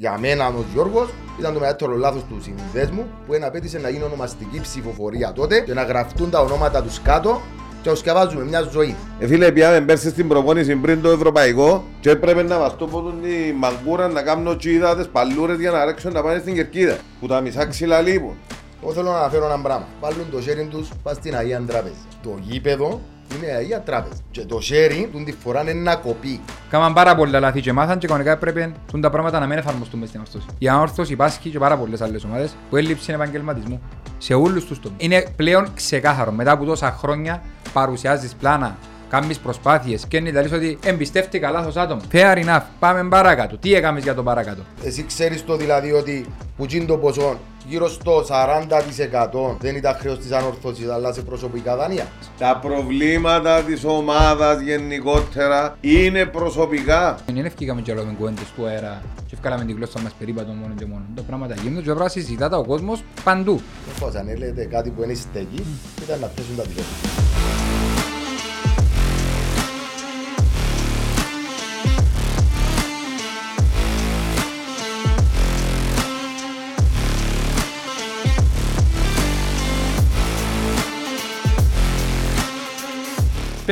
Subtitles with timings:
[0.00, 4.04] Για μένα ο Γιώργος ήταν το μεγαλύτερο λάθος του συνδέσμου που ένα απέτησε να γίνει
[4.04, 7.40] ονομαστική ψηφοφορία τότε και να γραφτούν τα ονόματα τους κάτω
[7.82, 8.96] και να σκευάζουμε μια ζωή.
[9.18, 13.22] Ε, φίλε, πιάμε πέρσι στην προπόνηση πριν το ευρωπαϊκό και έπρεπε να μας το πούν
[13.22, 16.96] τη μαγκούρα να κάνουν τσίδατες παλούρες για να ρέξουν να πάνε στην κερκίδα.
[17.20, 18.36] Που τα μισά ξύλα λείπουν.
[18.82, 19.86] Εγώ θέλω να αναφέρω ένα πράγμα.
[20.00, 21.94] Βάλουν το χέρι τους πας στην Αγία Τράπεζα.
[22.22, 23.00] Το γήπεδο
[23.36, 24.20] είναι η Αγία Τράπεζα.
[24.30, 26.40] Και το χέρι του τη φορά είναι ένα κοπί.
[26.70, 30.00] Κάμαν πάρα πολλά λάθη και μάθαν και κανονικά έπρεπε τούν τα πράγματα να μην εφαρμοστούν
[30.00, 30.46] μες στην ορθώση.
[30.58, 33.80] Η ανόρθωση υπάρχει και πάρα πολλές άλλες ομάδες που έλλειψη επαγγελματισμού
[34.18, 35.04] σε όλους τους τομείς.
[35.04, 38.76] Είναι πλέον ξεκάθαρο μετά από τόσα χρόνια παρουσιάζεις πλάνα
[39.08, 42.00] κάνεις προσπάθειες και είναι δηλαδή ότι εμπιστεύτηκα λάθος άτομο.
[42.12, 42.62] Fair enough.
[42.78, 43.56] Πάμε παρακάτω.
[43.56, 46.26] Τι έκαμες για το παρακάτω; Εσύ ξέρεις το δηλαδή ότι
[46.56, 47.38] που γίνει το ποσό
[47.68, 52.06] γύρω στο 40% δεν ήταν χρέος της ανορθώσης αλλά σε προσωπικά δάνεια.
[52.38, 57.18] Τα προβλήματα της ομάδας γενικότερα είναι προσωπικά.
[57.26, 60.86] Δεν ευκήκαμε και με κουέντες του αέρα και ευκάλαμε την γλώσσα μας περίπατο μόνο και
[60.86, 61.04] μόνο.
[61.14, 63.60] Τα πράγματα γίνονται και πρέπει να συζητάται ο κόσμος παντού.
[64.00, 65.64] Πώς αν έλεγε κάτι που είναι στέκει
[66.02, 66.82] ήταν να θέσουν τα δικά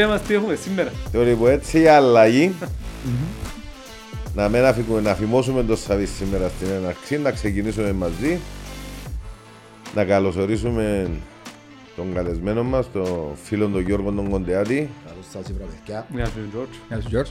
[0.05, 0.92] μας τι έχουμε σήμερα.
[1.12, 2.55] Το λοιπόν έτσι η αλλαγή
[4.34, 8.38] να μην αφηγούμε, να φημώσουμε το Σαββί σήμερα στην έναρξη, να ξεκινήσουμε μαζί,
[9.94, 11.11] να καλωσορίσουμε
[11.97, 16.06] τον καλεσμένο μας, τον φίλο τον Γιώργο τον Κοντεάτη, Καλώς σας είπα παιδιά.
[16.14, 16.77] Γεια σου Τζόρτζ.
[16.88, 17.31] Γεια σου Γιώργο.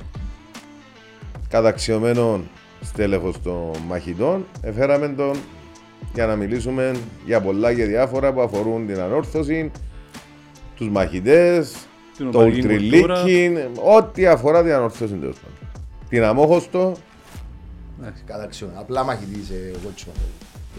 [1.50, 2.44] καταξιωμένο
[2.82, 4.46] στέλεχος των μαχητών.
[4.62, 5.38] Εφέραμε τον
[6.14, 9.72] για να μιλήσουμε για πολλά και διάφορα που αφορούν την ανόρθωση,
[10.76, 13.20] τους μαχητές, Την το οπαδική κουλτούρα.
[13.22, 13.58] ουλτριλίκι,
[13.98, 15.70] ό,τι αφορά την ανόρθωση τέλος πάντων.
[16.10, 16.94] Την αμόχωστο,
[18.26, 18.70] Καταξιόν.
[18.76, 20.14] Απλά μαχητής ε, εγώ τσιμα.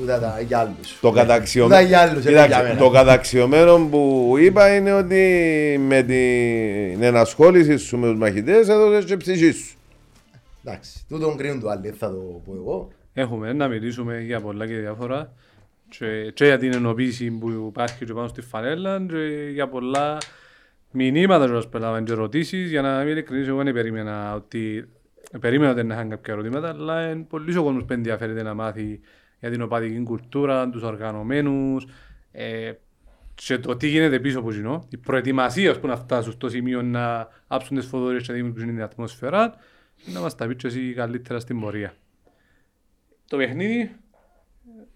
[0.03, 0.99] Ούτε τα για άλλους.
[1.01, 1.87] το Ούτε καταξιωμένο.
[1.87, 2.77] για άλλους, είναι Κοίταξε, για μένα.
[2.79, 5.25] το καταξιωμένο που είπα είναι ότι
[5.87, 9.77] με την ενασχόληση σου με τους μαχητές έδωσες και ψυχή σου.
[10.65, 12.89] Εντάξει, τούτον κρίνουν το άλλοι, θα το πω εγώ.
[13.15, 15.33] Έχουμε να μιλήσουμε για πολλά και διάφορα
[15.89, 20.19] και, και για την ενοποίηση που υπάρχει και πάνω στη φανέλα και για πολλά
[20.97, 24.89] μηνύματα που μας πελάβαν και ερωτήσεις για να μην ειλικρινής εγώ δεν περίμενα ότι
[25.41, 29.01] περίμενα ότι να είχαν κάποια ερωτήματα αλλά είναι πολύ ο κόσμος που ενδιαφέρεται να μάθει
[29.41, 31.87] για την οπαδική κουλτούρα, τους οργανωμένους
[32.33, 32.73] ε,
[33.35, 37.29] και το τι γίνεται πίσω από εκείνο, η προετοιμασία που να φτάσουν στο σημείο να
[37.47, 39.55] άψουν τις φωτορίες και να δημιουργήσουν την ατμόσφαιρα
[40.05, 41.95] να μας τα πει και εσύ καλύτερα στην πορεία.
[43.29, 43.97] Το παιχνίδι,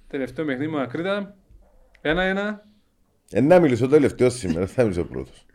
[0.06, 1.36] τελευταίο παιχνίδι με Ακρίτα,
[2.00, 2.64] ένα-ένα.
[3.30, 5.46] Ε, να μιλήσω το τελευταίο σήμερα, δεν θα μιλήσω πρώτος.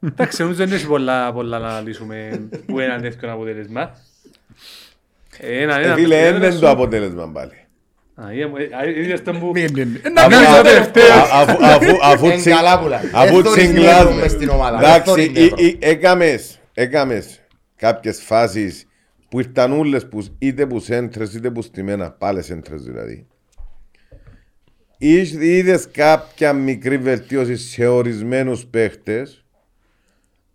[0.00, 3.96] Εντάξει, νομίζω δεν έχει πολλά, πολλά να αναλύσουμε που είναι εύκολο αποτέλεσμα.
[5.38, 5.92] Ένα-ένα.
[5.92, 7.52] Ε, φίλε, δεν είναι το αποτέλεσμα πάλι.
[8.14, 9.52] Α, είδα μου, ε, α, είδες τον που...
[10.12, 11.12] Να Αφού- κάνεις το τελευταίο.
[11.12, 12.98] α- αφού- αφού- Αφού Εν τσι- καλά που λέει.
[13.12, 13.94] αφού Εν θωρείς τσιγκλάζουμε.
[14.04, 14.76] νεύρο μες στην ομάδα.
[14.78, 15.56] Εν Εντάξει, θωρείς ή- νεύρο.
[15.58, 17.40] ή- έκαμες, έκαμες
[17.76, 18.86] κάποιες φάσεις
[19.28, 23.26] που ήρθαν ούλες που, είτε που σέντρες είτε που στημένα, πάλι σέντρες δηλαδή.
[24.98, 29.44] Είς- Είδες κάποια μικρή βελτίωση σε ορισμένους παίχτες;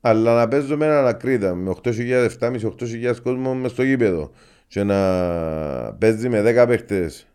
[0.01, 4.31] Αλλά να παίζω με έναν ακρίτα με 8.000, 7.500-8.000 κόσμο μες στο γήπεδο
[4.67, 4.95] και να
[5.93, 7.27] παίζει με 10 παίχτες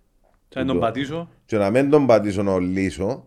[0.48, 1.28] Θα τον πατήσω.
[1.44, 3.26] και να μην τον πατήσω να λύσω,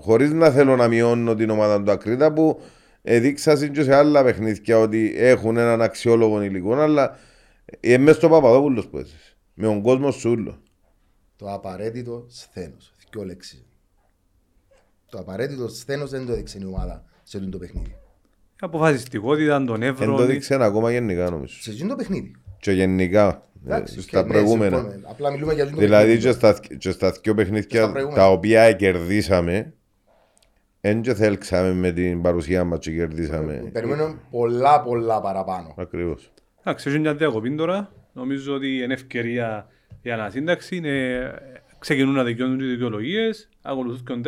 [0.00, 2.60] χωρίς να θέλω να μειώνω την ομάδα του Ακρίτα που
[3.02, 7.16] έδειξα και σε άλλα παιχνίδια ότι έχουν έναν αξιόλογο υλικό, αλλά
[7.80, 9.36] είναι μέσα στο Παπαδόπουλος που έζησε.
[9.54, 10.58] Με τον κόσμο σου όλο.
[11.36, 12.94] Το απαραίτητο σθένος.
[13.10, 13.66] Δυο λέξεις.
[15.10, 17.96] Το απαραίτητο σθένος δεν το έδειξε η ομάδα σε αυτό το παιχνίδι.
[18.64, 20.16] Αποφασιστικότητα, τον Δεν εύρο.
[20.16, 21.54] το δείξε ακόμα γενικά νομίζω.
[21.60, 22.34] Σε αυτό το παιχνίδι.
[22.60, 23.28] Και γενικά
[23.66, 24.76] ε, Εντάξει, και στα ναι, προηγούμενα.
[24.76, 25.06] συμφωνούμε.
[25.10, 26.26] Απλά μιλούμε για αυτό το Δηλαδή παιχνίδι.
[26.26, 28.20] και στα, και στα δυο Στα παιχνίδια προηγούμενα.
[28.22, 29.72] τα οποία κερδίσαμε,
[30.80, 33.68] δεν και θέλξαμε με την παρουσία μας και κερδίσαμε.
[33.72, 35.74] Περιμένουμε πολλά πολλά παραπάνω.
[35.78, 36.32] Ακριβώς.
[36.64, 37.92] Εντάξει, έχει μια διακοπή τώρα.
[38.12, 39.66] Νομίζω ότι είναι ευκαιρία
[40.02, 40.76] για ανασύνταξη.
[40.76, 41.20] Είναι...
[41.78, 44.22] Ξεκινούν να δικαιώνουν τις δικαιολογίες, ακολουθούν και τον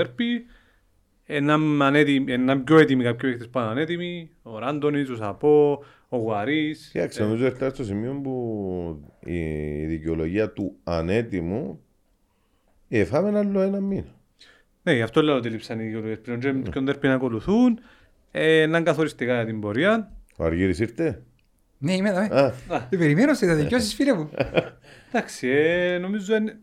[1.26, 2.32] τέρπι.
[2.32, 4.30] Είναι πιο έτοιμοι κάποιοι παίκτες που είναι ανέτοιμοι.
[4.42, 6.88] Ο Ράντονης, ο Σαπό, ο Γουαρίς.
[6.92, 9.38] Κοίταξε, νομίζω ότι στο σημείο που η
[9.86, 11.80] δικαιολογία του ανέτοιμου
[12.88, 14.14] εφάμε άλλο ένα μήνα.
[14.82, 16.20] Ναι, γι' αυτό λέω ότι λείψαν οι δικαιολογίες.
[16.20, 17.78] Πριν και τον τέρπι να ακολουθούν.
[18.30, 20.12] Ε, να είναι καθοριστικά για την πορεία.
[20.36, 21.22] Ο Αργύρης ήρθε;
[21.78, 22.20] Ναι, είμαι εδώ.
[22.20, 22.40] ε.
[22.40, 22.54] Α,
[22.90, 24.30] Δεν περιμένω, σε θα δικαιώσεις φίλε μου.
[25.12, 26.58] Εντάξει, ε, νομίζω εν-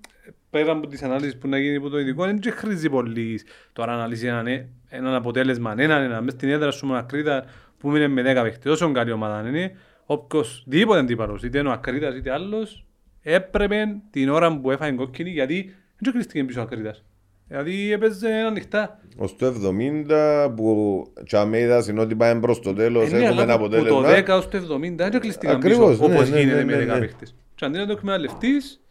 [0.51, 3.41] πέρα από τις ανάλυσεις που να γίνει από το ειδικό, δεν και χρήζει πολύ
[3.73, 7.45] τώρα να αναλύσεις έναν, ε, έναν αποτέλεσμα, έναν ένα, μες στην έδρα σου με Ακρίτα
[7.77, 9.75] που μείνει με 10 παίχτες, όσο καλή ομάδα είναι,
[10.05, 12.85] όποιος δίποτε αντίπαλος, είτε είναι ο Ακρίτας είτε άλλος,
[13.21, 17.03] έπρεπε την ώρα που έφαγε κόκκινη γιατί δεν κλείστηκε πίσω ο Ακρίτας.
[17.47, 18.99] Δηλαδή έπαιζε ανοιχτά.
[19.17, 23.41] Ως το 70 που τσάμε είδα είναι ότι πάμε προς το τέλος, Ε, ναι, έχουμε
[23.41, 24.01] ένα αλλά που αποτέλεσμα.
[24.01, 26.75] Το 10 ως το 70 δεν κλείστηκαν Ακριβώς, πίσω ναι, όπως ναι, γίνεται ναι, με
[26.75, 26.99] ναι, 10 ναι.
[26.99, 27.35] παίχτες.
[27.55, 28.81] Και αν είναι το εκμεταλλευτείς,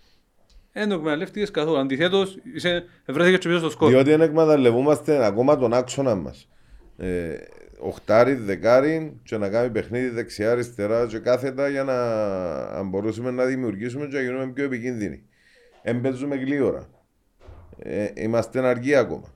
[0.72, 1.78] δεν το εκμεταλλευτείς καθόλου.
[1.78, 3.88] Αντιθέτως, είσαι- βρέθηκες και πίσω στο σκορ.
[3.90, 6.48] Διότι δεν εκμεταλλευόμαστε ακόμα τον άξονα μας.
[6.96, 7.34] Ε,
[7.78, 11.94] οχτάρι, δεκάρι και να κάνει παιχνίδι δεξιά, αριστερά και κάθετα για να
[12.66, 15.22] αν μπορούσαμε να δημιουργήσουμε και να γίνουμε πιο επικίνδυνοι.
[15.82, 16.88] Εν παίζουμε γλύωρα.
[17.78, 19.34] Ε, είμαστε αργοί ακόμα.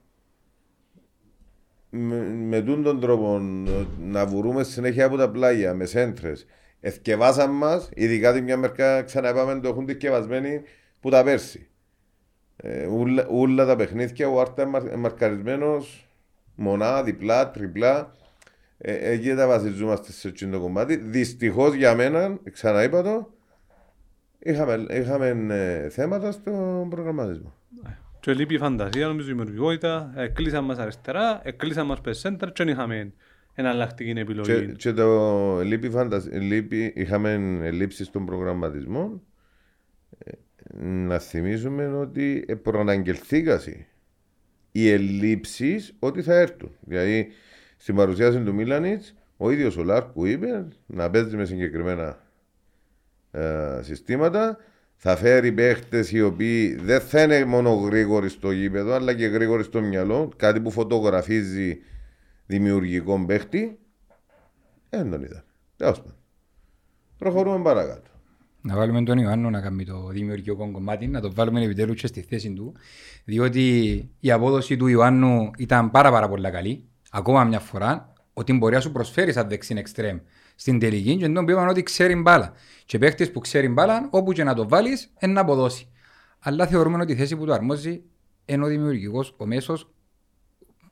[1.90, 6.46] Με, με τούν τον τρόπο ε, να βουρούμε συνέχεια από τα πλάγια με σέντρες.
[6.80, 10.60] Εθκευάσαν μας, ειδικά τη μια μερικά ξαναπάμε το έχουν δισκευασμένοι
[11.04, 11.68] που τα πέρσι.
[12.56, 16.08] Ε, ούλα, ούλα τα παιχνίδια, ο Άρτα είναι μαρκαρισμένος
[16.54, 18.14] μονά, διπλά, τριπλά.
[18.78, 20.96] Ε, εκεί τα βασιζόμαστε σε εκείνο το κομμάτι.
[20.96, 23.32] Δυστυχώς για μένα, ξαναείπα το,
[24.38, 27.54] είχαμε, είχαμε ε, θέματα στον προγραμματισμό.
[28.20, 30.12] Και λείπει η φαντασία, νομίζω η δημιουργικότητα.
[30.16, 33.12] Εκλείσαν μας αριστερά, εκλείσαν μας πεσέντρα και δεν είχαμε
[33.54, 34.72] εναλλακτική Και, επιλογή.
[34.76, 36.28] και το λείπει, φαντασ...
[36.32, 39.22] λείπει, είχαμε ελλείψεις στον προγραμματισμό.
[40.80, 43.86] Ε, να θυμίζουμε ότι ε, προαναγγελθήκασαι
[44.72, 46.76] οι ελλείψεις ότι θα έρθουν.
[46.80, 47.28] Δηλαδή
[47.76, 52.18] στην παρουσίαση του Μίλανιτς ο ίδιος ο Λάρκου είπε να παίζει με συγκεκριμένα
[53.30, 54.58] ε, συστήματα
[54.94, 59.62] θα φέρει παίχτες οι οποίοι δεν θα είναι μόνο γρήγοροι στο γήπεδο αλλά και γρήγοροι
[59.62, 61.78] στο μυαλό κάτι που φωτογραφίζει
[62.46, 63.78] δημιουργικό παίχτη
[64.90, 65.44] δεν τον είδα.
[65.76, 66.16] Τέλος πάντων.
[67.18, 68.10] Προχωρούμε παρακάτω.
[68.66, 72.20] Να βάλουμε τον Ιωάννο να κάνει το δημιουργικό κομμάτι, να το βάλουμε επιτέλους και στη
[72.20, 72.74] θέση του,
[73.24, 73.64] διότι
[74.20, 78.80] η απόδοση του Ιωάννου ήταν πάρα πάρα πολύ καλή, ακόμα μια φορά, ότι μπορεί να
[78.80, 80.18] σου προσφέρει σαν δεξιν εξτρέμ
[80.54, 82.52] στην τελική και τον είπαν ότι ξέρει μπάλα.
[82.86, 85.88] Και παίχτης που ξέρει μπάλα, όπου και να το βάλεις, είναι να αποδώσει.
[86.38, 88.02] Αλλά θεωρούμε ότι η θέση που του αρμόζει
[88.44, 89.90] είναι ο δημιουργικός, ο μέσος,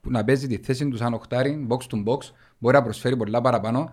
[0.01, 2.19] που να παίζει τη θέση του σαν οχτάρι, box to box,
[2.57, 3.91] μπορεί να προσφέρει πολλά παραπάνω.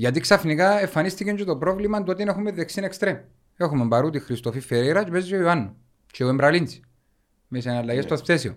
[0.00, 3.16] Γιατί ξαφνικά εμφανίστηκε και το πρόβλημα του ότι έχουμε δεξίν εξτρέμ.
[3.56, 5.76] Έχουμε Μπαρούτη, Χριστοφή Φεραίρα και παίζει ο Ιωάννου.
[6.12, 6.80] Και ο Εμπραλίντσι.
[7.48, 8.56] Μες σε αλλαγές στο θέσιο.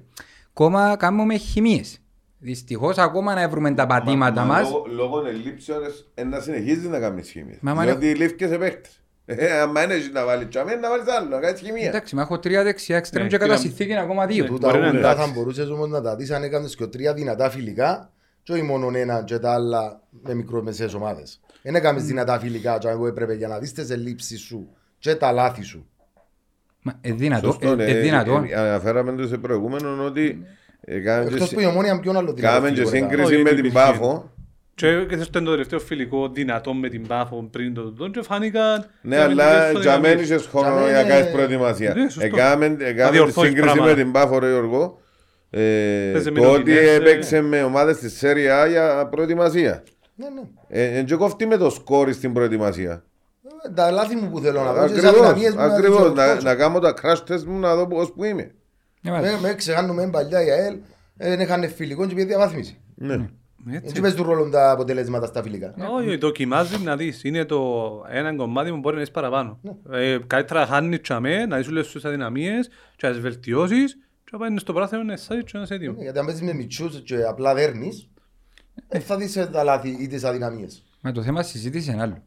[0.50, 2.00] Ακόμα κάνουμε χημίες.
[2.40, 4.70] Δυστυχώς ακόμα να βρούμε τα πατήματα μας.
[4.72, 5.82] Λόγω, λόγω ελλείψεων
[6.14, 7.58] ε, να συνεχίζεις να κάνεις σχήμια.
[7.62, 9.04] Μα, μα, Διότι λήφθηκε σε παίχτες.
[9.26, 11.88] Ε, άμα δεν έχεις να βάλεις τσαμί, να βάλεις άλλο, να κάνεις σχημία.
[11.88, 14.44] Εντάξει, μα έχω τρία δεξιά εξτρέμ Ναι, και κατά κύριε- συνθήκη ακόμα δύο.
[14.44, 14.50] Ναι.
[14.50, 15.28] Τούτα Μπορεί να είναι ούλα εντάξει.
[15.30, 18.12] θα μπορούσες όμως να τα δεις αν έκανες και τρία δυνατά φιλικά
[18.44, 21.40] και όχι μόνο ένα και τα άλλα με μικρομεσαίες ομάδες.
[21.62, 25.32] Δεν έκαμες δυνατά φιλικά και εγώ έπρεπε για να δεις τις ελλείψεις σου και τα
[25.32, 25.86] λάθη σου.
[26.82, 27.84] Μα, ε, δυνατό, Σωστό, ε, ναι.
[27.86, 28.46] ε, δυνατό.
[28.50, 30.46] Ε, Αναφέραμε το σε προηγούμενο ότι
[30.82, 33.10] ε, κάναμε και Εκτός συ- που η ομόνια ποιον άλλο δυνατό κάναμε και φιλικό έκαμε.
[33.12, 33.78] σύγκριση Όχι, με είναι την υπήρχε.
[33.92, 34.32] Πάφο.
[34.76, 38.86] Και και στο το τελευταίο φιλικό δυνατό με την Πάφο πριν το τούτο και φάνηκαν...
[39.02, 40.30] Ναι, και αλλά αμυντικές για μένα αδυναμίες.
[40.30, 41.94] είχες χρόνο Για για μένα- κάνεις προετοιμασία.
[41.94, 42.26] Ναι, σωστό.
[42.26, 43.94] Έκαμε έκαμε τη διορθώσεις σύγκριση με πράγματα.
[44.02, 45.01] την Πάφο, ρε Γιώργο.
[45.54, 47.00] Ε, Παίζε με Το το ότι Udinese.
[47.00, 49.84] έπαιξε με ομάδες της Serie A για προετοιμασία.
[50.16, 50.42] Ναι, ναι.
[50.68, 53.04] Ε, Εν και κόφτει με το σκόρ στην προετοιμασία.
[53.68, 55.78] Ε, Τα λάθη μου που θέλω να δω και τις Ακριβώς, αδυναμίες μου να τις
[55.78, 56.00] ακριβώς.
[56.14, 56.46] Να, διορθώσω.
[56.48, 58.52] να κάνω τα crash test μου να δω πώς που είμαι.
[59.02, 60.76] Ναι, μα, Με- Με ξεχάνουμε παλιά η ΑΕΛ,
[61.18, 62.78] ε, δεν είχαν φιλικό και πήγε διαβάθμιση.
[62.96, 63.14] Ναι.
[63.14, 63.86] Έτσι.
[63.88, 65.74] Έτσι παίζει του ρόλο τα αποτελέσματα στα φιλικά.
[65.98, 67.24] Όχι, δοκιμάζει να δεις.
[67.24, 67.62] Είναι το
[68.10, 69.60] ένα κομμάτι που μπορεί να είσαι παραπάνω.
[69.92, 73.98] Ε, καλύτερα χάνεις τσαμέ, να δεις όλες τις αδυναμίες και να τις βελτιώσεις
[74.32, 76.02] και να πάει στο πράθυνο να είσαι και να είσαι έτοιμο.
[76.02, 78.10] Γιατί αν παίζεις με μητσούς και απλά δέρνεις,
[78.88, 80.84] ε, θα δεις ε, τα λάθη ή τις αδυναμίες.
[81.02, 82.24] μα το θέμα συζήτηση είναι άλλο.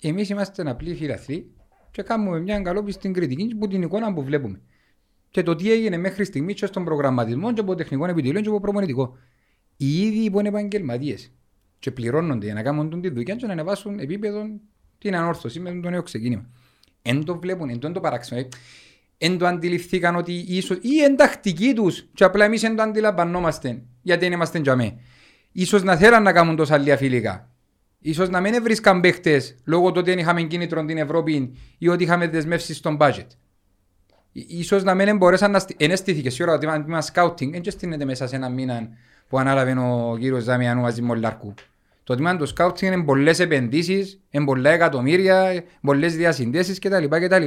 [0.00, 1.52] Εμείς είμαστε απλοί φιλαθλοί
[1.90, 4.60] και κάνουμε μια καλόπιστη κριτική που την εικόνα που βλέπουμε.
[5.30, 8.60] Και το τι έγινε μέχρι στιγμής και στον προγραμματισμό και από τεχνικό επιτελείο και από
[8.60, 9.16] προπονητικό.
[9.76, 11.32] Οι ίδιοι που είναι επαγγελματίες
[11.78, 14.46] και πληρώνονται για να κάνουν τη δουλειά και να ανεβάσουν επίπεδο
[14.98, 16.50] την ανόρθωση με το νέο ξεκίνημα.
[17.02, 18.48] Εν το βλέπουν, εν το παράξενο.
[19.18, 24.24] Εν το αντιληφθήκαν ότι ίσως, ή εντακτικοί τους και απλά εμείς εν το αντιλαμβανόμαστε γιατί
[24.24, 24.96] δεν είμαστε τζαμέ.
[25.52, 27.48] Ίσως να θέλαν να κάνουν τόσα λίγα φιλικά.
[28.00, 32.02] Ίσως να μην βρίσκαν παίχτες λόγω του ότι δεν είχαμε κίνητρο την Ευρώπη ή ότι
[32.02, 33.26] είχαμε δεσμεύσεις στον budget.
[34.32, 35.84] Ί- Ίσως να μην μπορέσαν να στηθεί.
[35.84, 38.88] Ενέστηθηκε σίγουρα ότι ένα σκάουτινγκ δεν στείνεται μέσα σε ένα μήνα
[39.28, 41.54] που ανάλαβε ο κύριος Ζαμιανού μαζί με ο Λάρκου.
[42.04, 47.04] Το τμήμα του σκάουτινγκ είναι πολλές επενδύσεις, είναι πολλά εκατομμύρια, πολλές διασυνδέσεις κτλ.
[47.08, 47.44] κτλ.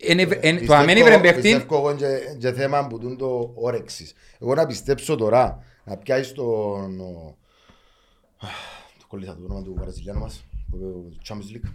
[0.00, 2.06] Είναι- εν- Το Πιστεύω- αμένει βρε παίχτη, Πιστεύω εγώ και,
[2.38, 4.12] και θέμα που τούν το όρεξης.
[4.40, 7.00] Εγώ να πιστέψω τώρα, να πιάσεις τον...
[7.00, 7.36] ο-
[8.98, 10.78] Το κολλήσα το όνομα του Βραζιλιάνου μας, το
[11.28, 11.70] Champions League.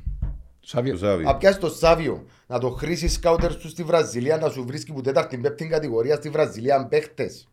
[0.60, 0.94] Σάβιο.
[0.94, 1.24] Το Σάβι.
[1.24, 5.02] Να πιάσεις το Σάβιο, να το χρήσεις σκάουτερ σου στη Βραζιλία, να σου βρίσκει που
[5.02, 7.48] τέταρτη πέπτη κατηγορία στη Βραζιλία παίχτες.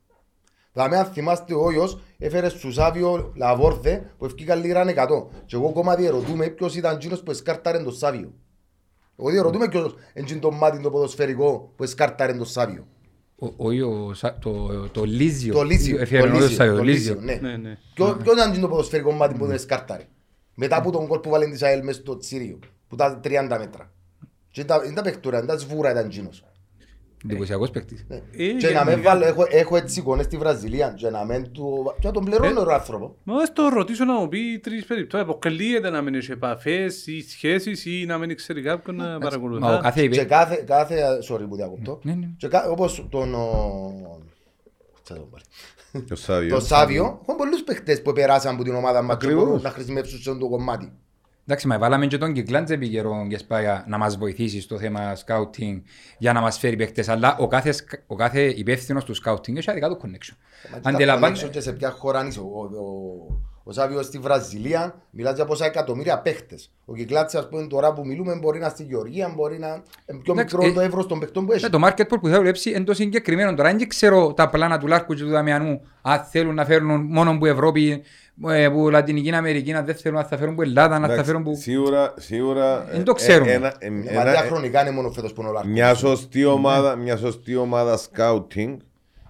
[0.72, 5.26] Δηλαδή αν θυμάστε ο Όιος έφερε στο Σάβιο Λαβόρδε που ευκήκαν λίγα 100.
[5.46, 8.32] Και εγώ ακόμα διερωτούμε ποιος ήταν εκείνος που εσκάρταρε το Σάβιο.
[9.20, 12.86] Εγώ διαρωτούμε ποιος είναι το μάτι το ποδοσφαιρικό που εσκάρταρε το Σάβιο.
[13.38, 15.54] Ο- Όχι, ο Σα- το- το Λίζιο.
[15.54, 16.00] Το Λίζιο.
[16.00, 17.14] Έφερε το ο Λίζιο, Σάβιο, το Λίζιο.
[17.14, 17.48] Λίζιο, ναι.
[17.48, 17.78] Ναι, ναι.
[17.94, 20.06] Ποιο ποιο ήταν το ποδοσφαιρικό μάτι που δεν εσκάρταρε.
[20.54, 22.58] Μετά από τον κόλ που βάλει της ΑΕΛ μες στο Τσίριο,
[22.88, 23.92] που ήταν 30 μέτρα.
[24.50, 26.44] Και ήταν ήταν παιχτούρα, ήταν σβούρα ήταν εκείνος.
[27.24, 28.04] Εντυπωσιακός παίκτης.
[28.08, 28.16] Ναι.
[28.36, 31.52] Ε, Και να με γενικά- βάλω, έχω, έχω έτσι εικόνες στη Βραζιλία και να μην
[31.52, 31.94] του...
[32.00, 33.16] Και να τον πληρώνω ο άνθρωπο.
[33.22, 35.26] Μα ας το ρωτήσω να μου πει τρεις περιπτώσεις.
[35.26, 39.18] Αποκλείεται να μην έχει επαφές ή σχέσεις ή να μην ξέρει κάποιον να Μα ο
[39.18, 39.80] παρακολουθά.
[39.82, 40.24] κάθε Και είπε...
[40.24, 42.28] κάθε, κάθε, sorry που διακοπτώ, Ναι, ναι.
[42.36, 44.18] και κα, όπως τον, ο...
[45.02, 45.44] θα τον πάρει.
[46.12, 46.54] Ο Σάβιο.
[46.54, 49.44] Το Σάβιο, έχουν πολλούς παίχτες που περάσαν από την ομάδα μας και Ακριβώς.
[49.46, 50.92] μπορούν να χρησιμεύσουν σε αυτό το κομμάτι.
[51.50, 55.16] Εντάξει, μα βάλαμε και τον Κυκλάντζε επί καιρό και σπάγια να μας βοηθήσει στο θέμα
[55.26, 55.82] scouting
[56.18, 59.70] για να μας φέρει παίκτες, αλλά ο κάθε, σκα- ο κάθε υπεύθυνος του scouting έχει
[59.70, 60.36] αδικά το connection.
[60.64, 60.94] Αντιλαμβάνει...
[60.94, 61.38] Αντιλαμβάνει...
[61.50, 62.40] και σε ποια χώρα είσαι.
[62.40, 66.70] Ο, ο, ο Σάβιος στη Βραζιλία μιλάς για πόσα εκατομμύρια παίχτες.
[66.84, 70.32] Ο Κυκλάτσης ας πούμε τώρα που μιλούμε μπορεί να στη Γεωργία, μπορεί να είναι πιο
[70.32, 71.62] Εντάξει, μικρό ε, το εύρος των παιχτών που έχει.
[71.62, 73.54] Ναι, το market pool που θα δουλέψει είναι το συγκεκριμένο.
[73.54, 77.38] Τώρα δεν ξέρω τα πλάνα του Λάρκου και του Δαμιανού αν θέλουν να φέρουν μόνο
[77.38, 78.00] που Ευρώπη, ε,
[78.72, 81.42] που Λατινική Αμερική, αν δεν θέλουν να θα φέρουν που Ελλάδα, αν θα Εντάξει, φέρουν
[81.42, 81.54] που...
[81.56, 82.84] Σίγουρα, σίγουρα.
[82.92, 83.52] Δεν το ε, ξέρουμε.
[83.52, 85.72] ένα- ε, Μα ένα- διαχρονικά είναι μόνο φέτος που είναι ο Λάρκος.
[85.72, 88.76] Μια σωστή ομάδα, μια σωστή ομάδα scouting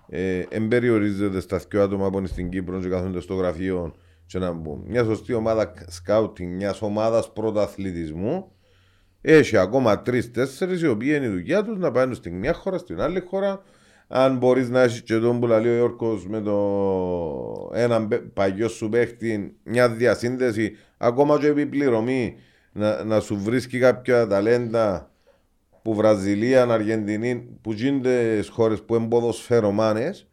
[0.09, 3.95] ε, εν περιορίζεται στα δύο άτομα που είναι στην Κύπρο και κάθονται στο γραφείο
[4.27, 4.83] και να μπουν.
[4.87, 5.73] Μια σωστή ομάδα
[6.07, 8.53] scouting μια ομάδα πρωταθλητισμού
[9.21, 13.01] έχει ακόμα τρει-τέσσερι οι οποίοι είναι η δουλειά τους να πάνε στην μια χώρα, στην
[13.01, 13.63] άλλη χώρα.
[14.13, 18.69] Αν μπορείς να έχεις και τον που λέει ο Ιόρκο με το έναν παι- παγιό
[18.69, 22.37] σου παίχτη, μια διασύνδεση, ακόμα και επιπληρωμή
[22.73, 25.11] να, να σου βρίσκει κάποια ταλέντα
[25.83, 30.30] που Βραζιλία, Αργεντινή, που γίνονται στις χώρες που είναι ποδοσφαιρομάνες, Εντάξει, Μα εν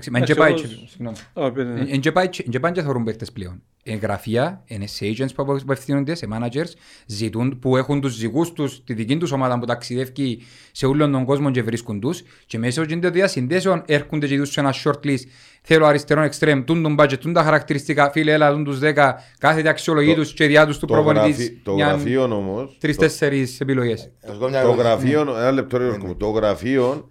[0.00, 0.50] και Εντάξει, πάει...
[0.50, 1.16] όπως- και- συγγνώμη.
[1.32, 1.90] Ω, πείτε, ναι.
[1.90, 3.62] Εν και πάει και- εν και πάνε και θεωρούν παίκτες πλέον.
[3.86, 6.70] Είναι γραφεία, είναι σε agents που απευθύνονται, σε managers,
[7.06, 10.38] ζητούν, που έχουν τους δικούς τους, τη δική τους ομάδα που ταξιδεύει
[10.72, 14.50] σε όλον τον κόσμο και βρίσκουν τους και μέσα από την διασυνδέσεων έρχονται και τους
[14.52, 15.18] σε ένα shortlist.
[15.62, 19.68] Θέλω αριστερό extreme, τούν τον budget, τούν τα χαρακτηριστικά, φίλε έλα, τούν τους 10, κάθεται
[19.68, 21.36] αξιολογεί Το- τους και διά τους του το, προπονητής.
[21.36, 24.10] γραφεί- το μια- γραφείο όμως, το, Τρεις-τέσσερις επιλογές.
[24.26, 24.86] Να σου πω μια το ερώτηση.
[24.88, 27.08] γραφείο, ένα λεπτό ρε Γιώργο μου, το γραφείο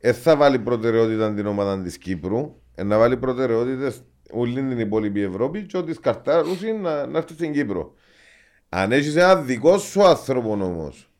[0.00, 5.22] δεν θα βάλει προτεραιότητα την ομάδα της Κύπρου, ε, να βάλει προτεραιότητες όλη την υπόλοιπη
[5.22, 7.92] Ευρώπη και ότι σκαρτάρουσει να, να έρθει στην Κύπρο.
[8.68, 11.10] Αν έχεις ένα δικό σου άνθρωπο όμως,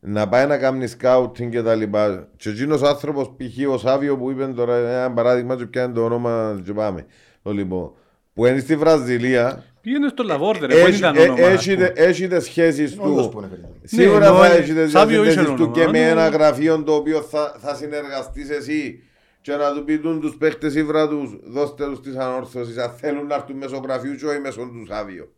[0.00, 2.28] να πάει να κάνει σκάουτινγκ και τα λοιπά.
[2.36, 3.70] Και εκείνος ο άνθρωπος π.χ.
[3.72, 7.06] ο Σάβιο που είπε τώρα ένα παράδειγμα και πιάνει το όνομα και πάμε.
[7.42, 7.92] Το λοιπόν,
[8.34, 11.46] που είναι στη Βραζιλία, Πήγαινε στο Λαβόρδε, ρε, που δεν έχει, ήταν ε, όνομα.
[11.46, 12.06] ας έχετε, πούμε.
[12.06, 13.38] έχετε σχέσεις Είναι όντως που του.
[13.38, 13.74] είναι περίπου.
[13.84, 16.08] Σίγουρα Ναι, θα ενώ, έχετε Σάβιο διαθέσεις είχε του όνομα, και με ναι.
[16.08, 19.02] ένα γραφείο το οποίο θα, θα συνεργαστείς εσύ
[19.40, 23.34] και να του πειτούν τους παίχτες ήβρα τους, δώστε τους τις ανόρθωσεις, αν θέλουν να
[23.34, 25.32] έρθουν μέσω γραφείου και όχι μέσω τους Σάβιο.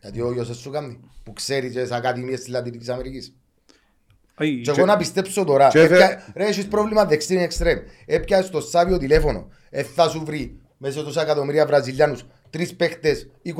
[0.00, 3.34] Γιατί ο γιος σου κάνει, που ξέρει και τις ακαδημίες της Λατινικής Αμερικής.
[4.34, 7.78] Αϊ, Και εγώ να πιστέψω τώρα, και φε- έπια- ρε έχεις πρόβλημα δεξί εξτρέμ.
[8.06, 13.52] Έπιασες στο Σάβιο τηλέφωνο, ε, θα σου βρει μέσα στους εκατομμύρια Βραζιλιάνους τρεις παίχτες 20-22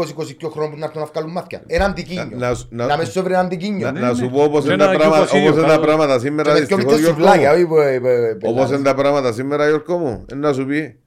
[0.51, 1.63] χρόνων που να έρθουν να βγάλουν μάτια.
[1.67, 2.29] Ένα αντικίνιο.
[2.31, 3.87] Να- να- Να, να- με σου βρει ένα αντικίνιο.
[3.87, 5.75] Να, Και να σου πω όπως Ναι, είναι τα ένα πράγματα- εικοσίλιο, όπως είναι τα
[5.75, 5.87] καλό.
[5.87, 7.55] πράγματα σήμερα με δυο δυστυχώς μητές Γιώργο σουβλάκια, μου.
[7.57, 10.67] όχι που, ε, ε, ε, Όπως είναι τα πράγματα σήμερα Γιώργο μου, ε, να σου
[10.67, 10.99] πει,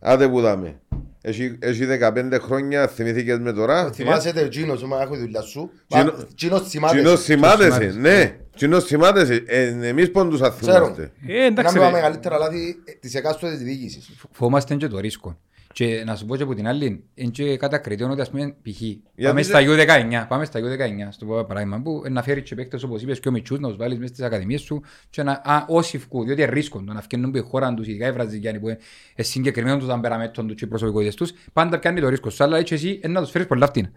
[0.00, 0.80] άντε που δάμε.
[1.26, 3.90] Έχει, έχει 15 χρόνια, θυμηθήκες με τώρα.
[3.92, 5.70] Θυμάσαι το Τζίνος, μα έχω τη δουλειά σου.
[5.88, 6.96] Τζίνο- Μα, Τζίνος θυμάται.
[6.96, 7.98] Κοινός θυμάτεσαι, θυμάτεσαι.
[7.98, 8.36] ναι.
[8.56, 9.42] Κοινός θυμάτεσαι.
[9.46, 10.84] Ε, εμείς πόντους θα Ξέρω.
[10.84, 11.10] θυμάστε.
[11.26, 11.92] Ε, Ένα εντάξει, από τα ρε.
[11.96, 14.10] μεγαλύτερα λάθη ε, της εκάστοτε διοίκησης.
[14.32, 15.38] Φοβόμαστε και το ρίσκο.
[15.74, 18.80] Και να σου πω και από την άλλη, είναι και κατακριτέων ότι ας πούμε π.χ.
[18.80, 22.54] Γιατί Πάμε δεν- στα U19, πάμε στα U19, στο πω παράδειγμα, που να φέρεις και
[22.54, 25.32] παίκτες όπως είπες και ο Μιτσούς να τους βάλεις μέσα στις ακαδημίες σου και να,
[25.44, 28.68] α, όσοι φκούν, διότι ρίσκονται να φκένουν που η χώρα τους, ειδικά οι Βραζιλιάνοι που
[28.68, 28.78] είναι
[29.16, 32.74] συγκεκριμένων τους αμπεραμέτων τους και οι προσωπικότητες τους, πάντα πιάνει το ρίσκο σου, αλλά έτσι
[32.74, 33.90] εσύ ε, να τους φέρεις πολλά φτύνα.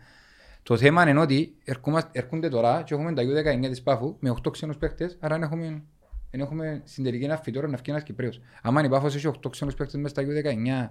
[0.63, 4.51] Το θέμα είναι ότι ερχόμαστε- έρχονται τώρα και έχουμε τα U19 της Πάφου με 8
[4.51, 5.83] ξένους παίκτες, άρα δεν έχουμε,
[6.31, 8.39] δεν έχουμε στην τελική ένα φυτόρο να φύγει ένας Κυπρέος.
[8.61, 10.89] Άμα η Πάφος έχει 8 ξένους παίκτες μέσα στα U19,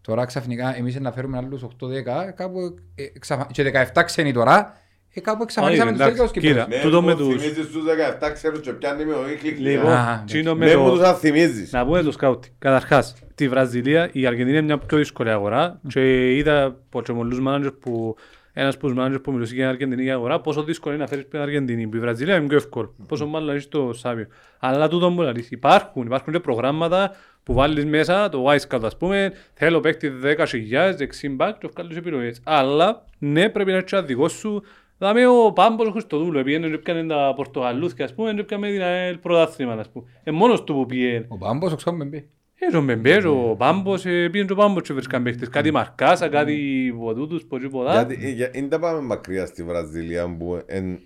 [0.00, 2.58] τώρα ξαφνικά εμείς να φέρουμε άλλους 8-10, κάπου
[2.94, 3.62] ε, εξαφα- και
[3.94, 4.76] 17 ξένοι τώρα,
[5.14, 6.64] ε, κάπου εξαφανίσαμε Αϊ, τους τελικούς εντάξει, Κυπρέους.
[6.66, 6.76] κοίτα.
[6.76, 9.58] Ναι, τούτο με λοιπόν, τους- θυμίζεις τους 17 ξέρουν και πιάνει με ο Ίκλικ.
[9.58, 10.24] Λοιπόν, Α, εντάξει.
[10.24, 11.06] τσίνο με Με μου τους το...
[11.06, 11.72] αν θυμίζεις.
[11.72, 12.52] Να πούμε το σκάουτι.
[12.58, 17.40] Καταρχάς, τη Βραζιλία, η Αργεντινή είναι μια πιο δύσκολη αγορά και είδα από και πολλούς
[17.48, 18.16] managers που
[18.52, 21.28] ένας από τους managers που μιλούσε για την Αργεντινή αγορά πόσο δύσκολο είναι να φέρεις
[21.28, 21.86] την Αργεντινή.
[21.86, 22.94] Που η Βραζιλία είναι πιο εύκολο.
[23.06, 24.26] Πόσο μάλλον έχεις το Σάβιο.
[24.58, 27.12] Αλλά τούτο μου λέει, υπάρχουν, υπάρχουν και προγράμματα
[27.50, 32.40] που βάλεις μέσα, το Wisecout ας πούμε, θέλω παίκτη 10.000, δεξί back και βγάλεις επιλογές.
[32.44, 34.62] Αλλά ναι, πρέπει να έχεις ένα δικό σου
[34.98, 38.82] Δάμε ο Πάμπος ο Χριστοδούλου, πήγαινε και έπιανε τα Πορτογαλούθια, ας πούμε, και έπιανε την
[38.82, 40.04] ΑΕΛ πρωτάθλημα, ας πούμε.
[40.24, 41.24] Ε, μόνος του που πήγαινε.
[41.28, 42.24] Ο Πάμπος, ο Ξόμπεμπε.
[42.72, 45.48] Ε, ο Μπεμπέ, ο Πάμπος, ε, πήγαινε και ο Πάμπος και βρίσκαν παίχτες.
[45.48, 47.92] Κάτι Μαρκάσα, κάτι Βοδούτους, πολύ πολλά.
[47.94, 50.98] Γιατί ε, για- δεν τα πάμε μακριά στη Βραζιλία που εν,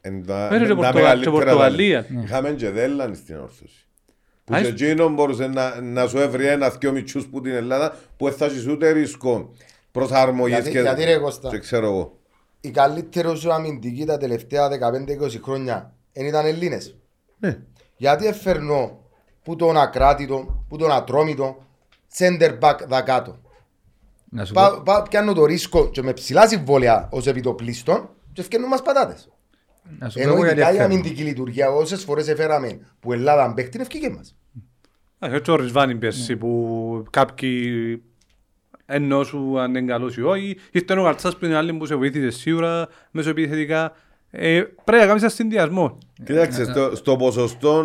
[0.00, 2.02] Εν τα- Μέχρι και τα Πορτογα- μεγαλύτερα και Πορτογαλία.
[2.04, 2.24] ταλέντα.
[2.24, 3.83] Είχαμε και Δέλλαν στην όρθωση.
[4.44, 7.52] Που Α, και είσαι- εκείνο μπορούσε να, να σου έβρει ένα δυο μητσούς που την
[7.52, 9.50] Ελλάδα που θα έχεις ούτε ρίσκο
[9.92, 12.18] προσαρμογής Γιατί- και, γιατί ρε Κώστα; και ξέρω εγώ.
[12.60, 16.96] Η καλύτερη σου αμυντική τα τελευταία 15-20 χρόνια δεν ήταν Ελλήνες.
[17.38, 17.58] Ναι.
[17.96, 18.98] Γιατί εφερνώ
[19.42, 21.56] που τον ακράτητο, που τον ατρόμητο,
[22.18, 23.36] center back δακάτω.
[24.30, 28.40] Να σου πω, Πα- πα- Πιάνω το ρίσκο και με ψηλά συμβόλαια ως επιτοπλίστων και
[28.40, 29.28] ευκαινούν μας πατάτες.
[29.98, 30.94] Να σου πω Ενώ εγώ γιατί ειδικά η έφερνω.
[30.94, 34.36] αμυντική λειτουργία όσες φορές έφεραμε που Ελλάδα παίχτη ευκήκε μας.
[35.18, 38.02] Α, Έτσι ο Ρισβάνι πέρσι που κάποιοι
[38.86, 40.56] ενώ σου αν είναι καλός ή όχι.
[40.72, 43.92] Ήρθε ο Καρτσάς πριν άλλη που σε βοήθησε σίγουρα μέσω επιθετικά.
[44.36, 45.98] Ε, πρέπει να κάνεις ένα συνδυασμό.
[46.24, 47.84] Κοίταξε, στο, στο ποσοστό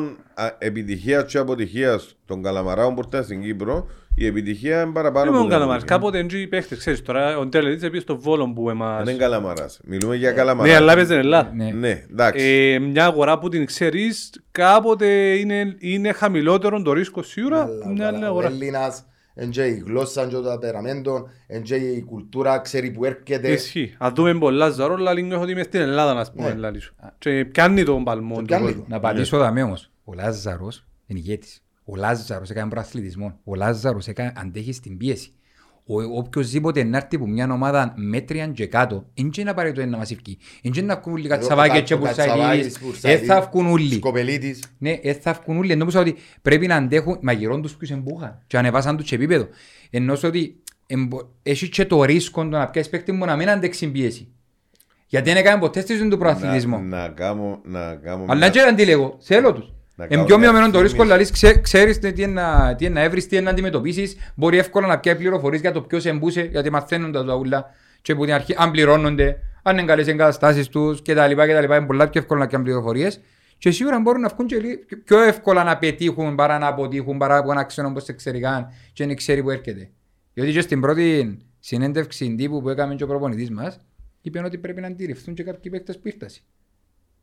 [0.58, 5.44] επιτυχίας και αποτυχίας των καλαμαράων που ήρθαν στην Κύπρο, η επιτυχία είναι παραπάνω Δεν από
[5.44, 5.76] μόνο την καλά μας.
[5.76, 5.98] αποτυχία.
[5.98, 6.78] Κάποτε είναι οι παίχτες.
[6.78, 9.04] Ξέρεις τώρα, ο Ντέλετης επίσης στο Βόλο που εμάς...
[9.04, 9.80] Δεν είναι καλαμαράς.
[9.84, 10.70] Μιλούμε για καλαμαρά.
[10.70, 11.52] Ναι, αλλά έπαιζε Ελλάδα.
[11.56, 11.72] Ναι.
[11.72, 12.46] Ναι, εντάξει.
[12.46, 17.68] Ε, μια αγορά που την ξέρεις, κάποτε είναι, είναι χαμηλότερο το ρίσκο σίγουρα.
[17.96, 18.48] Μια άλλη Ο αγορά.
[18.48, 19.06] Έλληνας,
[19.42, 23.52] εν και η γλώσσα και το ταπεραμέντο, εν και η κουλτούρα ξέρει που έρχεται.
[23.52, 23.96] Ισχύει.
[23.98, 26.56] Αν δούμε πολλά ζαρόλα, λίγο έχω ότι είμαι στην Ελλάδα, να πούμε, Ναι.
[26.60, 26.96] λάλη σου.
[27.18, 28.34] Και πιάνει τον παλμό.
[28.36, 28.82] Και του πιάνει κόσμου.
[28.82, 28.86] το.
[28.90, 29.92] Να πατήσω δαμέ όμως.
[30.04, 31.64] Ο Λάζαρος είναι ηγέτης.
[31.86, 33.40] Ο Λάζαρος έκανε προαθλητισμό.
[33.44, 35.34] Ο Λάζαρος έκανε, αντέχεις στην πίεση.
[35.92, 40.12] Ο, οποιοςδήποτε να έρθει από μια ομάδα μέτριαν και κάτω, δεν είναι απαραίτητο να μας
[40.12, 40.38] ευκεί.
[40.64, 42.78] Δεν είναι να βγουν όλοι κατσαβάκια και πουρσαγίδες.
[43.02, 43.94] Δεν θα βγουν όλοι.
[43.94, 44.64] Σκοπελίτης.
[44.78, 45.76] Ναι, δεν θα βγουν όλοι.
[45.76, 49.48] Νομίζω ότι πρέπει να αντέχουν μαγειρών τους ποιους εμπούχαν και ανεβάσαν τους σε επίπεδο.
[49.90, 50.56] Ενώ ότι
[50.88, 54.28] εμπο- έχει και το ρίσκο το να πιάσεις παίκτη μου να μην αντέξει πίεση.
[55.08, 56.78] Γιατί δεν έκανε ποτέ στη ζωή του προαθλητισμό.
[56.78, 59.74] να, να κάνω, να κάνω Αλλά μια- και αντιλέγω, θέλω τους.
[60.00, 61.14] Να Είναι κάνω πιο μια μειωμένο το ρίσκο, θύμηση.
[61.14, 64.16] δηλαδή ξέ, ξέρεις τι είναι να, τι είναι να έβρεις, τι είναι να αντιμετωπίσεις.
[64.36, 67.66] Μπορεί εύκολα να πιάει πληροφορίες για το ποιος εμπούσε, γιατί μαθαίνουν τα ούλα
[68.02, 71.12] και από την αρχή αν πληρώνονται, αν είναι καλές εγκαταστάσεις τους κτλ.
[71.36, 71.64] κτλ.
[71.64, 73.20] Είναι πολλά πιο εύκολα να πιάνουν πληροφορίες.
[73.58, 77.38] Και σίγουρα μπορούν να βγουν και λί- πιο εύκολα να πετύχουν παρά να αποτύχουν, παρά
[77.38, 79.90] από ένα ξένο όπως εξαιρικά και δεν ξέρει που έρχεται.
[80.34, 83.80] Γιατί και στην πρώτη συνέντευξη τύπου που έκαμε και ο προπονητής μας,
[84.22, 86.30] είπε ότι πρέπει να αντιληφθούν και κάποιοι παίκτες που ήρθαν.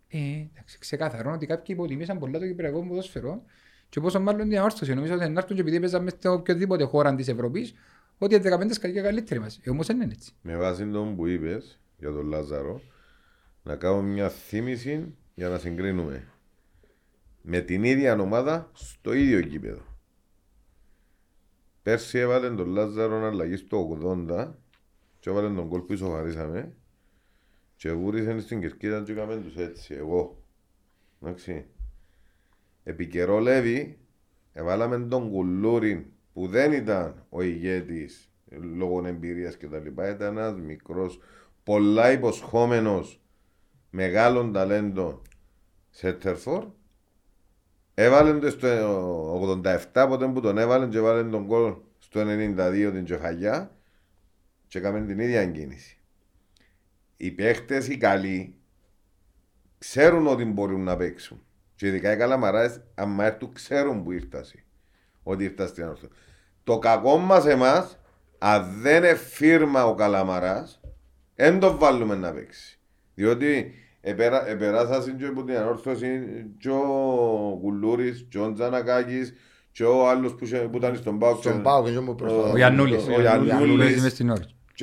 [0.09, 3.43] Ε, εντάξει, ξεκαθαρό ότι κάποιοι υποτιμήσαν πολλά το κυπριακό ποδόσφαιρο
[3.89, 4.95] και πόσο μάλλον την αόρθωση.
[4.95, 7.75] Νομίζω ότι να έρθουν και επειδή παίζαμε σε οποιοδήποτε χώρα της Ευρώπης,
[8.19, 9.61] ότι οι 15 σκαλιά καλύτεροι μας.
[9.63, 10.33] Ε, όμως δεν είναι έτσι.
[10.43, 12.81] Με βάση το που είπες για τον Λάζαρο,
[13.63, 16.27] να κάνω μια θύμηση για να συγκρίνουμε
[17.43, 19.83] με την ίδια ομάδα στο ίδιο κήπεδο.
[21.83, 24.55] Πέρσι έβαλε τον Λάζαρο αλλαγή στο 80
[25.21, 26.77] και έβαλε τον κόλ που ισοφαρίσαμε
[27.77, 30.43] και βούρισε στην κερκίδα και έκαμε τους έτσι, εγώ.
[31.23, 31.65] Εντάξει.
[32.85, 33.99] Επικαιρολεύει,
[34.53, 40.61] έβαλαμε τον Κουλούριν που δεν ήταν ο ηγέτης λόγω εμπειρίας και τα λοιπά, ήταν ένας
[40.61, 41.21] μικρός,
[41.65, 43.21] πολλά υποσχόμενος,
[43.91, 45.23] μεγάλων ταλέντων
[45.91, 46.67] σε Τερφόρ.
[47.95, 53.05] Έβαλε το στο 87 ποτέ που τον έβαλε και έβαλε τον κόλ στο 92 την
[53.05, 53.77] κεφαλιά
[54.69, 55.96] και έκαμε την ίδια κίνηση.
[57.17, 58.55] Οι παίχτες οι καλοί
[59.79, 61.41] ξέρουν ότι μπορούν να παίξουν.
[61.75, 64.65] Και ειδικά οι καλαμαράες, άμα έρθουν, ξέρουν που ήρθασαι.
[65.23, 66.09] Ότι ήρθα στην όρθο.
[66.65, 67.99] Το κακό μας εμάς,
[68.39, 70.81] αν δεν είναι φίρμα ο καλαμαράς,
[71.35, 72.79] δεν το βάλουμε να παίξει.
[73.15, 76.21] Διότι επερα, επεράσασαν και από την ανόρθωση
[76.59, 79.35] και ο Κουλούρης, και ο Τζανακάκης,
[79.73, 81.37] και ο άλλος που, είχε- που ήταν στον Πάο.
[81.37, 82.53] Στον Πάο και στον που προσπαθώ.
[82.53, 83.07] Ο Γιαννούλης.
[83.07, 83.21] Ο
[83.85, 84.01] Παίζει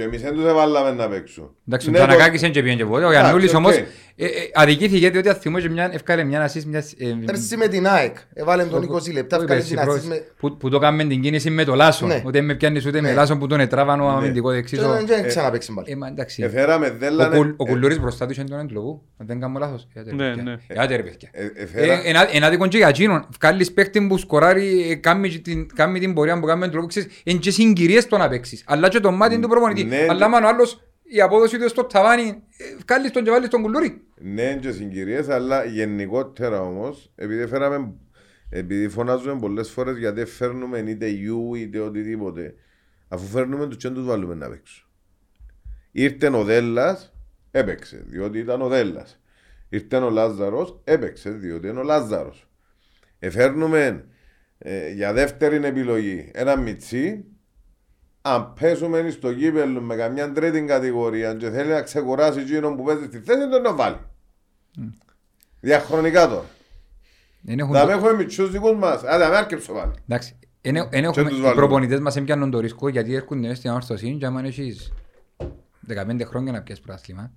[0.01, 0.19] μες Γιαννούλης.
[0.19, 0.19] στην όρη.
[0.19, 1.49] Και εμείς δεν τους έβαλαμε να παίξουν.
[1.67, 3.05] Εντάξει, ο Ναι, το- Τζανακάκης δεν και πήγαινε και ποτέ.
[3.05, 3.57] Ο Γιαννούλης οκ.
[3.57, 3.75] όμως
[4.15, 6.91] ε, ε, αδικήθηκε διότι αν θυμώ και μια, ευκάλε μια ασίστ μιας...
[6.97, 8.15] ε, Πέρσι με την ΑΕΚ.
[8.33, 9.35] Έβαλε τον 20 λεπτά.
[9.37, 10.21] που Ευκάλε είπες, την η ασίστ πρώτη, με...
[10.39, 12.05] που, που το κάνουμε την κίνηση με το Λάσο.
[12.05, 12.21] Ναι.
[12.25, 13.13] Ούτε με πιάνεις ούτε με Ναι.
[13.13, 14.79] Λάσο που τον ετράβαν ο αμυντικό Και δεξής.
[14.79, 15.91] ο- δεν- δεν ξαναπαίξει πάλι.
[15.91, 16.43] Ε, μα εντάξει.
[16.43, 17.35] Εφέραμε Ο, δέλανε...
[17.37, 19.01] Κουλ- ο Κουλούρης μπροστά του είχε τον εντλογού.
[19.17, 19.87] Αν δεν κάνω λάθος.
[19.93, 20.43] Ελάτε, ρε Ναι, παιδιά.
[20.43, 20.55] ναι.
[20.67, 21.29] Ελάτε, ρε παιδιά.
[21.31, 23.27] ε, εφέρα- Ε, ένα- Ένα δίκον και για εκείνον.
[23.41, 26.71] Βγάλεις παίχτη που σκοράρει, ε, κάνει και την- κάνει την πορεία που κάνει με τον
[26.73, 28.63] τρόπο, ξέρεις, είναι και συγκυρίες το να παίξεις.
[28.67, 29.82] Αλλά και το μάτι του προπονητή.
[29.83, 30.05] Ναι.
[30.09, 33.61] Αλλά άμα ο άλλος η απόδοση του στο ταβάνι, ε, βγάλεις τον και βάλεις τον
[33.61, 34.01] κουλούρι.
[34.15, 37.93] Ναι, και συγκυρίες, αλλά γενικότερα όμως, επειδή φέραμε,
[38.49, 42.55] επειδή φωνάζουμε πολλές φορές γιατί φέρνουμε είτε γιου είτε οτιδήποτε,
[43.07, 44.87] αφού φέρνουμε τους και δεν τους βάλουμε να παίξουν.
[45.91, 47.13] Ήρθε ο Δέλλας,
[47.51, 49.21] έπαιξε, διότι ήταν ο Δέλλας.
[49.69, 52.47] Ήρθε ο Λάζαρος, έπαιξε, διότι είναι ο Λάζαρος.
[53.19, 54.05] Εφέρνουμε
[54.57, 57.25] ε, για δεύτερη επιλογή ένα μιτσί,
[58.25, 63.05] αν πέσουμε στο γήπεδο με καμιά τρίτη κατηγορία και θέλει να ξεκουράσει εκείνον που παίζει
[63.05, 63.97] στη θέση, τον να βάλει.
[65.59, 66.45] Διαχρονικά τώρα.
[67.41, 69.03] Δεν έχουν Θα το- έχουμε μητσούς δικούς μας.
[69.03, 69.91] Άντε, με άρκεψω πάλι.
[70.07, 70.35] Εντάξει.
[70.61, 71.53] Εν- εν έχουμε- τους Οι βάλουμε.
[71.53, 74.93] προπονητές μας έμπιανουν το ρίσκο γιατί έρχονται στην ανόρθωση και άμα έχεις
[75.87, 77.31] 15 χρόνια να πιάσεις πράθλημα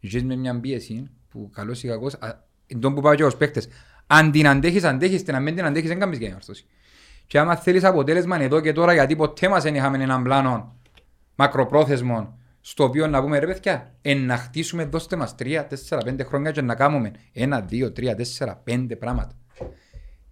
[0.00, 3.36] ζεις με μια πίεση που καλός ή κακός, α, εν τόν που πάω και ως
[3.36, 3.68] παίκτες.
[4.06, 6.66] Αν την αντέχεις, αντέχεις, την αν μην την αντέχεις, δεν κάνεις για διόρθωση.
[7.30, 10.76] Και άμα θέλεις αποτέλεσμα εδώ και τώρα, γιατί ποτέ μας δεν είχαμε έναν πλάνο
[11.34, 16.24] μακροπρόθεσμο, στο οποίο να πούμε ρε παιδιά, εν να χτίσουμε, δώστε μας τρία, τέσσερα, πέντε
[16.24, 19.34] χρόνια και να κάνουμε ένα, δύο, τρία, τέσσερα, πέντε πράγματα.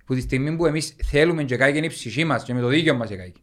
[0.04, 2.94] Που τη στιγμή που εμείς θέλουμε και κάγει η ψυχή μας και με το δίκαιο
[2.94, 3.42] μας κάγει.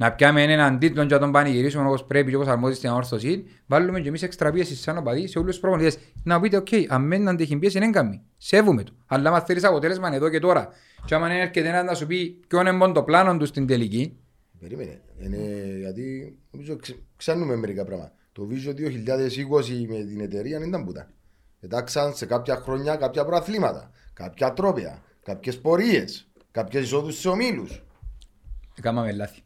[0.00, 3.44] Να πιάμε έναν τίτλο και να τον πανηγυρίσουμε όπως πρέπει και όπως αρμόζει στην Ανόρθωση,
[3.66, 5.98] βάλουμε και εμείς έξτρα πίεσης σαν οπαδί σε όλους τους προπονητές.
[6.22, 8.22] Να πείτε, οκ, αν δεν αντέχει πίεση, δεν κάνει.
[8.36, 8.92] Σέβουμε το.
[9.06, 10.68] Αλλά αν θέλεις αποτέλεσμα εδώ και τώρα,
[11.04, 14.16] και άμα έρχεται ένας να σου πει ποιον είναι μόνο το πλάνο του στην τελική,
[14.60, 15.00] Περίμενε.
[15.18, 15.36] Είναι,
[15.78, 18.12] γιατί νομίζω ξε, ξέρουμε μερικά πράγματα.
[18.32, 21.08] Το Vision 2020 με την εταιρεία δεν ήταν που ήταν.
[21.60, 27.82] Εντάξαν σε κάποια χρόνια κάποια προαθλήματα, κάποια τρόπια, κάποιες πορείες, κάποιες εισόδους στους ομίλους.
[28.78, 29.42] έκαναμε λάθη.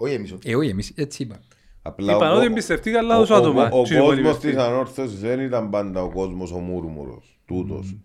[0.00, 0.34] Όχι εμείς.
[0.44, 1.40] Ε, όχι εμείς, έτσι είπα.
[1.82, 3.68] Απλά Είπαν ο- ότι ο- εμπιστευτήκαν ο- λάθος ο- άτομα.
[3.72, 4.70] Ο Τι είναι πολύ κόσμος της εμπιστευτεί.
[4.72, 7.96] ανόρθωσης δεν ήταν πάντα ο κόσμος ο μούρμουρος, τούτος.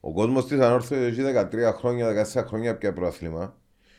[0.00, 3.56] Ο κόσμος της ανόρθωσης έχει 13 χρόνια, 14 χρόνια πια πρωτάθλημα.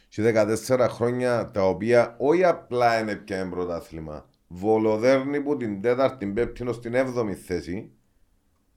[0.09, 4.25] Και 14 χρόνια τα οποία όχι απλά είναι πια ένα πρωτάθλημα.
[4.47, 7.89] Βολοδέρνει που την τέταρτη πέμπτη ως την έβδομη θέση.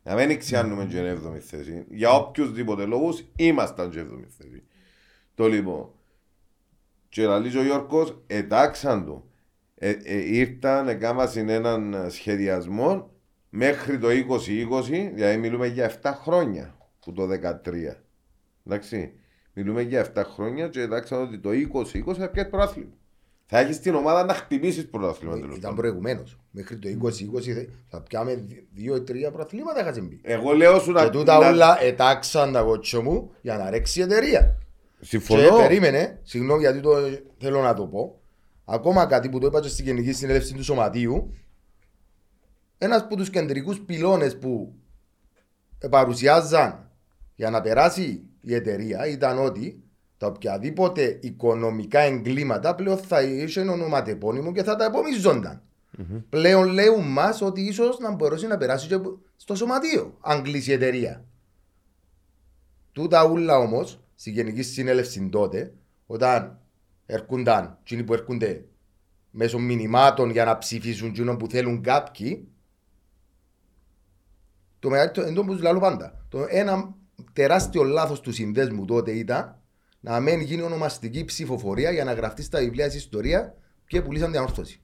[0.02, 1.85] Να μην ξιάνουμε και την έβδομη θέση.
[1.90, 4.62] Για οποιουσδήποτε λόγους ήμασταν και έβδομη θέση.
[5.35, 5.88] Το λοιπόν.
[7.09, 9.31] Και λαλείς ο Γιώργος, ετάξαν του.
[9.75, 13.11] Ε, ε, ήρθαν, έκαναν έναν σχεδιασμό
[13.49, 17.97] μέχρι το 2020, δηλαδή μιλούμε για 7 χρόνια που το 13.
[18.66, 19.12] Εντάξει,
[19.53, 22.90] μιλούμε για 7 χρόνια και ετάξαν ότι το 2020 θα πιάσει πρωτάθλημα.
[23.51, 25.77] Θα έχεις την ομάδα να χτυπήσεις πρωτάθλημα τέλος Ήταν πάντων.
[25.77, 26.38] προηγουμένως.
[26.51, 30.21] Μέχρι το 2020 θε- θα πιάμε δύο ή τρία προαθλήματα είχα μπει.
[30.23, 31.05] Εγώ λέω σου να.
[31.05, 34.59] Και τούτα να- όλα ετάξαν τα κότσο μου για να ρέξει η εταιρεία.
[34.98, 35.56] Και Συμφωνώ.
[35.56, 36.96] περίμενε, συγγνώμη γιατί το
[37.38, 38.20] θέλω να το πω.
[38.64, 41.34] Ακόμα κάτι που το είπα και στην Γενική Συνέλευση του Σωματείου,
[42.78, 44.74] ένας από τους κεντρικούς πυλώνες που
[45.90, 46.90] παρουσιάζαν
[47.34, 49.82] για να περάσει η εταιρεία ήταν ότι
[50.18, 55.62] τα οποιαδήποτε οικονομικά εγκλήματα πλέον θα είχε ονοματεπώνυμο και θα τα επομιζονταν
[56.28, 58.98] Πλέον λέουν μας ότι ίσως να μπορέσει να περάσει και
[59.37, 61.24] στο σωματείο αν κλείσει η εταιρεία.
[62.92, 65.74] Τούτα ούλα όμως στη Γενική Συνέλευση τότε,
[66.07, 66.61] όταν
[67.07, 68.64] έρχονταν, εκείνοι που έρχονται
[69.31, 72.48] μέσω μηνυμάτων για να ψηφίσουν εκείνο που θέλουν κάποιοι,
[74.78, 76.94] το μεγαλύτερο, εντό που λέω πάντα, το ένα
[77.33, 79.62] τεράστιο λάθος του συνδέσμου τότε ήταν
[80.00, 83.52] να μην γίνει ονομαστική ψηφοφορία για να γραφτεί στα βιβλία της ιστορίας
[83.87, 84.81] και πουλήσαν την ανόρθωση.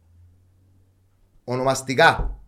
[1.44, 2.38] Ονομαστικά.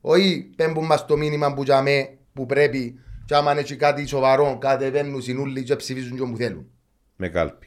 [0.00, 5.22] Όχι πέμπουν μας το μήνυμα που, τζαμέ, που πρέπει και άμα έχει κάτι σοβαρό κατεβαίνουν
[5.22, 6.70] συνούλοι και ψηφίζουν και όπου θέλουν.
[7.16, 7.66] Με κάλπη.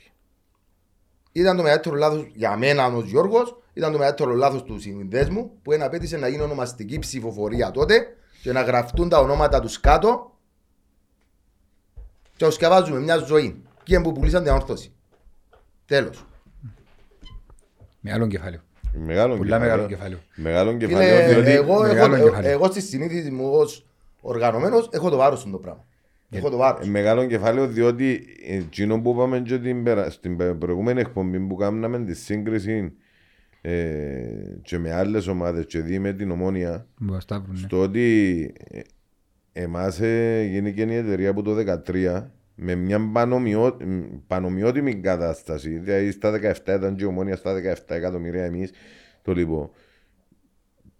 [1.32, 5.72] Ήταν το μεγαλύτερο λάθος για μένα ο Γιώργος, ήταν το μεγαλύτερο λάθος του συνδέσμου που
[5.72, 8.06] ένα απέτησε να γίνει ονομαστική ψηφοφορία τότε
[8.42, 10.38] και να γραφτούν τα ονόματα τους κάτω
[12.36, 13.64] και να σκευάζουμε μια ζωή.
[13.84, 14.94] Και που πουλήσαν την ανόρθωση.
[15.86, 16.26] Τέλος.
[18.00, 18.62] Μεγάλο κεφάλαιο.
[18.94, 20.20] Μεγάλο Πολλά μεγάλο κεφάλαιο.
[20.36, 21.28] Μεγάλο κεφάλαιο.
[21.28, 22.52] Φίλε, διότι- εγώ, μεγάλο έχω, κεφάλαιο.
[22.52, 23.86] εγώ στη συνείδηση μου ως
[24.24, 25.86] οργανωμένος έχω το βάρος στο πράγμα.
[26.30, 26.88] Έχω το βάρος.
[26.88, 31.40] Ε, Μεγάλο κεφάλαιο διότι ε, εκείνο που είπαμε και την, περα- στην πε- προηγούμενη εκπομπή
[31.40, 32.94] που κάναμε τη σύγκριση
[33.62, 34.24] ε,
[34.62, 37.60] και με άλλες ομάδες και δει με την ομόνια Μπορεί να σταύρουν, ναι.
[37.60, 38.80] στο ότι ε,
[39.54, 41.56] εμάς ε, γίνηκε η εταιρεία από το
[41.88, 42.24] 2013
[42.56, 47.76] με μια πανομοιό, μ, πανομοιότιμη κατάσταση δηλαδή στα 17 ήταν και η ομόνια στα 17
[47.88, 48.72] εκατομμύρια εμείς
[49.22, 49.70] το λοιπόν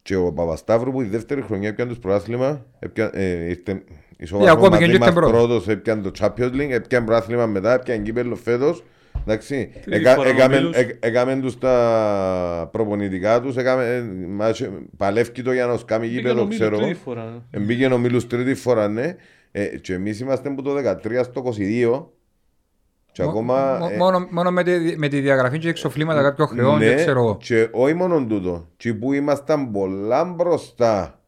[0.04, 3.84] και ο Παπασταύρου που η δεύτερη χρονιά έπιανε το πρωτάθλημα έπια- ε, ήρθε
[4.18, 5.32] ισόβαθμο ακόμα και μαζί ήρθε μας πρώτος.
[5.32, 8.84] πρώτος έπιανε το Champions League έπιανε πρωτάθλημα μετά έπιανε κύπελλο φέτος
[9.28, 10.76] εντάξει Τρίτη Εκα- φορά έκαμε- ομίλους.
[10.78, 16.06] εκ- έκαμε τους τα προπονητικά τους έκαμε, ε, μας- παλεύκει το για να τους κάνει
[16.08, 17.00] Πήγαινε γήπεδο ο Μίλος ξέρω τρίτη εγώ.
[17.04, 17.46] φορά.
[17.60, 19.16] Μπήκε ο Μίλους τρίτη φορά, ναι.
[19.52, 22.12] Ε, και εμείς είμαστε από το 13 στο 22
[23.14, 23.78] και Μο- ακόμα...
[23.80, 26.96] μο- ε, Μόνο, μόνο με, τη, με τη διαγραφή και εξοφλήματα κάποιων χρεών, ναι, δεν
[26.96, 27.38] ξέρω εγώ.
[27.38, 28.68] και όχι μόνο τούτο.
[28.78, 31.20] Και που ήμασταν πολλά μπροστά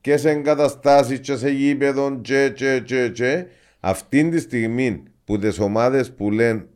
[0.00, 3.46] και σε εγκαταστάσεις και σε γήπεδο και, και, και, και
[3.80, 6.66] αυτή τη στιγμή που τις ομάδες που λένε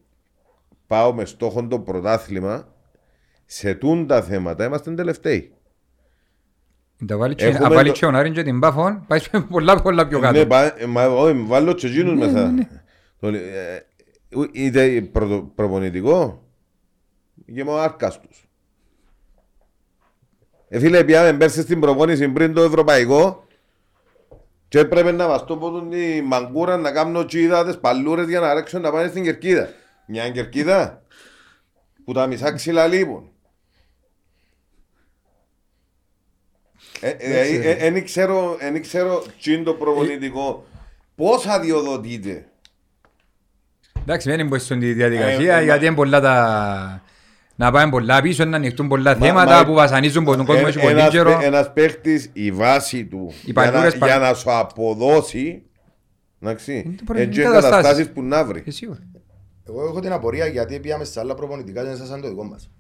[0.87, 2.69] πάω με στόχο το πρωτάθλημα
[3.47, 5.53] σε τούν τα θέματα είμαστε τελευταίοι.
[7.07, 9.31] Τα βάλει και- Έχουμε αν βάλει το- και ο Νάριν και την Πάφον, πάει σε
[9.51, 10.47] πολλά πολλά πιο Ναι, κάτω.
[10.47, 12.55] πα- ε, μα, όχι, βάλω και εκείνους μέσα.
[14.31, 16.45] Το λέ- ε, ου- Είτε πρωτο- προπονητικό
[17.55, 18.49] και με ο άρκας τους.
[20.69, 23.45] Ε, φίλε, πιάμε πέρσι στην προπόνηση πριν το ευρωπαϊκό
[24.69, 28.55] και έπρεπε να μας το πω τη μαγκούρα να κάνω τσίδα τις παλούρες για να
[28.55, 29.69] ρέξουν να πάνε στην κερκίδα.
[30.07, 31.03] Μια κερκίδα
[32.05, 33.31] που τα μισά ξύλα λείπουν.
[37.91, 40.65] Δεν ξέρω, εν ξέρω τι είναι το προπονητικό.
[41.15, 42.50] Πώς αδειοδοτείται.
[44.11, 47.03] Εντάξει, δεν είναι πως στη διαδικασία, Ε, γιατί είναι πολλά τα...
[47.57, 50.79] Να πάμε πολλά πίσω, να ανοιχτούν πολλά Μα- θέματα μα- που βασανίζουν τον κόσμο έχει
[50.79, 51.31] πολύ Ένας, καιρό.
[51.33, 55.63] παί- ένας παίχτης, η βάση του, Οι για να, παλιούρες πα- για να σου αποδώσει,
[56.43, 58.11] εντάξει, Είναι το πρωί- έτσι είναι καταστάσεις καταστάσεις.
[58.13, 58.63] που να βρει.
[58.67, 58.99] Ε, σίγουρα.
[59.69, 62.71] Εγώ έχω την απορία γιατί πήγαμε σε άλλα προπονητικά και δεν σαν το δικό μας.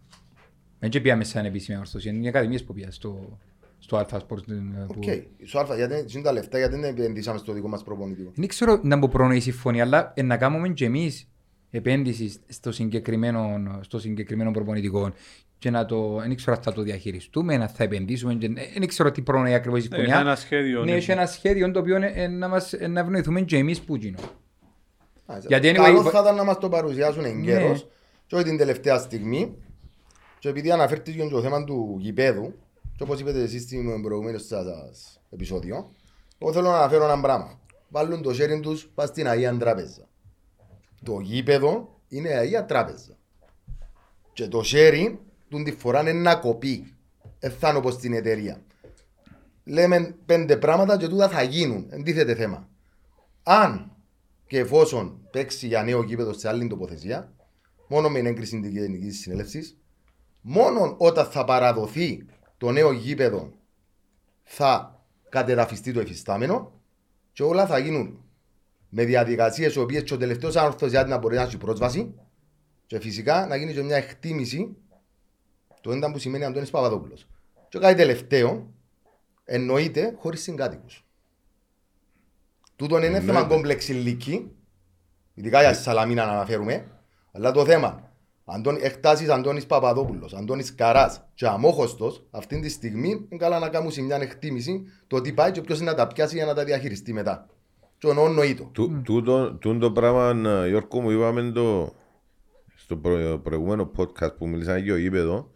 [0.79, 3.39] Δεν και πήγαμε σαν επίσημη ορθώση, είναι οι ακαδημίες που πήγα στο,
[3.83, 4.49] στο Alpha Sports.
[4.49, 4.55] ε,
[4.87, 5.05] που- Οκ.
[5.47, 8.31] Σου αλφα, γιατί είναι τα λεφτά, γιατί δεν επενδύσαμε στο δικό μας προπονητικό.
[8.35, 11.29] Δεν ξέρω να μπω πρόνοη η συμφωνία, αλλά ε, να κάνουμε και εμείς
[11.71, 15.13] επένδυση στο συγκεκριμένο, στο συγκεκριμένο προπονητικό
[15.59, 18.89] και να το, δεν ξέρω αν θα το διαχειριστούμε, να θα επενδύσουμε, και- ε, δεν
[18.89, 20.15] ξέρω τι πρόνοη ακριβώς η Ναι, συμφωνία.
[20.15, 20.97] είχα ένα σχέδιο, Ναι, ναι.
[20.97, 23.97] έχει ένα σχέδιο το οποίο ε, ε, να, μας, ε, να ευνοηθούμε και εμείς που
[23.97, 24.19] γίνω.
[25.27, 27.89] Α, Γιατί Καλό anyway- θα ήταν να μας το παρουσιάσουν εγκαίρως Ναι.
[28.27, 29.55] και όχι την τελευταία στιγμή
[30.39, 32.55] και επειδή αναφέρθηκες και το θέμα του γηπέδου
[33.01, 35.91] και όπως είπατε εσείς στην προηγούμενη σας επεισόδιο
[36.39, 37.61] εγώ θέλω να αναφέρω ένα πράγμα.
[37.89, 40.09] Βάλουν το sharing τους πας στην Αγία Τράπεζα.
[41.03, 43.17] Το γήπεδο είναι η Αγία Τράπεζα.
[44.33, 45.17] Και το sharing
[45.49, 46.95] του τη φορά είναι να κοπεί.
[47.39, 48.63] Δεν θα είναι όπως στην εταιρεία.
[49.65, 51.89] Λέμε πέντε πράγματα και τούτα θα γίνουν.
[51.93, 52.69] Αντίθετε θέμα.
[53.43, 53.93] Αν
[54.47, 57.33] και εφόσον παίξει για νέο γήπεδο σε άλλη τοποθεσία,
[57.89, 59.77] μόνο με έγκριση της Γενικής Συνέλευσης,
[60.41, 62.27] μόνο όταν θα παραδοθεί
[62.61, 63.53] το νέο γήπεδο
[64.43, 66.73] θα κατεδαφιστεί το εφιστάμενο
[67.33, 68.25] και όλα θα γίνουν
[68.89, 72.15] με διαδικασίες οι οποίες και ο τελευταίος ανορθωσιάτη να μπορεί να έχει πρόσβαση
[72.87, 74.77] και φυσικά να γίνει και μια εκτίμηση
[75.81, 77.27] το έντα που σημαίνει Αντώνης Παπαδόπουλος.
[77.69, 78.75] Και κάτι τελευταίο
[79.45, 81.05] εννοείται χωρίς συγκάτοικους.
[82.77, 84.51] Τούτον είναι θέμα κόμπλεξ ηλική,
[85.35, 86.87] ειδικά για Σαλαμίνα να αναφέρουμε,
[87.33, 88.10] αλλά το θέμα,
[88.55, 93.91] Αντών, εκτάσεις Αντώνης Παπαδόπουλος, Αντώνης Καράς και Αμόχωστος, αυτή τη στιγμή είναι καλά να κάνουν
[93.91, 96.65] σε μια εκτίμηση το τι πάει και ποιος είναι να τα πιάσει για να τα
[96.65, 97.47] διαχειριστεί μετά.
[97.99, 98.69] Και ο νοεί το.
[98.73, 101.93] Του- τούτο- Τούν το πράγμα, ε, Γιώργο μου, είπαμε το,
[102.75, 105.51] στο προ- προηγούμενο podcast που μιλήσαμε για το γήπεδο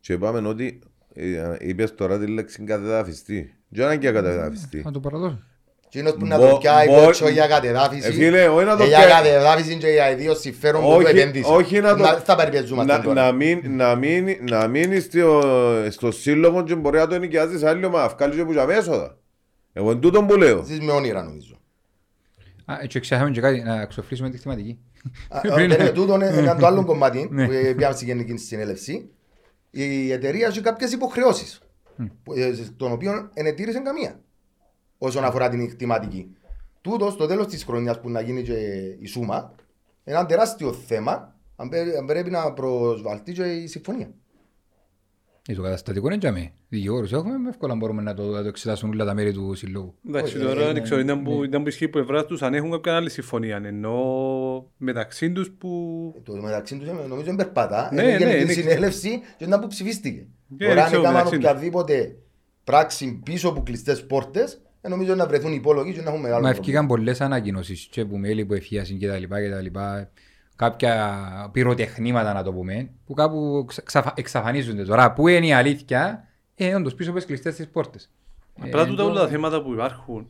[0.00, 0.78] και είπαμε ότι
[1.14, 3.54] ε, είπες τώρα τη λέξη κατεδαφιστή.
[3.68, 4.82] Δεν είναι και κατεδαφιστή.
[4.84, 5.42] Να το παραδώσω.
[5.92, 8.82] Εκείνος που να Μπο- το πιάει μπο- κότσο για κατεδάφιση, Ε, φίλε, όχι να το
[8.82, 9.10] ε, για πιάει.
[9.10, 11.50] κατεδάφιση και για ιδίως συμφέρον που το Όχι, επένδυσε.
[11.52, 12.04] όχι να το...
[12.04, 13.22] Θα περιπέζουμε να, τώρα.
[13.24, 15.42] να, μην, να, μην, να μείνει στο,
[15.90, 18.04] στο σύλλογο και μπορεί να το νοικιάζεις άλλη ομάδα.
[18.04, 19.16] Αυκάλει και που για έσοδα.
[19.72, 20.62] Εγώ είναι τούτον που λέω.
[20.64, 21.54] Ζεις με όνειρα νομίζω.
[22.64, 24.78] Α, έτσι ξέχαμε και κάτι, να ξοφλήσουμε τη θεματική.
[25.28, 27.46] Α, α, Πριν- περίμενε, τούτο είναι ένα το άλλο κομμάτι Ναι.
[27.46, 29.10] που ε, πήγαμε στη Γενική Συνέλευση.
[29.70, 31.60] Η εταιρεία έχει κάποιες υποχρεώσεις,
[32.76, 34.20] των οποίων δεν τήρησε καμία
[35.02, 36.34] όσον αφορά την εκτιματική.
[36.80, 38.54] Τούτος στο τέλος της χρονιάς που να γίνει και
[39.00, 39.54] η σούμα,
[40.04, 44.10] ένα τεράστιο θέμα αν πέ- αν πρέπει να προσβαλτεί και η συμφωνία.
[45.48, 46.52] Ε, Το καταστατικό είναι για μέ.
[46.68, 49.94] Δικηγόρους έχουμε, με εύκολα μπορούμε να το, να το εξετάσουν όλα τα μέρη του συλλόγου.
[50.08, 51.46] Εντάξει, Όχι, τώρα ε, δεν ξέρω, ήταν που, ναι.
[51.46, 53.56] ήταν που ισχύει που ευρά τους αν έχουν κάποια άλλη συμφωνία.
[53.64, 55.68] Ενώ μεταξύ τους που...
[56.24, 57.90] Το μεταξύ τους νομίζω είναι περπατά.
[57.92, 60.26] Ναι, είναι ναι, γενική είναι- συνέλευση και ήταν που ψηφίστηκε.
[60.48, 61.48] Ναι, Τώρα αν ξέρω, έκαναν μεταξύ τους.
[61.50, 62.16] οποιαδήποτε
[62.64, 66.50] πράξη πίσω από κλειστές πόρτες, νομίζω να βρεθούν υπόλογοι και να έχουν μεγάλο Μα πρόβλημα.
[66.58, 70.10] ευκήκαν πολλές ανακοινώσεις και που μέλη που εφίασαν και τα λοιπά και τα λοιπά.
[70.56, 71.20] Κάποια
[71.52, 75.12] πυροτεχνήματα να το πούμε, που κάπου ξα- ξαφα- εξαφανίζονται τώρα.
[75.12, 78.10] Πού είναι η αλήθεια, ε, όντως πίσω από τις κλειστές τις πόρτες.
[78.60, 80.28] Απλά Ε, τούτα το- όλα τα θέματα που υπάρχουν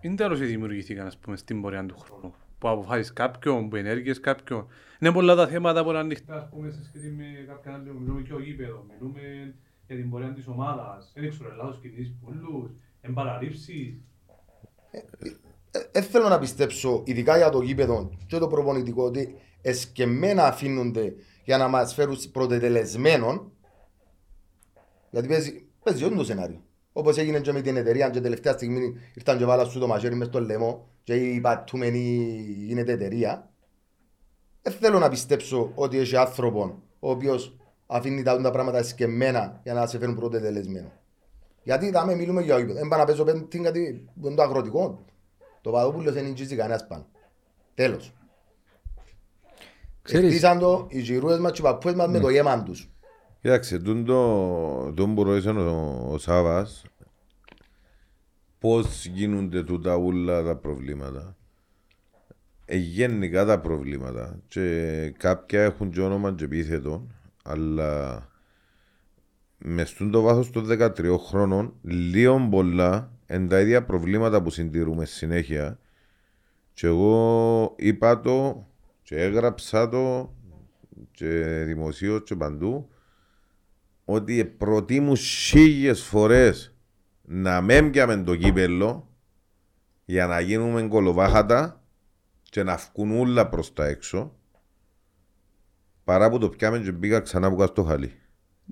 [0.00, 2.34] είναι τέλος δημιουργήθηκαν ας πούμε, στην πορεία του χρόνου.
[2.58, 4.66] Που αποφάσεις κάποιον, που ενέργειες κάποιον.
[5.00, 6.34] Είναι πολλά τα θέματα που είναι ανοιχτά.
[6.36, 9.54] Ας πούμε, σε σχέση με κάποιον άλλο, μιλούμε και ο γήπεδο, μιλούμε
[9.86, 11.12] για την πορεία της ομάδας.
[11.14, 12.70] Δεν ξέρω, Ελλάδος κινήσεις πολλούς,
[13.04, 13.94] εμπαραλήψεις.
[15.92, 21.14] Δεν θέλω να πιστέψω, ειδικά για το γήπεδο και το προπονητικό, ότι εσκεμμένα αφήνονται
[21.44, 23.52] για να μας φέρουν πρωτετελεσμένων.
[25.10, 26.62] Γιατί παίζει, παίζει όντω το σενάριο.
[26.92, 30.14] Όπως έγινε και με την εταιρεία, και τελευταία στιγμή ήρθαν και βάλαν σου το μαχαίρι
[30.14, 31.98] μες στο λαιμό, και η πατούμενη
[32.56, 33.50] γίνεται εταιρεία.
[34.62, 39.74] Δεν θέλω να πιστέψω ότι έχει άνθρωπο ο οποίος αφήνει τα, τα πράγματα εσκεμμένα για
[39.74, 40.92] να σε φέρουν πρωτετελεσμένο.
[41.64, 42.78] Γιατί δάμε μιλούμε για γήπεδο.
[42.78, 45.04] Δεν πάω να παίζω πέντε κάτι που είναι το αγροτικό.
[45.60, 47.06] Το Παδόπουλος δεν εγγύζει κανένας πάνω.
[47.74, 48.12] Τέλος.
[50.02, 52.90] Ξέρεις, Χτίσαν το οι γυρούες μας και οι παππούες μας με το γέμα τους.
[53.40, 56.84] Κοίταξε, τούν το, τον που ρώτησε ο, ο Σάβας,
[58.58, 61.36] πώς γίνονται τούτα όλα τα προβλήματα.
[62.64, 67.06] Ε, γενικά τα προβλήματα και κάποια έχουν και όνομα και επίθετο,
[67.44, 68.22] αλλά
[69.66, 75.04] μες στον το βάθος των 13 χρόνων, λίγο πολλά είναι τα ίδια προβλήματα που συντηρούμε
[75.04, 75.78] συνέχεια
[76.72, 78.66] και εγώ είπα το
[79.02, 80.34] και έγραψα το
[81.10, 82.88] και δημοσίως και παντού
[84.04, 86.74] ότι προτιμούν χίλιες φορές
[87.22, 89.08] να μην πιάμε το κύπελο
[90.04, 91.82] για να γίνουμε κολοβάχατα
[92.42, 94.36] και να βγουν όλα προς τα έξω
[96.04, 98.12] παρά που το πιάμε και μπήκα ξανά που κάτω στο χαλί.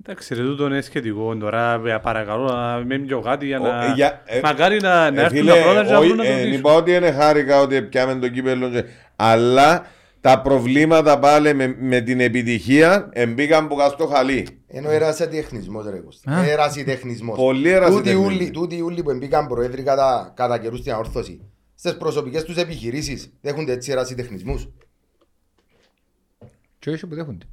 [0.01, 1.37] Εντάξει, ρε, τούτο είναι σχετικό.
[1.37, 3.83] Τώρα ε, παρακαλώ να μην πιω κάτι για Ο- να...
[3.85, 6.17] ε, για- ε, Μακάρι να, να Ε, έρθουν φίλε, τα πρώτα και να όχι, βρουν
[6.17, 6.53] να ε, το λύσουν.
[6.59, 8.83] είπα ότι είναι χάρηκα ότι πιάμε το κύπελο και-
[9.15, 9.85] αλλά
[10.21, 14.47] τα προβλήματα πάλι με, με την επιτυχία εμπήκαν που κάτω στο χαλί.
[14.67, 16.31] Ενώ ερασιτεχνισμός ρε Κώστα.
[16.31, 16.43] Α.
[16.49, 17.37] Ερασιτεχνισμός.
[17.37, 18.25] Πολύ Τούτοι ερασιτεχνισμό.
[18.25, 21.41] ούλοι- Τούτοι ούλοι που μπήκαν προέδροι κατά, κατά καιρούς στην αόρθωση.
[21.75, 24.67] Στις προσωπικές τους επιχειρήσεις δέχονται έτσι ερασιτεχνισμούς.
[26.79, 27.45] Και όχι που δέχονται.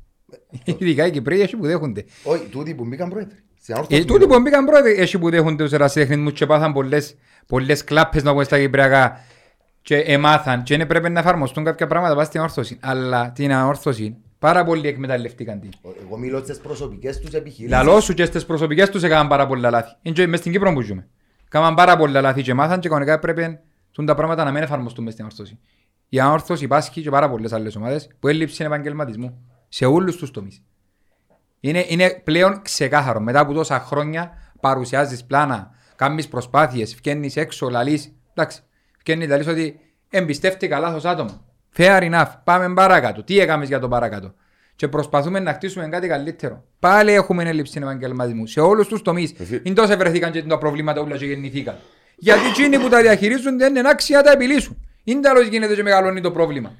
[0.65, 2.05] Ειδικά οι Κυπρέοι έχει που δέχονται.
[2.25, 3.37] Όχι, τούτοι που μπήκαν πρόεδροι.
[3.63, 4.05] Στην Ε, αόρθωση.
[4.05, 7.15] τούτοι που μπήκαν πρώτοι έχει που δέχονται τους ερασιτεχνισμούς και πάθαν πολλές,
[7.47, 9.21] πολλές κλάπες να πούμε στα Κυπριακά
[9.83, 12.79] και εμάθαν και είναι πρέπει να εφαρμοστούν κάποια πράγματα πάνω στην αόρθωση.
[12.81, 15.71] Αλλά την αόρθωση πάρα πολλοί εκμεταλλευτήκαν την.
[16.07, 17.71] Εγώ μιλώ στις προσωπικές τους επιχειρήσεις.
[17.77, 19.95] Λαλό σου και στις προσωπικές τους έκαναν πάρα πολλά λάθη.
[20.03, 21.09] Είναι και μες στην Κύπρο που ζούμε.
[21.49, 23.59] Κάμαν πάρα πολλά λάθη και μάθαν και κανονικά πρέπει
[23.93, 25.59] τούν τα πράγματα να μην εφαρμοστούν μες στην αόρθωση.
[26.09, 30.63] Η αόρθωση υπάρχει και πάρα πολλές άλλες ομάδες που έλλειψη επαγγελματισμού σε όλους τους τομείς.
[31.61, 33.21] Είναι, είναι πλέον ξεκάθαρο.
[33.21, 38.13] Μετά από τόσα χρόνια παρουσιάζεις πλάνα, κάνεις προσπάθειες, βγαίνεις έξω, λαλείς.
[38.35, 38.61] Εντάξει,
[39.05, 39.81] βγαίνεις λαλείς ότι
[40.11, 41.45] εμπιστεύτηκα λάθος άτομα.
[41.77, 42.33] Fair enough.
[42.45, 43.23] Πάμε παρακάτω.
[43.23, 44.35] Τι έκαμες για το παρακάτω;
[44.77, 46.65] Και προσπαθούμε να χτίσουμε κάτι καλύτερο.
[46.79, 49.35] Πάλι έχουμε έλλειψη επαγγελματισμού σε όλους τους τομείς.
[49.39, 51.77] Εφι- Είναι τόσο βρεθήκαν και τα προβλήματα όλα και γεννηθήκαν.
[52.17, 54.85] Γιατί εκείνοι που τα διαχειρίζονται είναι άξια να τα επιλύσουν.
[55.05, 56.73] Είναι τέλο γίνεται και μεγαλώνει το πρόβλημα.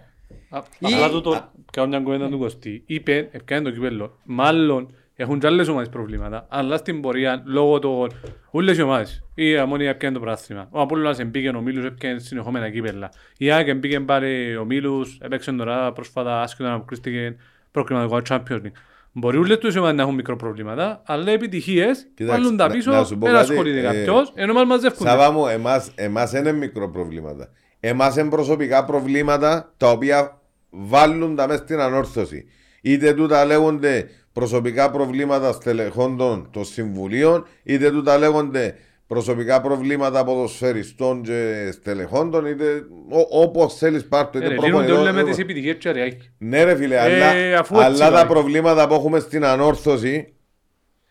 [0.51, 2.83] Α, Ή- Απλά τούτο, κάνω μια κουβέντα του Κωστή.
[2.87, 8.11] Είπε, ευκαιρία το κυπέλλο, μάλλον έχουν και άλλες ομάδες προβλήματα, αλλά στην πορεία, λόγω των
[8.51, 12.71] όλες οι ομάδες, η Αμμόνια έπιανε το πράθυμα, ο Απόλλωνας εμπήκε ο Μίλους, έπιανε συνεχόμενα
[12.71, 17.37] κύπελλα, η ΑΕΚ εμπήκε πάλι ο Μίλους, έπαιξε τώρα πρόσφατα άσχετο να αποκλείστηκε
[17.71, 18.73] προκριματικό Champions League.
[19.13, 22.91] Μπορεί όλες τους οι ομάδες να έχουν μικροπροβλήματα, αλλά επιτυχίες Κοιτάξτε, βάλουν τα να- πίσω,
[22.91, 25.11] να σου πω δεν κάτι, ασχολείται ε, κάποιος, ενώ μας μαζεύκονται.
[25.11, 27.49] Σάβα μου, εμάς, εμάς είναι μικρό προβλήματα.
[27.81, 30.40] Εμάς είναι προσωπικά προβλήματα τα οποία
[30.71, 32.45] βάλουν τα μέσα στην ανόρθωση.
[32.83, 38.75] Είτε τούτα λέγονται προσωπικά προβλήματα στελεχόντων των συμβουλίων, είτε τούτα λέγονται
[39.07, 42.83] προσωπικά προβλήματα ποδοσφαιριστών και στελεχόντων, είτε
[43.31, 45.31] όπως θέλεις πάρ' το, Ε, είτε ρε, Γίνονται όλα με προπονητών.
[45.31, 46.31] τις επιτυχίες και ρεάκι.
[46.39, 48.27] Ναι, ρε φίλε, Ε, αλλά, αφού έτσι αλλά τα πάει.
[48.27, 50.35] προβλήματα που έχουμε στην ανόρθωση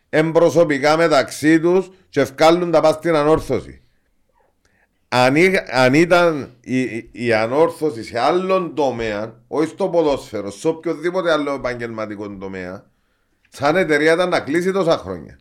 [0.08, 3.82] εμπροσωπικά μεταξύ τους και ευκάλλουν τα πα στην ανόρθωση.
[5.12, 10.68] Αν, εί- αν ήταν η, η- η ανόρθωση σε άλλον τομέα, όχι στο ποδόσφαιρο, σε
[10.68, 12.90] οποιοδήποτε άλλο επαγγελματικό τομέα,
[13.48, 15.38] σαν εταιρεία ήταν να κλείσει τόσα χρόνια.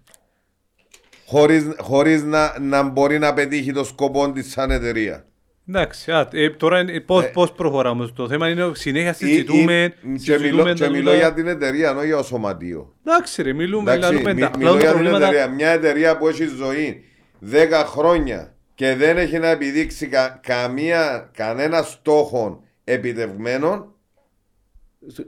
[1.25, 5.23] Χωρίς, χωρίς να, να μπορεί να πετύχει το σκοπό της σαν εταιρεία.
[5.69, 8.11] Εντάξει, α, ε, τώρα ε, πώς, Ε, πώς προχωράμε.
[8.15, 9.83] Το θέμα; Είναι συνέχεια Ή- συζητούμε.
[9.83, 11.15] ή- και συζητούμε μιλώ, τα και μιλώ τούτα.
[11.15, 12.93] για την εταιρεία, όχι για το σωματείο.
[13.05, 14.47] Εντάξει ρε, μιλούμε, Εντάξει, λαλούμε μι- τα.
[14.47, 15.25] Απλά μιλώ τα για την προβλήματα...
[15.27, 15.47] εταιρεία.
[15.53, 17.03] Μια εταιρεία που έχει ζωή
[17.51, 17.55] 10
[17.85, 23.93] χρόνια και δεν έχει να επιδείξει κα- καμία, κανένα στόχο επιτευγμένο,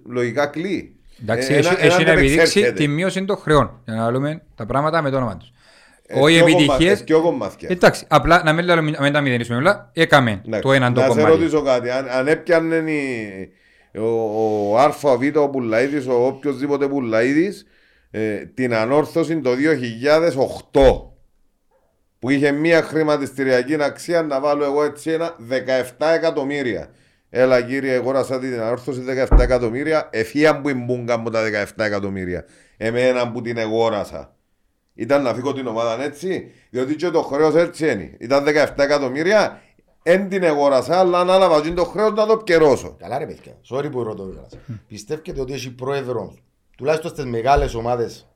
[0.05, 0.95] λογικά κλεί.
[1.21, 2.73] Εντάξει, Ε, έχει, ένα- έχει έναν να επιδείξει επεξέρχεται.
[2.73, 3.81] τη μείωση των χρεών.
[3.85, 5.51] Για να λέμε τα πράγματα με το όνομα τους.
[6.05, 6.91] Ε, Όχι πιο κομμα- επιτυχίε.
[6.91, 7.71] ε, πιο κομμάτιας.
[7.71, 9.89] Εντάξει, απλά να μην, λέμε- να μην τα μηδενίσουμε όλα.
[9.93, 11.31] Έκαμε Εντάξει, το έναν το να σε κομμάτι.
[11.37, 11.89] ρωτήσω κάτι.
[11.89, 13.51] Αν, αν έπιανε η-
[13.99, 17.65] ο, ο Α, Β, ο Πουλαίδης, ο οποιοδήποτε Πουλαίδης,
[18.11, 21.11] ε, την ανόρθωση το 2008
[22.21, 25.36] που είχε μία χρηματιστηριακή αξία να βάλω εγώ έτσι ένα
[25.97, 26.89] 17 εκατομμύρια.
[27.29, 30.10] Έλα κύριε, αγόρασα την ανόρθωση 17 εκατομμύρια.
[30.12, 31.41] Εφίαν που η μπούγκα μου τα
[31.75, 32.45] 17 εκατομμύρια.
[32.77, 34.36] Εμένα που την αγόρασα.
[34.93, 38.15] Ήταν να φύγω την ομάδα έτσι, διότι και το χρέος έτσι είναι.
[38.19, 39.62] Ήταν 17 εκατομμύρια,
[40.03, 42.95] δεν την αγόρασα, αλλά ανάλαβα και το χρέος να το πιερώσω.
[42.99, 44.57] Καλά ρε παιδιά, sorry που ρωτώ κιόλας.
[44.88, 46.43] Πιστεύετε ότι έχει πρόεδρος,
[46.77, 48.29] τουλάχιστον στις μεγάλες ομάδες,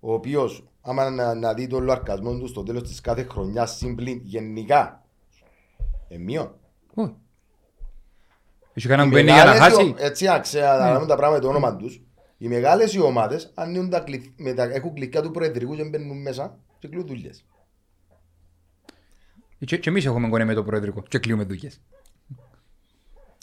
[0.00, 4.20] ο οποίος άμα να, να δει τον λοαρκασμό του στο τέλος της κάθε χρονιάς συμπλήν
[4.22, 5.04] γενικά,
[6.08, 6.54] εμείων.
[6.94, 7.14] Όχι.
[8.72, 11.48] Έχει κανέναν που μπαίνει για να χάσει; Έτσι να ξέρω, να λέμε τα πράγματα το
[11.48, 12.00] όνομα τους.
[12.38, 16.22] Οι μεγάλες οι ομάδες ανοίγουν τα κλει- με τα, έχουν κλικιά του προεδρικού και μπαίνουν
[16.22, 17.44] μέσα και κλείνουν δουλειές.
[19.64, 21.80] Και, και εμείς έχουμε γονεί με το προεδρικό και κλείουμε δουλειές.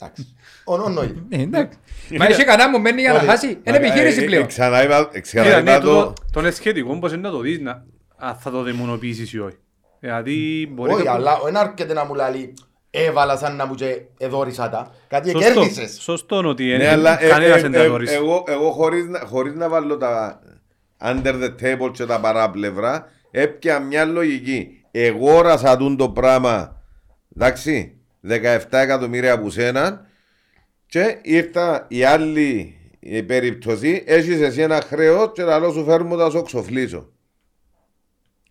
[0.02, 0.34] Εντάξει.
[0.64, 1.26] Ονόνοη.
[1.28, 1.78] Ε, εντάξει.
[2.18, 3.26] Μα έχει κανέναν που μπαίνει για να Όχι.
[3.26, 3.58] χάσει.
[3.64, 4.46] Είναι επιχείρηση Ε, ε, πλέον.
[4.46, 6.12] Ξανά είπα, ε, ξανά Κοίτα, ναι, είπα τούτο- το.
[6.32, 7.84] τον εσχετικό πώς είναι να το δεις, να,
[8.16, 9.56] αν θα το δαιμονοποιήσεις ή όχι.
[10.00, 12.54] Δηλαδή μπορεί Όχι, να- αλλά δεν αρκετά να μου λέει
[12.90, 14.90] έβαλα σαν να μου και εδόρισα τα.
[15.08, 15.98] Κάτι Σωστό, κέρδισες.
[16.00, 18.14] σωστό ότι Ναι, είναι- αλλά ε, κανένας ε, δεν ε, τα γνωρίζει.
[18.14, 20.40] εγώ, εγώ χωρίς, να- χωρίς να βάλω τα
[21.04, 24.68] under the table και τα παράπλευρα, έπια μια λογική.
[24.90, 26.82] Εγόρασα τούν το πράγμα,
[27.36, 27.97] εντάξει,
[28.28, 30.06] 17 εκατομμύρια από σένα
[30.86, 36.30] και ήρθα η άλλη η περίπτωση, έχεις εσύ ένα χρέος και λαλό σου φέρνω τα
[36.30, 37.08] σου ξοφλήσω.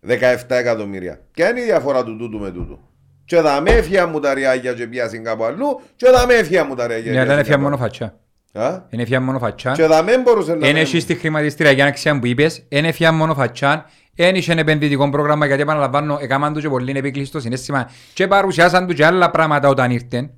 [0.08, 0.16] 17
[0.48, 1.20] εκατομμύρια.
[1.32, 2.78] Ποια είναι η διαφορά του τούτου με τούτου;
[3.24, 6.64] Και θα με έφυγα μου τα ριάγια και πιάσει κάπου αλλού και θα με έφυγα
[6.64, 7.12] μου τα ριάγια.
[7.12, 8.18] Ναι, αλλά είναι πιάσει φιά μόνο κάπου φατσά.
[8.52, 8.60] αλλού.
[8.60, 9.72] Α; Είναι φιά μόνο φατσά.
[9.72, 10.68] Και θα με μπορούσε να...
[10.68, 13.84] Είναι εσύ στη χρηματιστήρια αξία που είπες, είναι φιά μόνο φατσάν,
[14.24, 18.86] δεν είχε επενδυτικό πρόγραμμα γιατί επαναλαμβάνω, έκαναν του και πολύ επίκληση στο συνέστημα και παρουσιάσαν
[18.86, 20.30] του και άλλα πράγματα όταν ήρθαν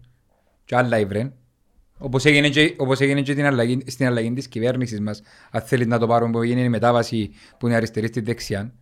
[0.64, 1.32] και άλλα ήβρεν.
[1.98, 5.86] Όπως έγινε και, όπως έγινε και την αλλαγή, στην αλλαγή της κυβέρνησης μας, αν θέλεις
[5.86, 8.72] να το πάρουμε που έγινε η μετάβαση που είναι αριστερή στη δεξιά.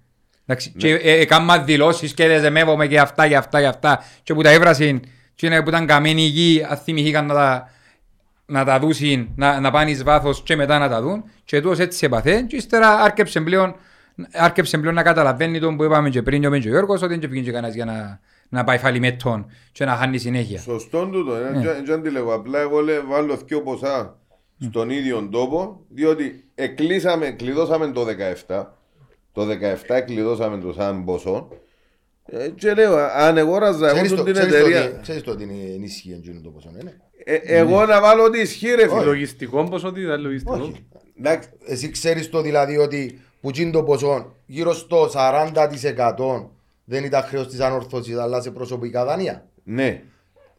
[0.46, 4.42] Εντάξει, και ε, έκανα δηλώσεις και δεσμεύομαι και αυτά και αυτά και αυτά και που
[4.42, 5.02] τα έβρασαν
[5.34, 7.70] και είναι που ήταν καμένοι γη, αν θυμηθήκαν να τα,
[8.46, 11.78] να τα δούσουν, να, να πάνε εις βάθος και μετά να τα δουν και τούτος
[11.78, 13.74] έτσι έπαθε και ύστερα άρκεψε πλέον,
[14.32, 17.30] άρκεψε πλέον να καταλαβαίνει τον που είπαμε και πριν και ο Μέντζο Γιώργος ότι δεν
[17.30, 20.60] πήγαινε κανένας για να, να πάει φαλιμέτων και να χάνει συνέχεια.
[20.60, 21.60] Σωστό τούτο, ε, Ναι.
[21.60, 22.34] δεν δεν τη λέγω.
[22.34, 24.18] Απλά εγώ λέω, βάλω δύο ποσά
[24.60, 28.04] στον ίδιο τόπο, διότι εκλείσαμε, κλειδώσαμε το
[28.46, 28.64] 17.
[29.32, 31.48] Το 17 κλειδώσαμε το σαν ποσό.
[32.30, 35.22] Ε, και λέω, αν αγόραζα εγώ Ξέρεις τον το- την ξέρεις το εταιρεία, ότι- Ξέρεις
[35.22, 36.96] το ότι είναι ενίσχυε εκείνο το ποσό, είναι.
[37.24, 39.04] ε, εγώ να βάλω ότι ισχύει ρε φίλε.
[39.04, 40.86] Λογιστικό ποσότητα, λογιστικό; Όχι.
[41.18, 46.46] Εντάξει, Εσύ ξέρεις το δηλαδή ότι που γίνει το ποσό γύρω στο 40%
[46.84, 49.46] δεν ήταν χρέος της ανόρθωσης αλλά σε προσωπικά δάνεια.
[49.64, 50.02] Ναι,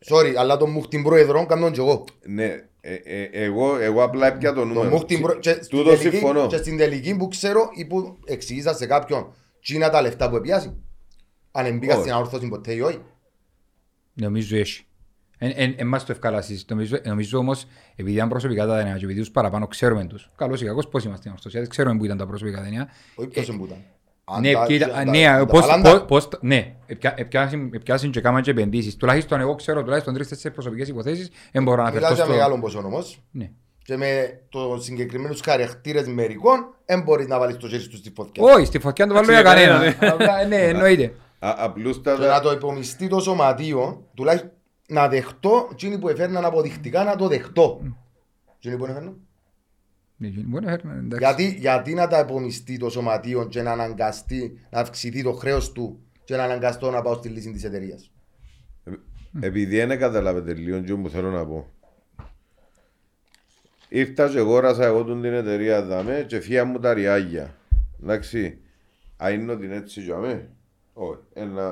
[0.10, 2.04] Sorry, αλλά το μου την πρόεδρο κάνω και εγώ.
[2.26, 2.64] ναι.
[2.82, 4.90] Ε, ε, εγώ, εγώ απλά έπια το Το νούμερο.
[4.90, 5.36] μου την προ...
[5.36, 6.48] και, στην Τούτο τελική, συμφωνώ.
[6.48, 10.36] και στην τελική που ξέρω ή που εξηγήσα σε κάποιον τι είναι τα λεφτά που
[10.36, 10.74] επιάσει.
[11.52, 12.02] Αν εμπήκα Όχι.
[12.02, 13.02] στην ανόρθωση ποτέ ή όχι.
[14.14, 14.84] Νομίζω έχει.
[15.42, 16.66] Εν, εν, εν μας το ευκαλάσεις.
[16.70, 17.66] Νομίζω, νομίζω όμως,
[17.96, 21.04] επειδή ήταν προσωπικά τα δανεία και επειδή τους παραπάνω ξέρουμε τους, καλώς ή κακώς πώς
[21.04, 22.90] είμαστε στην ορθωσία, ξέρουμε που ήταν τα προσωπικά δανεία.
[23.16, 23.78] Όχι ποιος εμπούταν.
[24.32, 26.06] Αν Ναι, τα- κοίτα, τα- ναι, τα- πώς, τα παλάντα.
[26.06, 28.96] πώς, πώς, ναι, επιά- επιάσουν επιάσουν και κάμαν και επενδύσεις.
[28.96, 32.34] Τουλάχιστον εγώ ξέρω, τουλάχιστον τρεις-τέσσερις προσωπικές υποθέσεις, δεν μπορώ να Μιλάς φερθώ για στο...
[32.34, 33.22] μεγάλο ποσό όμως.
[33.32, 33.50] Ναι.
[33.84, 38.44] Και με το συγκεκριμένους χαρακτήρες μερικών δεν μπορείς να βάλεις το χέρι σου στη φωτιά.
[38.44, 39.92] Όχι, στη φωτιά να το βάλω για Εντάξει, κανένα.
[39.94, 41.04] κανένα, Απλά, Ναι, εννοείται.
[41.04, 41.10] Α-
[41.40, 44.52] Και να Απλούστατα, το υπομειστεί το σωματείο, τουλάχιστον
[44.90, 47.82] να δεχτώ εκείνοι που έφερναν αποδεικτικά να το δεχτώ.
[48.58, 49.18] Εκείνοι που έφερναν.
[50.18, 51.26] Ναι, μπορεί να φέρνει, εντάξει.
[51.26, 56.00] Γιατί, γιατί να τα υπομειστεί το σωματείο και να αναγκαστεί να αυξηθεί το χρέος του
[56.24, 58.12] και να αναγκαστώ να πάω στη λύση της εταιρείας.
[59.40, 61.68] επειδή δεν καταλάβετε λίγο τι που θέλω να πω.
[63.90, 67.56] Ήρθα και αγόρασα εγώ τον την εταιρεία δάμε και φύγα μου τα ριάγια.
[68.02, 68.58] Εντάξει,
[69.18, 70.50] αν είναι ότι είναι έτσι για μέ.
[70.94, 71.64] Όχι, ε, να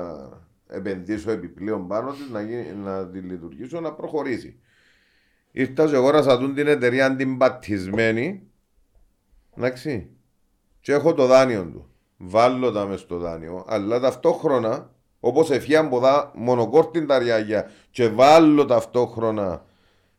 [0.68, 4.58] επενδύσω επιπλέον πάνω της, να, γίνει, να τη λειτουργήσω, να προχωρήσει.
[5.50, 8.42] Ήρθα και αγόρασα τον την εταιρεία την πατισμένη.
[9.56, 10.10] Εντάξει,
[10.80, 11.90] και έχω το δάνειο του.
[12.16, 14.90] Βάλω τα μες στο δάνειο, αλλά ταυτόχρονα,
[15.20, 19.64] όπως εφιάν ποδά μονοκόρτην τα ριάγια, και βάλω ταυτόχρονα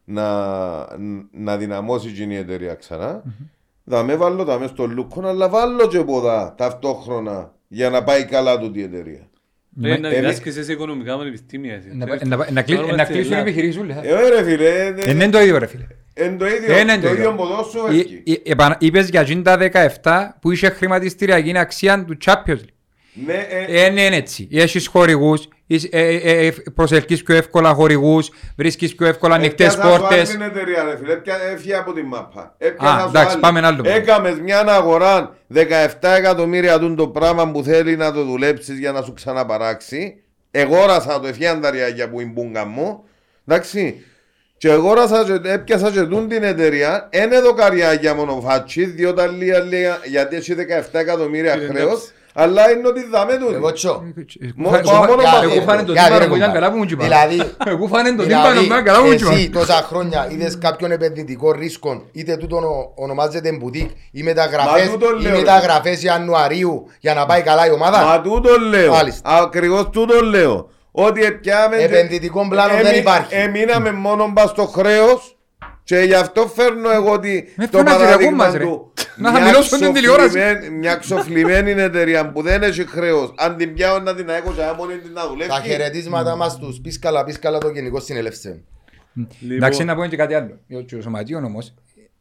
[0.04, 0.98] να,
[1.32, 3.24] να δυναμώσει εκείνη η εταιρεία ξανά,
[3.86, 8.26] θα με βάλω τα μες στο λούκο, αλλά βάλω και ποδά ταυτόχρονα για να πάει
[8.26, 9.30] καλά του η εταιρεία.
[9.84, 11.74] Ε, να ε, διδάσκεσαι σε οικονομικά πανεπιστήμια.
[11.74, 11.88] εσύ.
[11.94, 12.06] Να-
[12.36, 13.96] να- να κλει- Να κλείσουν οι επιχειρήσεις ούλες.
[14.02, 15.86] Ε, ρε φίλε, Ε, Δεν είναι το ίδιο ρε φίλε.
[16.26, 17.34] είναι το ίδιο, Δεν είναι το το ίδιο ίδιο.
[17.36, 18.22] ποδόσφαιρο Ε, έφυγε.
[18.26, 22.74] ε, επανα- Είπες για εκείνη τα 17 που είχε χρηματιστηριακή αξία του Champions League.
[23.14, 24.48] Ναι, ε, Ε, ναι, είναι έτσι.
[24.52, 29.94] Έχεις χορηγούς, είσαι- ε, ε, ε, προσελκύεις πιο εύκολα χορηγούς, βρίσκεις πιο εύκολα ανοιχτές Έπιασα
[29.94, 30.18] σου πόρτες.
[30.18, 31.14] άλλη την εταιρεία, ρε φίλε.
[31.14, 32.42] Έπια- Έφυγε από την μάπα.
[32.42, 33.40] Α, Έπιασα σου εντάξει, άλλη.
[33.42, 33.84] πάμε ένα άλλο.
[33.86, 39.02] Έκαμες μια αγορά 17 εκατομμύρια του το πράγμα που θέλει να το δουλέψεις για να
[39.02, 40.22] σου ξαναπαράξει.
[40.52, 43.04] Εγόρασα το εφιάν τα ριάγια που είναι μπούγκα μου.
[43.48, 44.04] Εντάξει.
[44.58, 47.08] Και εγόρασα και έπιασα και τούν την εταιρεία.
[47.12, 52.12] Εν εδώ καριάγια μόνο φάτσις, διότι λίγα λίγα, γιατί έχει 17 εκατομμύρια Ε, χρέος.
[52.44, 52.60] Εντάξει.
[52.60, 53.72] Αλλά είναι ότι δάμε Εγώ τούτο.
[53.72, 54.04] τσο.
[54.56, 55.52] Μόνο- Φάνε- μόνο Εγώ- πάθος.
[55.56, 56.52] Εγώ φάνε το Γιατί, τύμπανο ρε, που ήταν κομπάρε.
[56.60, 57.08] καλά που μου τσιπάνε.
[57.10, 59.48] Δηλαδή, Εγώ φάνε το Δηλαδή, τύμπανο που ήταν καλά που μου εσύ τσιπάνε.
[59.66, 65.08] τόσα χρόνια είδες κάποιον επενδυτικό ρίσκο, είτε τούτο ονο- ονομάζεται μπουτίκ, ή μεταγραφές, Μα τούτο
[65.20, 65.38] ή λέω, ρε.
[65.38, 68.04] μεταγραφές Ιανουαρίου για να πάει καλά η ομάδα.
[68.04, 68.92] Μα τούτο λέω.
[68.92, 69.30] Μάλιστα.
[69.42, 70.70] Ακριβώς τούτο λέω.
[70.92, 71.76] Ότι επιάμε...
[71.78, 73.36] Επενδυτικό πλάνο δεν υπάρχει.
[73.36, 75.38] Εμείναμε μόνο μπας στο χρέος
[75.90, 78.64] και γι' αυτό φέρνω εγώ ότι Με το φέρνω να παράδειγμα μας, ρε.
[78.64, 80.28] του Να μια χαμηλώσω την τηλεόραση.
[80.30, 84.62] ξοφλημένη- μια ξοφλημένη εταιρεία που δεν έχει χρέος αν την πιάω να την έχω και
[84.78, 88.64] μόνη την να Τα δουλεύει χαιρετίσματα μας τους πίσκαλα πίσκαλα το γενικό συνελεύσεων.
[89.40, 90.60] Λοιπόν, Εντάξει, να πω και κάτι άλλο.
[90.68, 91.74] Ε, Και ο Σωματείων όμως,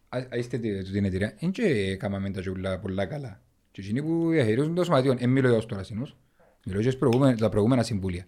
[0.08, 1.62] α- α, είστε τη- του την εταιρεία, δεν και
[1.92, 3.40] έκαναμε τα τζούλα πολλά καλά.
[3.72, 6.16] Και εκείνοι που διαχειρίζουν το Σωματείων, δεν μιλώ για ως τώρα συνούς,
[6.64, 8.26] μιλώ και στις προηγούμενα- τα προηγούμενα συμβούλια.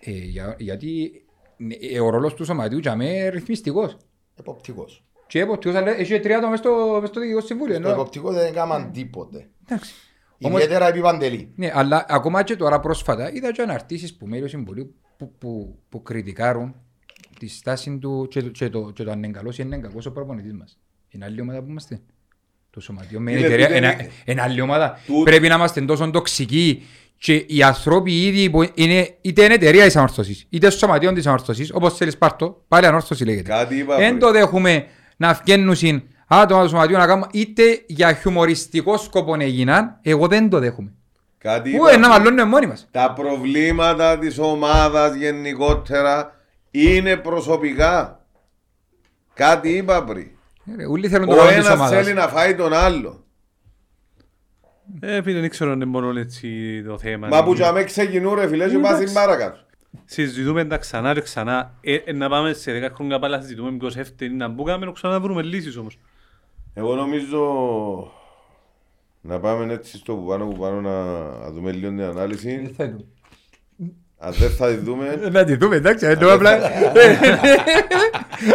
[0.00, 1.22] Ε, για- Γιατί
[1.56, 3.96] ναι, ε, ο ρόλος του Σωματείου για μέ είναι ρυθμιστικός.
[4.40, 5.04] Εποπτικός.
[5.26, 7.74] Και εποπτικός, αλλά έχει τρία άτομα μες στο μες στο Διοικητικό Συμβούλιο.
[7.74, 9.48] Το ενώ- εποπτικό δεν έκαναν τίποτε.
[9.66, 9.92] Εντάξει.
[10.42, 11.52] Όμως- Ιδιαίτερα επί Παντελή.
[11.56, 15.78] Ναι, αλλά ακόμα και τώρα πρόσφατα είδα και αναρτήσεις που μέλη του Συμβουλίου που, που,
[15.88, 16.74] που κριτικάρουν
[17.38, 19.78] τη στάση του και, το- και, το, και το αν είναι καλός ή αν είναι
[19.78, 20.78] κακός ο προπονητής μας.
[21.08, 22.00] Είναι άλλη ομάδα που είμαστε.
[22.70, 24.98] το σωματείο με Είναι εταιρεία, τούτο ένα, είναι- ένα άλλη ομάδα.
[25.06, 26.82] Τούτο- Πρέπει να είμαστε τόσο τοξικοί
[27.22, 31.70] και οι άνθρωποι ήδη που είναι, είτε είναι εταιρεία της ανορθώσης, είτε σωματείο της ανορθώσης,
[31.74, 33.50] όπως θέλεις πάρ' το, πάλι ανόρθωση λέγεται.
[33.50, 34.18] Κάτι είπα Δεν πριν.
[34.18, 40.26] το δέχουμε να βγαίνουν άτομα του σωματείου να κάνουν είτε για χιουμοριστικό σκοπό έγιναν, εγώ
[40.26, 40.92] δεν το δέχομαι.
[41.38, 42.18] Κάτι Πού είπα είναι να πριν.
[42.22, 46.32] μαλώνουμε μόνοι μας; Τα προβλήματα της ομάδας γενικότερα
[46.70, 48.24] είναι προσωπικά.
[49.34, 50.26] Κάτι είπα πριν.
[50.72, 52.02] Ε, ρε, Όλοι θέλουν το Ο καλό της ένας ομάδας.
[52.04, 53.24] θέλει να φάει τον άλλο.
[55.00, 57.28] Ε, φίλε, δεν ξέρω αν είναι μόνο έτσι το θέμα.
[57.28, 59.58] Μα που τζαμέ ξεκινούν ρε φίλε και πας στην παρακάτω.
[60.04, 61.74] Συζητούμε τα ξανά και ξανά.
[61.80, 64.92] Ε, ε, να πάμε σε 10 χρόνια πάλι να συζητούμε ποιος έφταιγε να μπούκαμε να
[64.92, 65.98] ξαναβρούμε λύσεις όμως.
[66.74, 67.42] Εγώ νομίζω
[69.20, 72.74] να πάμε έτσι στο που πάνω που πάνω να να δούμε λίγο την ανάλυση.
[74.22, 76.58] Αν δεν θα τη δούμε, Να τη δούμε, εντάξει, δεν το απλά.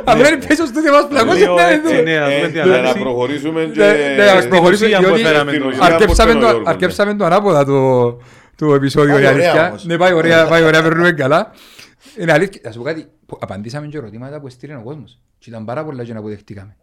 [0.03, 2.01] Απλά είναι πίσω στο μας πλακώσει Λίγο να τη έτσι, δούμε.
[2.01, 2.99] ναι, να δούμε τι ε, να ανάλυση.
[2.99, 4.13] προχωρήσουμε Ναι, και...
[4.17, 5.83] ναι, ας προχωρήσουμε ουσία που διότι φέραμε στην το- ουσία.
[5.83, 8.01] αρκεψαμε από το- τον Γιώργο, αρκεψαμε το ανάποδα το
[8.55, 9.67] το επεισόδιο Πάει η ωραία αλήθεια.
[9.67, 9.85] όμως.
[9.85, 11.51] Ναι, πάει ωραία, πάει ωραία, περνούμε καλά.
[12.19, 12.61] Είναι αλήθεια.
[12.63, 15.19] Θα σου πω κάτι, που απαντήσαμε και ερωτήματα που έστειλε ο κόσμος.
[15.39, 16.75] Και ήταν πάρα πολλά και να αποδεχτήκαμε.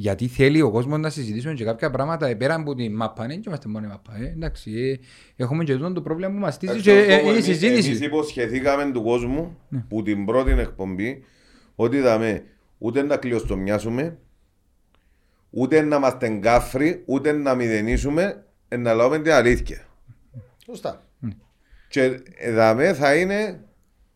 [0.00, 3.26] Γιατί θέλει ο κόσμος να συζητήσουμε και κάποια πράγματα πέρα από την μάπα.
[3.26, 4.16] Δεν είμαστε μόνο η μάπα.
[4.16, 4.26] ε.
[4.26, 7.30] Εντάξει, ε, έχουμε και τούτο το πρόβλημα που μας στήσει και Εντάξει, ε, όμως, η
[7.32, 7.88] εμείς- συζήτηση.
[7.88, 9.84] Εμείς υποσχεθήκαμε του κόσμου Ναι.
[9.88, 11.24] που την πρώτη εκπομπή
[11.74, 12.42] ότι δαμε
[12.78, 14.18] ούτε να κλειοστομιάσουμε
[15.50, 19.86] ούτε να είμαστε γκάφροι ούτε να μηδενίσουμε ε, να λέμε την αλήθεια.
[20.64, 21.02] Σωστά.
[21.88, 22.20] Και
[22.54, 23.64] δαμε θα είναι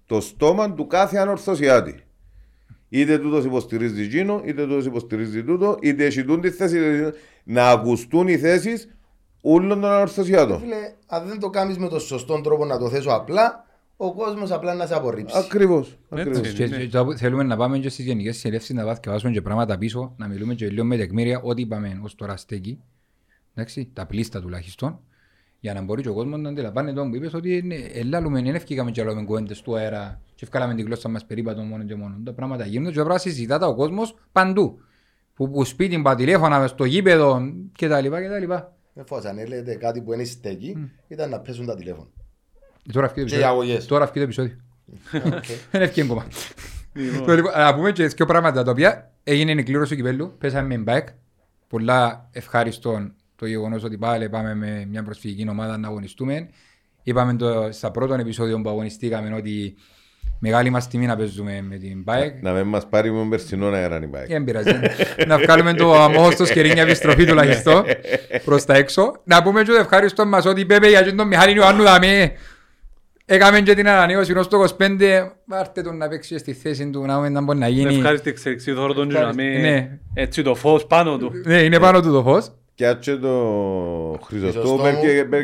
[0.07, 2.02] το στόμα του κάθε ανορθωσιάτη.
[2.95, 7.15] Είτε τούτος υποστηρίζει εκείνο, είτε τούτος υποστηρίζει τούτο, είτε εσυτούν τη θέση, είτε-
[7.45, 8.89] να ακουστούν οι θέσεις
[9.43, 10.61] όλων των ανορθωσιάτων.
[10.61, 13.67] Φίλε, αν δεν το κάνεις με τον σωστό τρόπο να το θέσω απλά,
[13.97, 15.39] ο κόσμος απλά να σε απορρίψει.
[15.39, 15.99] Ακριβώς.
[16.11, 16.53] Έτσι ακριβώς.
[16.53, 16.77] Και- ναι.
[16.77, 20.15] και το που θέλουμε να πάμε και στις γενικές συνελεύσεις να βάθουμε και πράγματα πίσω,
[20.17, 22.79] να μιλούμε και λίγο με τεκμήρια, ό,τι είπαμε ως τώρα στέκει.
[23.55, 25.01] Εντάξει, τα πλήστα τουλάχιστον.
[25.65, 28.55] Για να μπορεί και ο κόσμος να αντιλαμβάνει το που είπες ότι είναι, ελάλουμε, δεν
[28.55, 32.17] ευκήκαμε και λέμε κουβέντες του αέρα και ευκάλαμε την γλώσσα μας περίπατο μόνο και μόνο.
[32.25, 34.81] Τα πράγματα γίνονται και πρέπει να συζητάται ο κόσμος παντού.
[35.35, 37.41] Που, που σπίτι, πα τηλέφωνα, στο γήπεδο
[37.79, 38.09] κτλ.
[38.09, 38.53] κτλ.
[38.95, 42.09] Εφόσον έλεγε κάτι που είναι στέκει, ήταν να πέσουν τα τηλέφωνα.
[42.93, 43.47] Τώρα αυκεί το Και οι επεισόδιο.
[43.49, 43.87] αγωγές.
[43.87, 44.57] Τώρα αυκεί το επεισόδιο.
[45.71, 46.27] Δεν ευκεί ακόμα.
[46.93, 50.35] Λοιπόν, Το λοιπόν, Να πούμε και δύο πράγματα τα οποία έγινε η κλήρωση του κυπέλου.
[50.39, 51.09] Πέσαμε με μπακ.
[51.69, 53.11] Πολλά ευχάριστο
[53.43, 56.49] το γεγονός ότι πάλι πάμε με μια προσφυγική ομάδα να αγωνιστούμε.
[57.03, 59.75] Είπαμε το, στα πρώτο επεισόδιο που αγωνιστήκαμε ότι
[60.39, 62.43] μεγάλη μας τιμή να παίζουμε με την μπακ.
[62.43, 64.27] Να μην μας πάρει με περσινό αέρα η μπάκ.
[64.27, 64.71] Δεν πειράζει.
[65.27, 67.85] να βγάλουμε το αμόχωστο σκερίνια επιστροφή τουλάχιστον
[68.45, 69.21] προς τα έξω.
[69.25, 72.33] Να πούμε και το ευχάριστο μας ότι είπε για τον Μιχάλη Ιωάννου δαμε.
[73.25, 74.99] Έκαμε και την ανανέωση ως το 25.
[75.47, 77.95] Βάρτε τον να παίξει στη θέση του να δούμε να μπορεί να γίνει.
[77.97, 79.61] Ευχάριστη εξέλιξη τώρα τον Ευχάριστη, Τζαμί.
[79.61, 79.99] ναι.
[80.15, 81.33] Έτσι το φως πάνω του.
[81.45, 82.53] Ναι, είναι πάνω του το φως.
[82.83, 83.29] Και άτσε το
[84.25, 85.01] Χρυσοστό Χρυσοστόμου.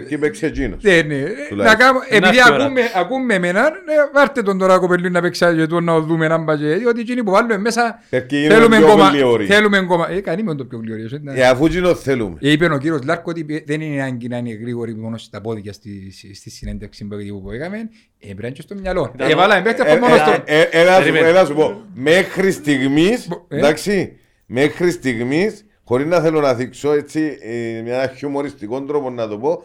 [0.08, 0.82] και παίξει εκείνος.
[0.82, 1.16] Ναι, ναι.
[1.20, 1.78] Να Τουλάχιστον.
[1.78, 2.64] κάνουμε, επειδή Να έρθει η ώρα.
[2.64, 6.38] ακούμε, ακούμε εμένα, ναι, βάρτε τον τώρα κοπελί να παίξει και του να δούμε να
[6.38, 9.08] μπαζε, διότι εκείνοι που βάλουμε μέσα Perquè γίνονται θέλουμε πιο κόμμα.
[9.08, 9.44] γλυόροι.
[9.46, 10.10] Θέλουμε κόμμα.
[10.10, 11.08] Ε, κανεί με το πιο γλυόριο.
[11.34, 12.36] ε, Ε, αφού εκείνο θέλουμε.
[12.40, 15.72] Ε, Είπε ο κύριος Λάρκο ότι δεν είναι ανάγκη να είναι γρήγοροι μόνο στα πόδια
[15.72, 17.76] στη, στη συνέντευξη που που έκαμε.
[17.78, 19.12] Ε, πρέπει να είναι και στο μυαλό.
[19.14, 20.42] Ήταν Ε, ο- βάλαμε παίχτε Ε, από μόνο ε, στο...
[20.44, 21.28] ε, ε, Έλα σου πω, Περίμενε.
[21.28, 21.80] έλα σου πω.
[21.94, 23.56] Μέχρι στιγμής, Μπο- ε.
[23.56, 24.16] εντάξει,
[24.46, 29.62] μέχρι στιγμής, χωρίς να θέλω να δείξω έτσι ε, μια χιουμοριστικό τρόπο να το πω,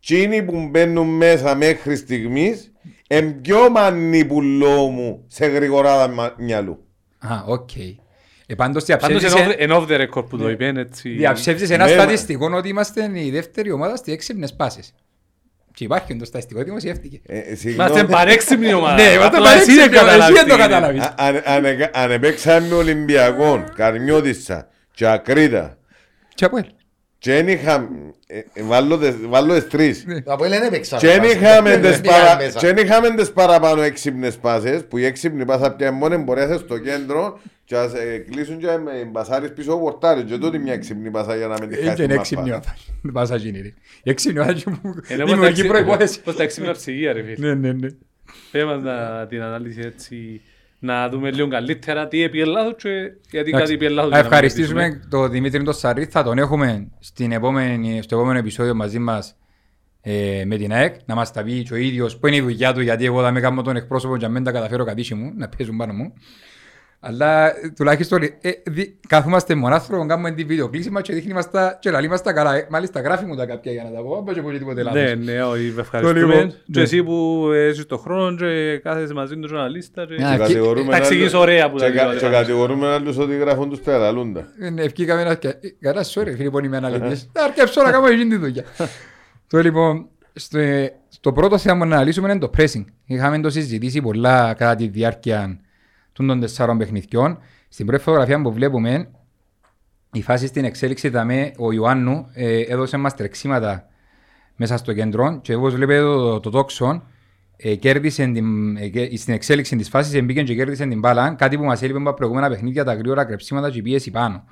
[0.00, 2.72] Τσίνοι που μπαίνουν μέσα μέχρι στιγμής,
[3.08, 6.78] είναι πιο μανιπουλό μου σε γρηγοράδα μα- μυαλού.
[7.18, 7.76] Α, οκ.
[7.76, 11.08] Ε, πάντως Πάντως διαψεύδησε- εν off the record που το είπε έτσι.
[11.08, 14.94] διαψεύδησε ένα Ναι, μα- στατιστικό ότι είμαστε η δεύτερη ομάδα στις έξυπνες πάσες.
[15.74, 17.20] Και υπάρχει το στατιστικό, δημοσιεύτηκε.
[17.26, 18.06] Ε, ε, Είμαστε συγγνώμη.
[18.10, 18.94] παρέξιμη ομάδα.
[18.94, 20.72] Ναι, είμαστε Απλά εσύ παρέξυπνοι, δεν καταλάβεις εσύ δεν τι το γίνεται.
[20.72, 21.02] καταλάβεις.
[21.02, 25.78] Α- αν- αν- Αν επέξαμε Ολυμπιακό, Καρμιώτισσα και Ακρίτα,
[26.34, 26.64] Και από ελ.
[27.18, 27.88] και δεν είχαμε,
[28.26, 30.98] ε, ε, βάλω τις- βάλω τις τρεις, Από ελ δεν έπαιξαν.
[30.98, 31.36] Και δεν βάση.
[31.36, 32.58] είχαμε Δεν τις πήγαν παρα- μέσα.
[32.58, 36.54] και δεν είχαμε τις παραπάνω έξυπνες πάσες που η έξυπνη πάσα πια μόνο μπορείς να
[36.54, 40.58] είσαι στο κέντρο και να σε κλείσουν και με μπασάρεις πίσω από πορτάρι και τότε
[40.58, 42.54] μια έξυπνη πάσα για να μην τη Έτσι χάσει είναι την έξυπνη μάπα.
[42.56, 42.74] ομάδα.
[43.02, 43.72] Δεν πάσα γίνει ρε.
[44.02, 46.18] Η έξυπνη ομάδα και μου Είναι όπως τα δημιουργεί έξι- προϋπόθεση.
[46.20, 47.46] όπως τα έξυπνα ψυγεία ρε φίλε.
[47.48, 47.88] Ναι, ναι, ναι.
[48.50, 50.40] Πες μας να- την ανάλυση έτσι
[50.78, 52.88] να δούμε λίγο καλύτερα τι επί λάθος και
[53.30, 53.52] γιατί Εντάξει.
[53.52, 54.10] κάτι επί λάθος.
[54.10, 55.08] Να για να μην ευχαριστήσουμε κερδίσουμε.
[55.10, 56.04] τον Δημήτρη τον Σαρή.
[56.04, 59.36] Θα τον έχουμε στην επόμενη, στο επόμενο επεισόδιο μαζί μας
[60.00, 60.94] ε, με την ΑΕΚ.
[61.04, 63.30] Να μας τα πει και ο ίδιος που είναι η δουλειά του γιατί εγώ θα
[63.30, 66.12] με κάνω τον εκπρόσωπο και αν δεν τα καταφέρω κατήσι μου να παίζουν πάνω μου.
[67.00, 71.78] Αλλά ε, τουλάχιστον ε, δι- κάθομαστε μονάθρο, κάνουμε τη βιντεοκλήση μας και δείχνει μας τα
[71.80, 72.54] και λαλεί μας τα καλά.
[72.54, 74.90] Ε, Μάλιστα γράφει μου τα κάποια για να τα πω, δεν πω και τίποτε Ναι,
[75.02, 75.24] λάθος.
[75.24, 76.34] ναι, όχι, λοιπόν, ευχαριστούμε.
[76.46, 76.82] Και ναι.
[76.82, 80.06] εσύ που έχεις τον χρόνο και κάθεσαι μαζί με τον ζουρναλίστα.
[80.06, 82.18] και- Α, Και και- κατηγορούμε τα εξηγείς άλλους- ωραία που τα και κα- λέω, Και
[82.18, 82.36] δηλαδή.
[82.36, 84.46] κατηγορούμε άλλους ότι γράφουν τους πελαλούντα.
[84.60, 85.48] Ε, ναι, Ευκήκαμε ένα και...
[85.48, 87.28] ε, Καλά, sorry, φίλοι, που είμαι αναλυτής.
[87.32, 88.64] Θα αρκέψω να κάνω εκείνη τη δουλειά.
[89.46, 90.58] Το λοιπόν, στο,
[91.08, 92.84] στο πρώτο θέμα που να αναλύσουμε είναι το pressing.
[93.06, 95.60] Είχαμε το συζητήσει πολλά κατά τη διάρκεια
[96.16, 97.38] των των τεσσάρων παιχνιδιών.
[97.68, 99.08] Στην πρώτη φωτογραφία που βλέπουμε,
[100.12, 103.88] η φάση στην εξέλιξη ήταν ο Ιωάννου ε, έδωσε μας τρεξίματα
[104.56, 107.02] μέσα στο κέντρο και όπως βλέπετε το, το τόξον
[107.56, 111.56] ε, κέρδισε την, ε, και- στην εξέλιξη της φάσης μπήκε και κέρδισε την μπάλα κάτι
[111.56, 114.44] που μας έλειπε από προηγούμενα παιχνίδια τα γρήγορα κρεψίματα και η πίεση πάνω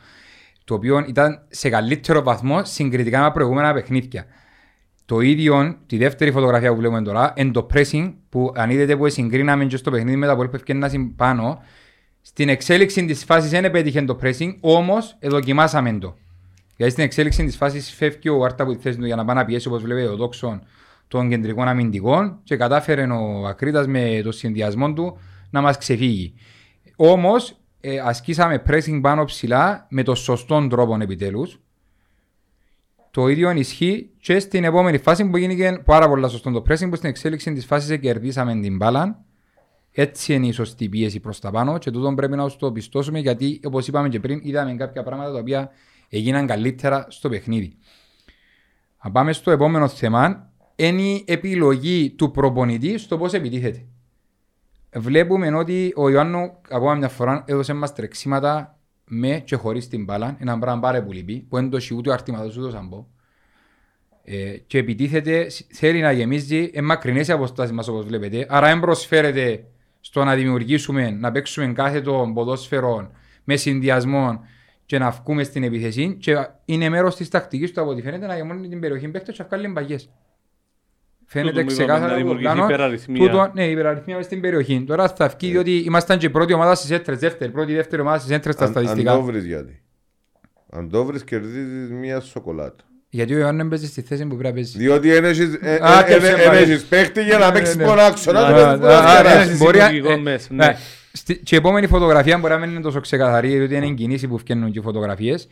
[0.65, 4.25] το οποίο ήταν σε καλύτερο βαθμό συγκριτικά με προηγούμενα παιχνίδια.
[5.07, 9.09] Το ίδιο, τη δεύτερη φωτογραφία που βλέπουμε τώρα, είναι το pressing που αν είδατε που
[9.09, 11.63] συγκρίναμε και στο παιχνίδι με τα που έφυγε πάνω,
[12.21, 16.17] στην εξέλιξη της φάσης δεν επέτυχε το pressing, όμως δοκιμάσαμε το.
[16.77, 19.37] Γιατί στην εξέλιξη της φάσης φεύγει ο Άρτα από τη θέση του για να πάει
[19.37, 20.63] να πιέσει όπως βλέπετε ο Δόξον
[21.09, 25.19] των κεντρικών αμυντικών και κατάφερε ο Ακρίτας με το συνδυασμό του
[25.51, 26.35] να μας ξεφύγει.
[26.97, 31.59] Όμως ε, ασκήσαμε pressing πάνω ψηλά με το σωστό τρόπο επιτέλους.
[33.15, 36.97] Το ίδιο ισχύει και στην επόμενη φάση που γίνηκε πάρα πολύ σωστό το pressing που
[36.97, 39.25] στην εξέλιξη της φάσης κερδίσαμε την μπάλα.
[39.93, 43.61] Έτσι είναι η σωστή πίεση προς τα πάνω και τούτο πρέπει να το πιστώσουμε γιατί
[43.65, 45.71] όπως είπαμε και πριν είδαμε κάποια πράγματα τα οποία
[46.09, 47.77] έγιναν καλύτερα στο παιχνίδι.
[48.99, 53.87] Αν πάμε στο επόμενο θέμα, είναι η επιλογή του προπονητή στο πώς επιτίθεται.
[54.97, 58.74] Βλέπουμε ότι ο Ιωάννου ακόμα μια φορά έδωσε μας τρεξίματα
[59.07, 62.11] με και χωρίς την μπάλα, ένα πράγμα πάρα πολύ λυπή, που δεν το έχει ούτε
[62.11, 63.07] ο αρτηματός ούτε ο Σαμπό.
[64.25, 68.69] Ε, και επιτίθεται, σ- θέλει να γεμίζει ε, μακρινές οι αποστάσεις μας όπως βλέπετε, άρα
[68.69, 69.65] δεν προσφέρεται
[70.01, 73.11] στο να δημιουργήσουμε, να παίξουμε κάθε το ποδόσφαιρο
[73.45, 74.41] με συνδυασμό
[74.87, 78.37] και να βγούμε στην επιθεσή και είναι μέρος της τακτικής του από ό,τι φαίνεται να
[78.37, 80.11] γεμώνει την περιοχή παίχτες και να βγάλει μπαγιές.
[81.27, 82.65] Φαίνεται Τούτο που είπαμε, ξεκάθαρα να από το δημιουργηθεί πλάνο.
[82.73, 83.21] υπεραριθμία.
[83.31, 84.85] Τούτο, ναι, υπεραριθμία μες στην περιοχή.
[84.87, 88.19] Τώρα θα βγει διότι ήμασταν και η πρώτη ομάδα στις έτρες, δεύτερη, πρώτη, δεύτερη ομάδα
[88.19, 89.21] στις έτρες στα Αν- Αν το στατιστικά.
[89.21, 89.83] βρεις γιατί.
[90.71, 92.85] Αν το βρεις κερδίζεις μία σοκολάτα.
[93.09, 94.79] Γιατί ο Ιωάννου παίζει στη θέση που πρέπει να παίζει.
[94.79, 96.59] Διότι δεν έχεις- ε, Α, ε, και ε, σε ε, πάρει.
[96.63, 97.85] έχεις παίχτη για να Ναι, παίξεις ναι.
[97.85, 99.85] πονάξονα Α, και α, παίζεις α, ποδοσφαιρά.
[99.85, 100.65] α, συλλογικό μέσα, ναι.
[100.67, 100.77] Ε,
[101.13, 104.39] στη- Και η επόμενη φωτογραφία μπορεί να μην είναι τόσο ξεκαθαρή, διότι είναι κινήσει που
[104.39, 105.49] φτιάχνουν και φωτογραφίες.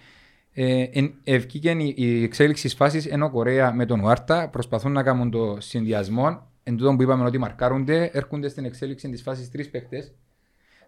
[0.55, 5.03] Ε, εν- ευκήκε η- η εξέλιξη της φάσης ενώ Κορέα με τον Ουάρτα προσπαθούν να
[5.03, 6.47] κάνουν το συνδυασμό.
[6.63, 10.13] Εν τούτο που είπαμε ότι μαρκάρονται, έρχονται στην εξέλιξη της φάσης τρεις παίχτες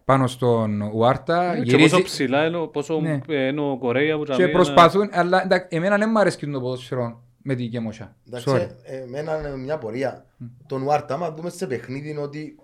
[0.05, 1.55] πάνω στον Ουάρτα.
[1.55, 3.19] Και γυρίζει- πόσο ψηλά είναι, ο- πόσο Ναι.
[3.27, 6.59] ε, είναι ο Κορέα που και τζαμί, προσπαθούν, αλλά εντάξει, εμένα δεν μου αρέσει το
[6.59, 8.15] ποδόσφαιρο με την Κεμοσιά.
[8.27, 8.67] Εντάξει, Sorry.
[8.83, 10.25] ε, εμένα είναι μια πορεία.
[10.67, 12.55] Τον Ουάρτα, άμα δούμε σε παιχνίδι είναι ότι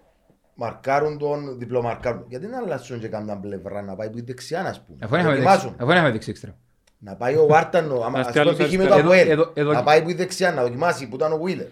[0.55, 2.25] μαρκάρουν τον, διπλομαρκάρουν.
[2.27, 4.97] Γιατί να αλλάσουν και καμιά πλευρά να πάει που είναι δεξιά, ας πούμε.
[5.01, 5.75] Αφού Να είχαμε δοκιμάσουν.
[7.01, 7.09] Δείξει- αφού είχαμε δείξει έξτρα.
[7.09, 8.73] Να πάει ο Βάρτα, νο- άμα Ας ας κι άλλος πούμε π.χ.
[8.73, 9.01] με αριστερά.
[9.03, 11.37] το Εδώ- Αβουέλ, εδώ- εδώ- να πάει που είναι δεξιά, να δοκιμάσει που ήταν ο
[11.37, 11.65] Βουίλερ.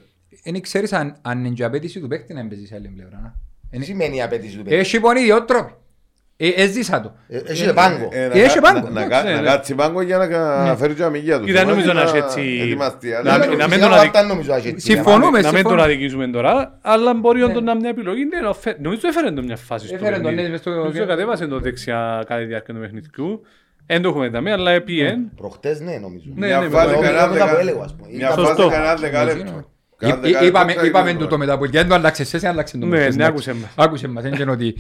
[0.43, 3.19] Δεν ξέρεις αν, αν είναι και η απέτηση του παίκτη να παίζει σε άλλη πλευρά.
[3.23, 3.33] να.
[3.69, 4.75] Τι Είναι- σημαίνει η απέτηση του παίκτη.
[4.79, 5.73] Έχει πονεί δύο τρόποι.
[6.41, 7.15] Ε, έζησα το.
[7.27, 8.09] Ε, Έχει πάγκο.
[8.11, 8.79] Ε, να Έχει κα- πάγκο.
[8.87, 9.47] να- να Εντάξει, κα- ναι, Να ναι.
[9.47, 11.45] κάτσει πάγκο για να κα- φέρει και αμυγεία του.
[11.45, 13.09] Κοίτα, νομίζω να έχει έχει έτσι- ετοιμαστεί.
[13.09, 14.91] να- Αλλά- να μην Φυσικά τον ο αδικ- Βάρτα νομίζω έχει έτσι.
[14.91, 15.25] Συμφωνούμε.
[15.25, 15.81] Να μην τον συμφωνώ.
[15.81, 17.45] αδικήσουμε τώρα, αλλά μπορεί Ναι.
[17.45, 18.25] όντως να είναι μια επιλογή.
[18.25, 20.43] Ναι, να φε- Νομίζω έφερε τον μια φάση στο Έφερε τον, παιχνίδι.
[20.43, 23.41] ναι, μες στο- Νομίζω κατέβασε το δεξιά κατά τη διάρκεια του παιχνιδιού.
[23.91, 25.31] Δεν το έχουμε δαμεί, αλλά έπιεν.
[25.35, 26.31] Προχτές ναι νομίζω.
[26.35, 27.01] Ναι, Μια ναι, φάση βέβαια.
[27.11, 28.07] κανένα Μετά που δεκα- έλεγα, ας πούμε.
[28.09, 28.67] Μια Ήταν φάση σωστό.
[28.69, 29.43] κανένα δεκάλεπτο.
[29.97, 32.47] Κανένα Εί- δεκάλεπτο Είπαμε, θα είπαμε ήταν του το μετά που δεν το άλλαξε εσύ,
[32.47, 33.25] άλλαξε το Ναι, μες, ναι, εντάξει.
[33.31, 33.73] άκουσε μας.
[33.75, 34.75] Άκουσε μας, δεν είναι ότι...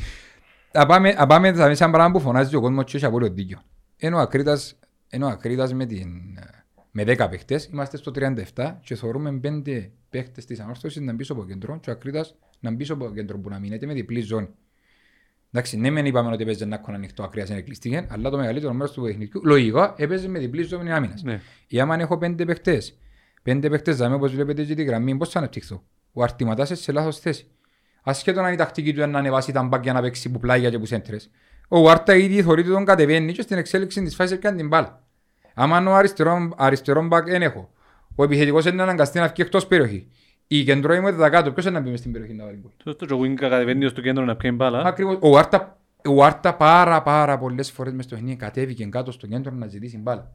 [0.71, 3.59] Θα πάμε, θα πάμε θα μέσα πράγμα που φωνάζει ο κόσμος και έχει απόλυτο δίκιο.
[3.97, 4.79] Ενώ ο Ακρίτας,
[5.09, 6.07] ενώ ο Ακρίτας με, την,
[6.91, 8.11] με 10 παίχτες, είμαστε στο
[8.55, 12.71] 37 και θεωρούμε 5 παίχτες της ανόρθωσης να μπει στο κέντρο και ο Ακρίτας να
[12.71, 14.47] μπει στο κέντρο που να μείνεται με διπλή ζώνη.
[15.51, 18.73] Εντάξει, ναι, μεν είπαμε ότι έπαιζε να έχουν ανοιχτό ακρίας είναι κλειστήκε, αλλά το μεγαλύτερο
[18.73, 21.23] μέρος του παιχνιδιού, λογικά, έπαιζε με διπλή ζώνη άμυνας.
[21.23, 21.41] Ναι.
[21.67, 22.97] Ή άμα έχω πέντε παίχτες,
[23.43, 25.83] πέντε παίχτες δάμε όπως βλέπετε και τη γραμμή, πώς θα αναπτυχθώ;
[26.13, 27.47] Ο αρτηματάς είναι σε λάθος θέση.
[28.03, 30.69] Ασχέτως αν η τακτική του είναι να ανεβάσει τα μπακ για να παίξει που πλάγια
[30.69, 31.29] και που σέντρες.
[31.67, 35.03] Ο Άρτα ήδη θωρείται τον κατεβαίνει και στην εξέλιξη της φάσης έκανε την μπάλα.
[35.53, 37.71] Άμα ο αριστερό, αριστερό μπακ δεν έχω,
[38.15, 40.07] ο επιθετικός είναι αναγκαστεί να βγει εκτός περιοχή.
[40.51, 42.71] Η κεντρό είμαι τα κάτω, ποιος είναι να μπει μες στην περιοχή να βάλει γκολ;
[42.83, 44.81] Σωστό, και ο Wing κατεβαίνει στο κέντρο να πιέει μπάλα.
[44.85, 45.17] Ακριβώς.
[45.19, 45.77] Ο Άρτα,
[46.07, 49.97] ο Άρτα πάρα πάρα πολλές φορές μες στο παιχνίδι κατέβηκε κάτω στο κέντρο να ζητήσει
[49.97, 50.31] μπάλα.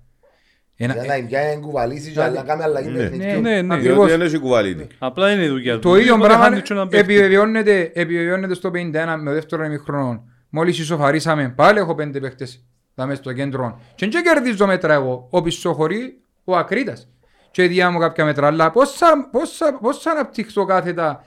[0.77, 2.99] Ένα, Για να- για να εγκουβαλήσει και να κάνει αλλαγή Ναι.
[2.99, 3.41] παιχνιδιού.
[3.41, 3.75] Ναι, ναι.
[3.75, 3.97] Ακριβώς.
[4.07, 4.87] Διότι δεν έχει κουβαλίτη.
[4.99, 5.79] Απλά είναι η δουλειά του.
[5.81, 7.13] Το ίδιο Οπότε πράγμα χάνει και έναν παίχτη.
[7.13, 10.25] επιβεβαιώνεται, επιβεβαιώνεται στο 51 με το δεύτερο ημιχρόνο.
[10.49, 13.81] Μόλις ισοφαρίσαμε, πάλι έχω πέντε παίχτες δάμε στο κέντρο.
[13.95, 15.27] Και δεν κερδίζω μέτρα εγώ.
[15.31, 17.09] Ο πισωχωρεί ο Ακρίτας.
[17.55, 18.47] Και διά μου κάποια μέτρα.
[18.47, 21.25] Αλλά πώς θα, πώς θα, πώς θα αναπτυχθώ κάθετα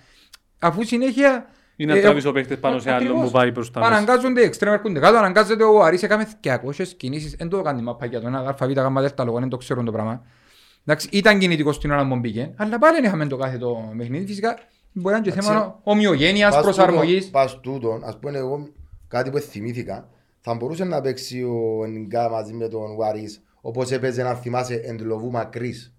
[0.59, 3.25] αφού συνέχεια Ή να Ε, τραβήσω παίχτες πάνω σε άλλον ακριβώς.
[3.25, 3.91] που πάει προς τα μέσα.
[3.91, 8.05] Αναγκάζονται οι εξτρέμ έρχονται κάτω, αναγκάζεται ο Αρής, έκαμε 200 κινήσεις, δεν το κάνει μάπα
[8.05, 10.25] για τον ΑΒ, γάμα δέλτα λόγω, δεν το ξέρουν το πράγμα.
[10.86, 14.25] Εντάξει, ήταν κινητικός στην ώρα που μπήκε, αλλά πάλι δεν είχαμε το κάθε το παιχνίδι.
[14.25, 14.57] Φυσικά
[14.91, 17.25] μπορεί να είναι και Εντάξει, θέμα ομοιογένειας, Πας προσαρμογής.
[17.25, 18.67] τούτον- Πας τούτον, ας πούμε εγώ
[19.07, 20.07] κάτι που θυμήθηκα,
[20.41, 24.99] θα μπορούσε να παίξει ο Ενικά μαζί με τον Βαρύς, όπως έπαιζε να θυμάσαι εν
[25.03, 25.91] Λοβού Μακρύς.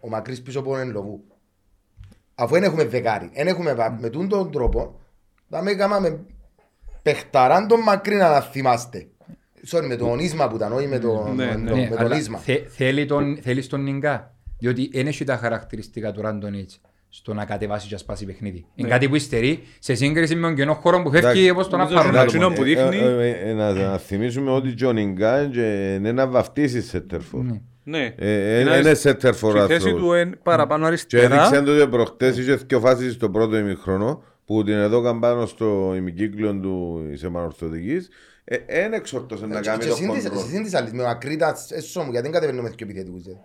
[0.00, 1.20] Ο Μακρύς πίσω από τον εν Λοβού.
[2.34, 5.00] Αφού δεν έχουμε δεκάρι, δεν έχουμε βα- με τούν τον τρόπο,
[5.50, 6.20] θα με κάναμε
[7.02, 9.06] παιχταράν τον Μακρύ να θυμάστε.
[9.70, 11.68] Sorry, με τον Ίσμα που ήταν, όχι με τον, Ναι, με ναι.
[11.70, 12.38] τον- Ναι, με τον αλλά Ίσμα.
[12.38, 17.44] θε- θέλει τον- Θέλεις τον Νιγκά, διότι δεν έχει τα χαρακτηριστικά του Ράντονιτς στο να
[17.44, 18.66] κατεβάσει και να σπάσει παιχνίδι.
[18.74, 21.78] Είναι κάτι που υστερεί σε σύγκριση με τον κενό χώρο που φεύγει Εντάξει, όπως τον
[21.78, 22.16] νομίζω αφάρουν.
[22.16, 22.74] εντάξει, να το είναι πούμε.
[22.84, 26.88] που δείχνει- Ε, ε, ε, να, να θυμίσουμε ότι και ο Νιγκά είναι ένα βαφτίσης
[26.88, 27.44] σέντερφορ.
[27.84, 28.14] Ναι.
[28.18, 30.00] Ε, Είναι Είναι σέντερφορ Στη θέση άνθρωπος.
[30.02, 31.34] του είναι παραπάνω Και αριστερά.
[31.46, 35.92] έδειξε το ότι προχτές είχε δύο φάσεις στο πρώτο ημιχρόνο που την εδώ πάνω στο
[35.96, 38.08] ημικύκλιο του της επανορθωτικής
[38.66, 40.44] δεν εξορτώσε να κάνει Και το συν της- κοντρόλ.
[40.48, 43.26] συν της άλλης, με ο Μακρύ ήταν έσω μου, γιατί δεν κατεβαίνουμε πιο επιθετικούς.
[43.26, 43.36] ε.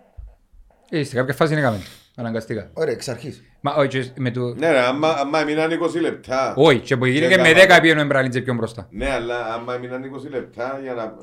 [0.98, 1.78] Ε, σε κάποια φάση είναι κάμε,
[2.16, 2.70] αναγκαστικά.
[2.72, 3.42] Ωραία, εξ αρχής.
[3.60, 4.54] Μα όχι, και με το...
[4.54, 6.54] Ναι ρε, άμα άμα έμειναν 20 λεπτά.
[6.56, 7.76] Όχι, και που γίνει και με έκανα.
[7.78, 8.88] 10 πήγαινε ο Εμπραλίντζε πιο μπροστά.
[8.90, 11.14] Ναι, αλλά άμα έμειναν 20 λεπτά για να...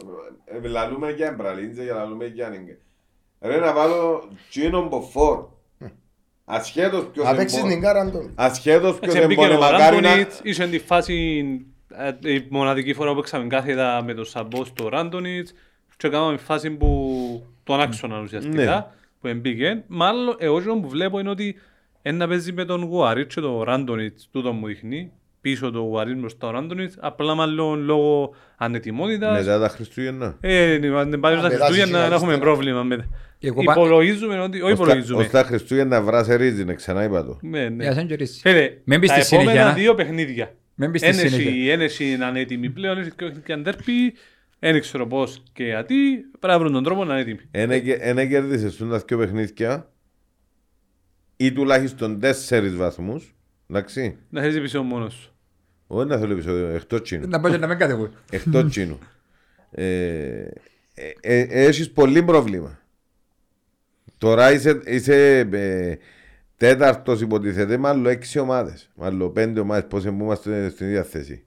[0.64, 2.78] ε, Λαλούμε για εμπραλίντζε, για να λαλούμε για νίγκε.
[3.46, 5.40] Ρε να βάλω τσίνον μποφόρ.
[6.46, 8.32] Ασχέτως ποιος Να παίξεις την εμπο- κάρα Αντώνη.
[8.36, 10.08] Ασχέτως ποιος Εντάξει, μπήκε εμπόνε, ο μακάρι να...
[10.10, 11.44] Ράντονιτς, είχε τη φάση,
[12.24, 15.54] ε, η μοναδική φορά που παίξαμε κάθετα με τον Σαμπό στο Ράντονιτς
[15.98, 18.86] και κάναμε φάση που τον άξοναν ουσιαστικά, Ναι.
[19.22, 19.84] που εμπήκε.
[19.88, 21.56] Μάλλον εγώ αυτό που βλέπω είναι ότι
[22.02, 26.48] ένα παίζει με τον Γουαρίτ και τον Ράντονιτς, τούτο μου δείχνει, πίσω το Γουαρίτ μπροστά
[26.48, 29.38] ο Ράντονιτς, απλά μάλλον λόγω ανετοιμότητας.
[29.46, 30.38] Μετά τα Χριστούγεννα.
[30.42, 32.40] Ε, ναι, πάμε στα μετά Χριστούγεννα να στις έχουμε Χριστούγεννα.
[32.40, 32.84] πρόβλημα.
[32.84, 33.10] με-
[33.40, 35.22] Εγώ πα- Υπολογίζουμε ότι, όχι Ως τα- υπολογίζουμε.
[35.24, 37.40] Ως τα Χριστούγεννα βράσερίζι, είναι ξανά είπα το.
[37.42, 37.84] Ναι, ναι.
[37.84, 38.40] Για σαν γερίσει.
[38.40, 39.76] Φίλε, Μην πεις τα στη συνέχεια, επόμενα να.
[39.76, 40.56] δύο παιχνίδια.
[40.76, 41.38] Μην πεις στη συνέχεια.
[41.50, 44.14] Ένεση, ένεση είναι ανέτοιμη πλέον, ένεση και όχι και αν τέρπει,
[44.60, 45.96] δεν ξέρω πώς και γιατί,
[46.40, 47.40] πρέπει να βρουν τον τρόπο να είναι έτοιμοι.
[48.00, 49.90] Ένα κέρδισες τα δυο παιχνίδια
[51.38, 53.36] ή τουλάχιστον τέσσερις βαθμούς.
[53.70, 54.18] Εντάξει.
[54.30, 55.30] Να θέλεις πίσω μόνος σου.
[55.88, 57.28] Όχι να θέλω επεισόδιο, εκτός τσίνου.
[57.28, 58.12] Να πάω και να με κατεβούν.
[58.32, 59.00] Εκτός τσίνου.
[59.72, 59.84] Ε,
[60.94, 62.80] ε, ε, Έχεις πολύ πρόβλημα.
[64.26, 65.98] Τώρα είσαι, είσαι ε,
[66.58, 68.90] τέταρτος υποτίθεται με άλλο έξι ομάδες.
[68.96, 71.46] Με άλλο πέντε ομάδες πώς είμαστε στην ίδια θέση.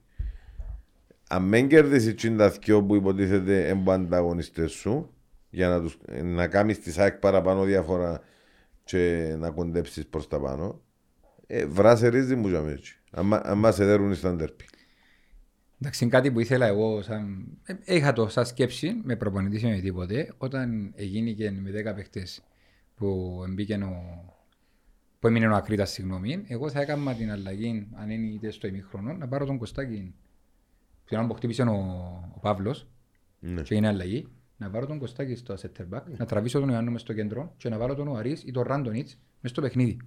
[1.29, 5.13] Αν δεν κερδίσεις τσιν τα δυο που υποτίθεται εμπο ανταγωνιστές σου
[5.49, 8.21] για να, τους, να κάνεις της ΣΑΚ παραπάνω διαφορά
[8.83, 10.81] και να κοντέψεις προς τα πάνω
[11.47, 12.93] ε, βράσε ρίζι μου για μέσα.
[13.43, 14.65] Αν μας σε δέρουν στα ντέρπι.
[15.81, 17.47] Εντάξει, είναι κάτι που ήθελα εγώ, σαν...
[17.63, 22.43] ε, είχα το σαν σκέψη, με προπονητή με τίποτε, όταν εγίνηκε με 10 παίχτες
[22.99, 24.23] που μπήκε ο...
[25.19, 29.13] που έμεινε ο Ακρίτας, συγγνώμη, εγώ θα έκανα την αλλαγή, αν είναι είτε στο ημίχρονο,
[29.13, 30.13] να πάρω τον Κωστάκη.
[31.05, 31.75] Στην ώρα που χτύπησε ο,
[32.35, 32.87] ο Παύλος
[33.39, 33.61] Ναι.
[33.61, 34.27] και είναι αλλαγή,
[34.57, 37.69] να πάρω τον Κωστάκη στο center back, να τραβήσω τον Ιωάννου μες στο κέντρο και
[37.69, 39.97] να βάλω τον Οαρής ή τον Ράντονιτς μες στο παιχνίδι.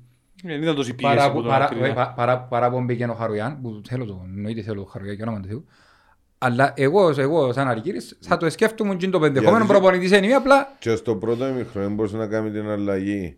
[0.43, 1.87] Δεν ήταν τόση πίεση Παρά, από που- τον παρά, Ακρίδα.
[1.87, 5.17] ε, πα- παρά, παρά που μπήκε ο Χαρουιάν, που θέλω το, εννοείται θέλω το Χαρουιάν
[5.17, 5.65] και όνομα του Θεού.
[6.45, 10.77] Αλλά εγώ, εγώ σαν Αρκύρης, θα το σκέφτομαι και το πεντεχόμενο Γιατί- προπονητής είναι απλά
[10.79, 13.37] Και στο πρώτο ημιχρόνο μπορούσε να κάνει την αλλαγή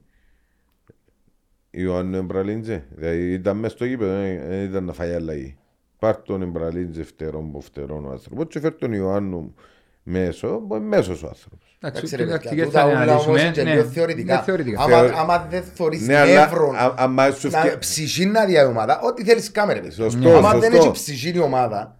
[1.70, 2.84] Ιωάννου Εμπραλίντζε.
[2.94, 5.56] Δηλαδή ήταν μέσα στο γήπεδο, δεν δεν ήταν να φάει αλλαγή.
[5.98, 9.54] Πάρ' τον Εμπραλίντζε φτερόν που φτερόν ο άνθρωπος και φέρ' τον Ιωάννου
[10.02, 11.76] μέσω, που είναι μέσος ο άνθρωπος.
[11.80, 13.40] Εντάξει, Εντάξει, ρε την παιδιά, τακτική τούτα θα όλα όμως αναλύσουμε.
[13.40, 14.42] είναι και ναι, λίγο ναι, θεωρητικά.
[14.42, 14.82] θεωρητικά.
[14.82, 18.44] Άμα- Θεωρ- Άμα δεν θωρείς Ναι, αλλά νεύρο α- άμα σου να φκε- ψυχείς να
[18.44, 19.80] δει η ομάδα, ό,τι θέλεις κάμερε.
[19.80, 19.92] παιδί.
[19.92, 20.76] Σωστό, Άμα δεν σωστό.
[20.76, 21.98] έχει ψυχή η ομάδα,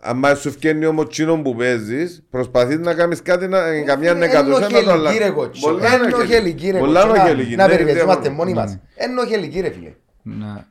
[0.00, 4.58] άμα σου φκένει όμως τσίνο που παίζεις, προσπαθείς να κάνεις κάτι, να, καμιά Εν νεκατοσία
[4.60, 5.20] να το οχελική, αλλάξεις.
[5.20, 5.60] ρε κότσο.
[5.68, 6.20] Πολλά Εν οχελική.
[6.20, 7.16] οχελική, ρε Πολλά κότσο.
[7.16, 8.36] Να- οχελική, Να ναι, περιπετούμαστε διαφωνώ.
[8.44, 8.78] μόνοι μας.
[8.94, 9.92] Εν οχελική, ρε φίλε.
[10.22, 10.68] Να-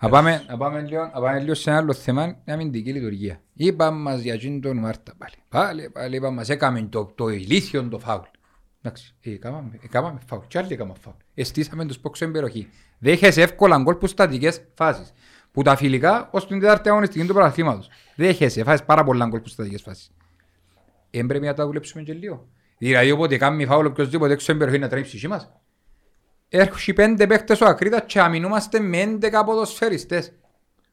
[0.00, 3.40] Να πάμε, να πάμε λίγο, να πάμε λίγο σε ένα άλλο θέμα, μια αμυντική λειτουργία.
[3.54, 5.34] Είπαμε μας για εκείνον τον Μάρτα πάλι.
[5.48, 8.22] Πάλι, πάλι είπαμε μας έκαμε το, το ηλίθιο το φάουλ.
[8.82, 10.42] Εντάξει, ε, έκαμε, έκαμε φάουλ.
[10.48, 11.16] Και άλλοι έκαμε φάουλ.
[11.34, 12.68] Εστίσαμε τους πόξο στην περιοχή.
[12.98, 15.12] Δέχεσαι εύκολα γκολ που στατικές φάσεις.
[15.52, 17.88] Που τα φιλικά ως την τετάρτη αγωνιστική του πρωταθλήματος.
[18.16, 20.10] Δέχεσαι, φάσεις πάρα πολλά γκολ που στατικές φάσεις.
[21.10, 22.48] Εν πρέπει να τα δουλέψουμε και λίγο.
[22.78, 25.52] Δηλαδή όποτε κάνει φάουλ οποιοςδήποτε έξω στην περιοχή να τρέχει η ψυχή μας.
[26.48, 30.32] Έρχονται πέντε παίχτες ο Ακρίτας και αμυνούμαστε με 11 ποδοσφαιριστές.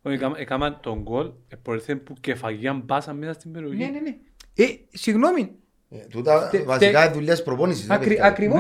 [0.02, 1.32] Όχι, έκαμα- έκαμα τον γκολ,
[1.62, 3.78] προέρθε που κεφαγιά μπάσα μέσα στην περιοχή.
[3.78, 4.16] Ναι, ναι, ναι.
[4.56, 5.52] Ε, συγγνώμη.
[5.90, 7.88] Ε, Τούτα Τε- βασικά τε- είναι δουλειές προπόνησης.
[7.88, 8.24] ρε Ακρι, παιδιά.
[8.26, 8.60] ακριβώς.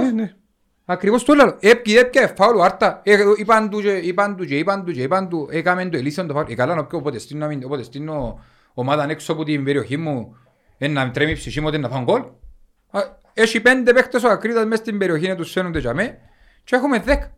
[0.89, 0.99] Ναι, ναι.
[0.99, 1.57] Ακριβώς το λέω.
[1.59, 3.01] Έπιε, έπιε, φάουλ ο Άρτα.
[3.03, 5.47] Ε, είπαν του και είπαν του και είπαν του και είπαν του.
[5.51, 6.51] Έκαμε το ελίσσον το φάουλ.
[6.51, 8.39] Ε, καλά να πιω, όποτε στείλω, αμυν- όποτε στείλω
[8.73, 10.35] ομάδα έξω από την περιοχή μου
[10.77, 12.21] ε, να τρέμει η ψυχή μου ότι να φάω γκολ.
[12.91, 12.99] Α,
[13.33, 16.17] Έχει πέντε παίχτες ο Ακρίτας μες στην περιοχή να τους σένονται για μέ
[16.63, 17.31] και έχουμε δέκα.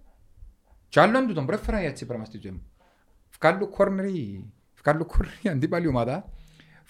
[0.89, 2.61] Και άλλον του τον πρόφερα έτσι πράγμα στη ζωή μου.
[3.39, 6.29] Βγάλου κόρνερ η- βγάλουν κόρνη η αντίπαλη ομάδα,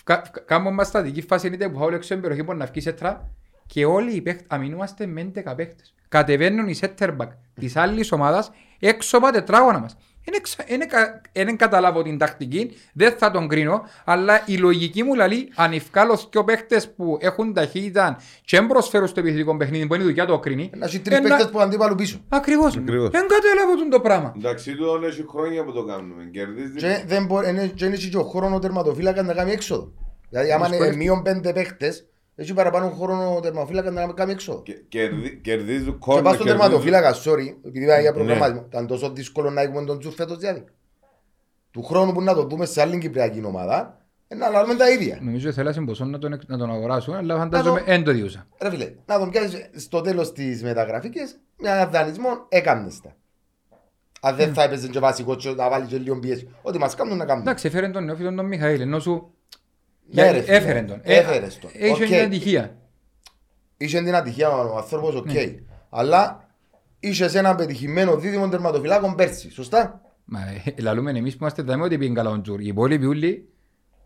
[0.05, 2.81] βγα- βγα- κάνουν μας στατική φάση είτε που φάουλ έξω στην περιοχή μπορεί να βγει
[2.81, 3.29] σέτρα
[3.73, 5.93] και όλοι οι παίχτες, αμυνούμαστε με 11 παίχτες.
[6.09, 7.27] Κατεβαίνουν οι center back
[7.59, 9.97] της άλλης ομάδας έξω από τα τετράγωνα μας.
[11.33, 16.19] Δεν καταλάβω την τακτική, δεν θα τον κρίνω, αλλά η λογική μου λέει αν ευκάλω
[16.29, 20.25] και παίχτες που έχουν ταχύτητα και δεν προσφέρουν στο επιθετικό παιχνίδι που είναι η δουλειά
[20.25, 22.19] του κρίνει, Να έχει τρεις ένα- παίκτες που αντίπαλου πίσω.
[22.29, 22.77] Ακριβώς.
[22.77, 23.09] Ακριβώς.
[23.09, 24.33] Δεν καταλάβω τον το πράγμα.
[24.37, 26.23] Εντάξει, τούτον έχει χρόνια που το κάνουμε.
[26.31, 26.81] Κερδίζεις.
[26.81, 29.91] Και δεν μπορεί, είναι- και είναι και ο χρόνος ο τερματοφύλακας να κάνει έξοδο.
[30.29, 32.05] Δηλαδή άμα είναι μείον πέντε παίκτες,
[32.35, 34.61] έχει παραπάνω χρόνο ο τερματοφύλακας να κάνει έξοδο.
[34.61, 36.23] Και- κερδί- Κερδίζει Και κόρνερ.
[36.23, 38.15] πας στον κερδίζει- τερματοφύλακα, sorry, επειδή είπα για Ναι.
[38.17, 40.63] προγραμματισμό, ήταν τόσο δύσκολο να έχουμε τον Τζου φέτος δηλαδή.
[41.71, 45.17] Του χρόνου που να το δούμε σε άλλη κυπριακή ομάδα, ε, να λάβουμε τα ίδια.
[45.21, 48.47] Νομίζω ότι θέλασαν ποσό να τον, εκ- να τον αγοράσουν, αλλά φαντάζομαι δεν το διούσα.
[48.61, 53.15] Ρε φίλε, να τον πιάσεις στο τέλος της μεταγραφικής, μια δανεισμό έκαμνες τα.
[54.21, 56.49] Αν δεν θα έπαιζε και βασικός και να βάλει και λίγο πίεση.
[56.61, 57.41] Ό,τι μας κάνουν να κάνουν.
[57.41, 59.40] Εντάξει, έφερε τον νεόφιλον τον Μιχαήλ, ενώ σου Ναι, ρε φίλε,
[60.45, 60.99] έφερε τον.
[61.03, 61.69] Ε, έφερες τον.
[61.73, 62.09] Έχει Οκ.
[62.09, 62.75] μια ατυχία.
[63.77, 65.31] Είχε την ατυχία ο άνθρωπος, οκ.
[65.31, 65.55] Ναι.
[65.89, 66.49] Αλλά
[66.99, 71.79] είσαι σε ένα πετυχημένο δίδυμο τερματοφυλάκων πέρσι, σωστά; Μα ε, λαλούμε εμείς που είμαστε τα
[71.81, 72.61] ότι πήγαν καλά ο Τζουρ.
[72.61, 73.49] Οι υπόλοιποι ούλοι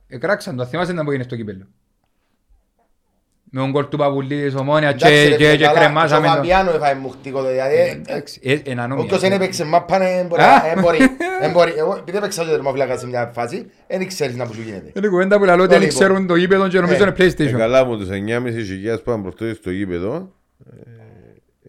[0.08, 0.66] εκράξαν το.
[0.66, 1.68] Θυμάσαι να που έγινε στο κύπελλο.
[3.58, 6.22] Με τον κόλ του Παπουλή της Ομόνια Εντάξει, ρε και- φίλε, και και καλά, κρεμάσαμε
[6.22, 6.36] και ο το.
[6.38, 7.76] Φαμπιάνο έφαγε μουχτικό, δηλαδή.
[7.76, 9.04] ε, Εντάξει, ε, εν ανομία.
[9.04, 10.42] Όποιος δεν έπαιξε μάπα, δεν μπορεί.
[10.42, 10.62] Α.
[10.74, 10.98] δεν μπορεί,
[11.42, 11.74] δεν μπορεί.
[11.78, 14.92] Εγώ, επειδή έπαιξα και τερματοφυλάκα σε μια φάση, δεν ξέρεις να που σου γίνεται.
[14.96, 15.96] Είναι κουβέντα που λαλώ ότι δεν Λοιπόν.
[16.00, 17.58] ξέρουν το γήπεδο και νομίζω Ε, είναι Ε, PlayStation.
[17.58, 20.32] καλά μου τους 9,5 χιλιάδες που είχαν προχτώσει στο γήπεδο.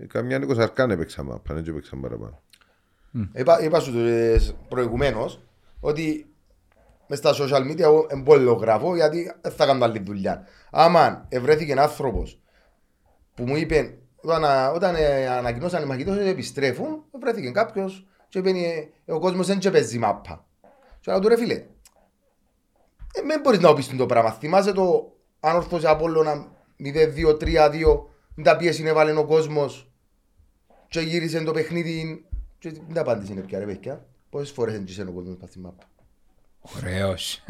[0.01, 2.43] ε, Καμιά νοίκος αρκάν έπαιξα μάπα, δεν έπαιξαν παραπάνω.
[3.34, 4.37] Είπα, είπα σου ε,
[4.68, 5.41] προηγουμένως
[5.80, 6.26] ότι
[7.07, 9.98] μες στα social media εγώ δεν μπορώ να το γράφω γιατί δεν θα κάνω άλλη
[9.98, 10.46] δουλειά.
[10.70, 12.40] Άμα ευρέθηκε ένα άνθρωπος
[13.34, 18.50] που μου είπε όταν, όταν ε, ανακοινώσαν οι μαχητές ότι επιστρέφουν, βρέθηκε κάποιος και είπε
[19.04, 20.46] ε, ο κόσμος δεν και παίζει μάπα.
[21.00, 24.30] Και λέω του ρε φίλε, ε, δεν μπορείς να πεις το πράγμα.
[24.30, 26.46] Θυμάσαι το αν ορθώσει Απόλλωνα
[26.84, 27.70] 0-2-3-2
[28.34, 29.90] μην τα πίεση έβαλε ο κόσμος
[30.88, 32.26] και γύρισε το παιχνίδι
[32.59, 34.07] και μην τα απάντησε είναι πια ρε παιδιά.
[34.30, 35.84] Πόσες φορές έντυσε ο κόσμος πας στη μάπα.
[36.77, 37.43] Ωραίος.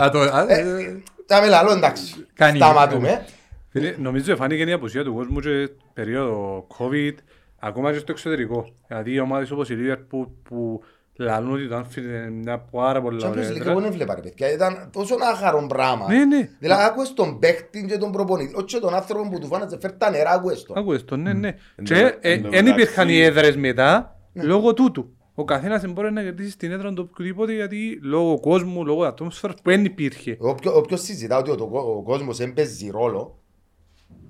[0.00, 2.26] Α, το- α, ε, Τα με λαλό εντάξει.
[2.34, 2.56] Κάνει.
[2.58, 3.24] Σταματούμε.
[3.70, 7.14] Φίλε, νομίζω φάνηκε η απουσία του κόσμου και περίοδο COVID,
[7.58, 8.68] ακόμα και στο εξωτερικό.
[8.86, 10.82] Δηλαδή οι ομάδες όπως η Liverpool που
[11.16, 13.70] λαλούν ότι το Anfield είναι μια πάρα πολύ Champions ωραία League έδρα.
[13.70, 14.52] εγώ δεν βλέπα ρε παιδιά.
[14.52, 16.06] Ήταν τόσο άχαρο πράγμα.
[16.12, 16.48] Ναι, ναι.
[16.58, 18.54] Δηλαδή άκουες τον παίχτη και τον προπονητή.
[18.56, 20.78] Όχι και τον άνθρωπο που του φάνατσε φέρ τα νερά άκουες τον.
[20.78, 21.48] Άκουες το, ναι, ναι.
[21.76, 25.14] Εν Και τω- ε, εν τω δεν υπήρχαν οι μεταξύ- έδρες μετά λόγω τούτου.
[25.40, 29.56] Ο καθένας δεν μπορεί να κερδίσει την έδρα του οποιοδήποτε γιατί λόγω κόσμου, λόγω ατμόσφαιρας
[29.56, 30.36] που δεν υπήρχε.
[30.40, 33.38] Όποιο- Όποιος συζητά ότι ο, το- ο κόσμος δεν παίζει ρόλο,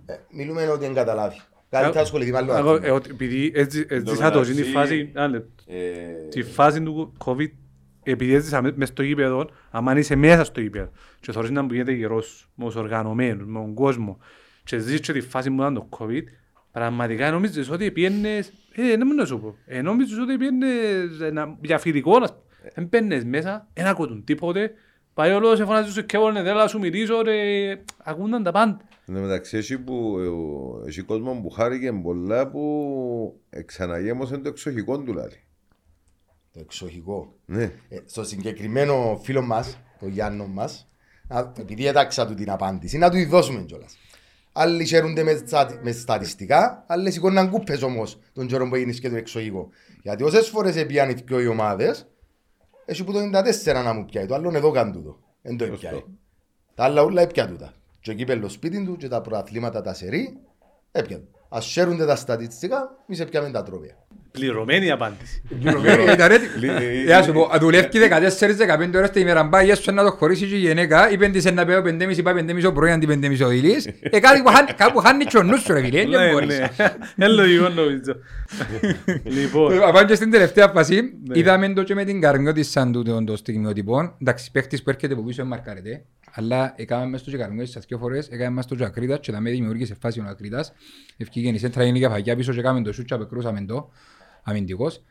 [0.07, 1.37] ε, μιλούμε ότι δεν καταλάβει.
[1.71, 2.87] Καλύτερα ασχοληθεί με άλλο Εγώ, άθλημα.
[2.87, 5.63] ε, ότι επειδή έτσι Εν τω έζησα το, είναι η μεταξύ, φάση, ένα λεπτό.
[5.67, 7.49] Ε, Τη φάση του COVID,
[8.03, 10.91] επειδή έζησα μες στο γήπεδο, άμα είσαι μέσα στο γήπεδο
[11.21, 14.19] και θωρείς να μου γίνεται γερός, με τους οργανωμένους, με τον κόσμο
[14.65, 16.23] και ζεις και τη φάση που ήταν το COVID,
[16.73, 21.59] πραγματικά νομίζεις ότι πιένες, ε, δεν μου να σου πω, ε, νομίζεις ότι πιένες ένα-
[21.62, 22.71] για φιλικό, ας πούμε.
[22.75, 24.73] δεν μπαίνεις μέσα, δεν ακούν τίποτε,
[25.14, 27.37] πάει όλος σε φωνάζεις σου και έβολε, θέλω να σου μιλήσω, ρε,
[28.05, 28.81] ακούνταν τα πάντα.
[29.07, 30.16] Εν τω μεταξύ έχει, που,
[30.85, 35.45] ε, έχει κόσμο που χάρηκε πολλά που ξαναγέμωσε το εξοχικό του δηλαδή.
[36.53, 37.35] Το εξοχικό.
[37.47, 37.62] Ναι.
[37.89, 40.89] Ε, στο συγκεκριμένο φίλο μας, το Γιάννο μας,
[41.29, 43.97] να- επειδή έταξα του την απάντηση, να του τη δώσουμε κιόλας.
[44.53, 49.09] Άλλοι χαίρονται με, στα- με στατιστικά, άλλοι σηκώναν κούπες όμως τον καιρό που έγινε και
[49.11, 49.68] το εξωγικό.
[50.03, 52.07] Γιατί όσες φορές έπιαν οι δυο οι ομάδες,
[52.84, 55.18] έχει που το 94 να μου πιάει, το άλλο εδώ καν τούτο.
[55.42, 55.86] Δεν το Σωστό.
[55.86, 56.05] έπιάει.
[56.74, 57.72] Τα άλλα όλα έπια τούτα.
[58.01, 60.38] Και εκεί πέλο σπίτι του και τα προαθλήματα τα σερί,
[60.92, 61.20] έπια.
[61.48, 63.96] Ας χαίρονται τα στατιστικά, εμείς έπιαμε τα τρόπια.
[64.33, 65.43] Πληρωμένη απάντηση.
[66.12, 66.72] Ήταν έτοιμο.
[67.07, 67.89] Ε, ας σου πω, δουλεύει
[68.89, 71.64] 14-15 ώρες την ημέρα πάει, έσου να το χωρίσει και η γυναίκα, είπε της να
[71.66, 73.87] πάει 5.30 πάει 5.30 ο πρωί αντί 5.30 ο ήλις.
[74.01, 76.59] Ε, κάτι που χάνει- κάπου χάνει και ο νους σου ρε φίλε, δεν Ναι, μπορείς.
[76.59, 76.68] ναι.
[77.16, 78.16] Είναι λογικό νομίζω.
[79.24, 83.24] Λοιπόν, Πάμε και στην τελευταία φάση, είδαμε το και με την καρμιό της σαν τούτο
[83.24, 84.16] το στιγμιότυπο.
[84.20, 87.99] Εντάξει, παίχτης που έρχεται από πίσω μαρκάρεται, αλλά έκαμε μέσα στο και καρμιό της δύο
[87.99, 90.72] φορές, έκαμε μέσα στο και ακρίτας και με δημιούργησε φάση ο ακρίτας.
[91.16, 93.91] Ευκήγε η σέντρα είναι για φαγιά πίσω και έκαμε το σούτ και απεκρούσαμε το,
[94.51, 95.03] αμυντικός.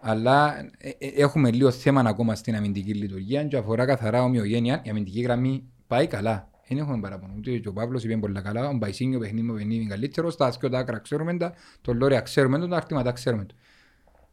[0.00, 4.80] Αλλά ε, ε, έχουμε λίγο θέμα ακόμα στην αμυντική λειτουργία και αφορά καθαρά ομοιογένεια.
[4.84, 6.48] Η αμυντική γραμμή πάει καλά.
[6.68, 7.32] Δεν έχουμε παραπονό.
[7.38, 8.68] Ούτε και ο Παύλος είπε πολύ καλά.
[8.68, 10.36] Ο Μπαϊσίνιο παιχνίδι με παιχνίδι είναι καλύτερος.
[10.36, 11.52] Τα ασκιώτα άκρα ξέρουμε τα.
[11.80, 12.68] Το Λόρια ξέρουμε το.
[12.68, 13.54] Τα αρτήματα ξέρουμε το.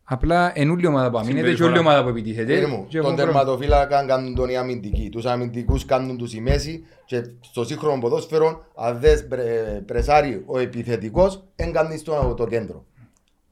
[0.07, 1.71] Απλά εν ούλη ομάδα που αμήνεται και Συμπεριφορά.
[1.71, 2.53] όλη ομάδα που επιτίθεται.
[2.53, 5.09] Κύριε μου, Και τον έχουμε τερματοφύλακα κάνουν τον οι αμυντικοί.
[5.11, 10.59] Τους αμυντικούς κάνουν τους οι μέση και στο σύγχρονο ποδόσφαιρο αν δεν πρε- πρεσάρει ο
[10.59, 12.85] επιθετικός, δεν κάνεις το, το κέντρο.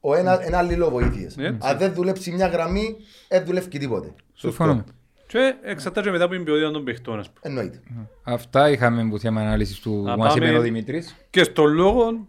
[0.06, 1.36] Ο ένα, ένα αλληλό βοήθειες.
[1.38, 1.58] Έτσι.
[1.60, 2.96] Αν δεν δουλέψει μια γραμμή,
[3.28, 4.12] δεν δουλεύει και τίποτε.
[4.34, 4.84] Συμφωνούμε.
[5.26, 7.38] Και εξαρτάται μετά από την ποιότητα των παιχτών, ας πούμε.
[7.42, 7.80] Εννοείται.
[8.22, 11.16] Αυτά είχαμε που θέμα ανάλυσης του Να που μας είπε πάμε- ο Δημήτρης.
[11.30, 12.28] Και στον λόγο,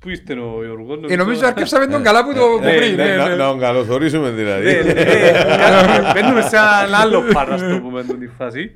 [0.00, 2.94] πού είστε ο Γιώργος, Ε, νομίζω αρκεύσαμε τον καλά που το που ναι, πριν.
[2.96, 3.34] ναι, ναι, Να ναι.
[3.36, 4.66] να τον καλωσορίσουμε δηλαδή.
[4.68, 8.70] Ε, ε, Μπαίνουμε σε ένα άλλο πάρα στο πούμε την φάση.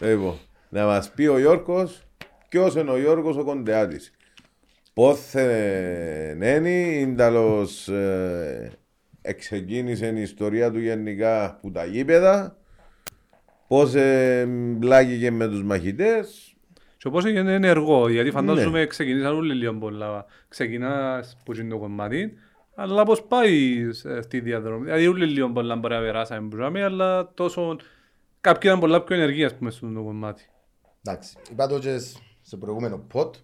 [0.00, 0.34] Λοιπόν,
[0.68, 2.02] να μας πει ο Γιώργος
[2.48, 4.10] ποιος είναι ο Γιώργος ο Κοντεάτης.
[4.96, 8.72] Πόθε νένει, ίνταλος ε,
[9.22, 12.56] εξεκίνησε η ιστορία του γενικά που τα γήπεδα,
[13.68, 16.54] πώς ε, μπλάγηκε με τους μαχητές.
[16.96, 18.86] Και πώς έγινε ενεργό, γιατί φαντάζομαι Ναι.
[18.86, 20.24] ξεκινήσαν όλοι λίγο πολλά.
[20.48, 22.32] Ξεκινάς που είναι το κομμάτι,
[22.74, 24.84] αλλά πώς πάει σε αυτή τη διαδρομή.
[24.84, 27.76] Δηλαδή όλοι λίγο πολλά μπορεί να περάσαμε που ζάμε, αλλά τόσο...
[28.40, 30.44] Κάποιοι ήταν πολλά πιο ενεργοί, ας πούμε, στο κομμάτι.
[31.02, 31.98] Εντάξει, είπα το και
[32.42, 33.34] στο προηγούμενο πότ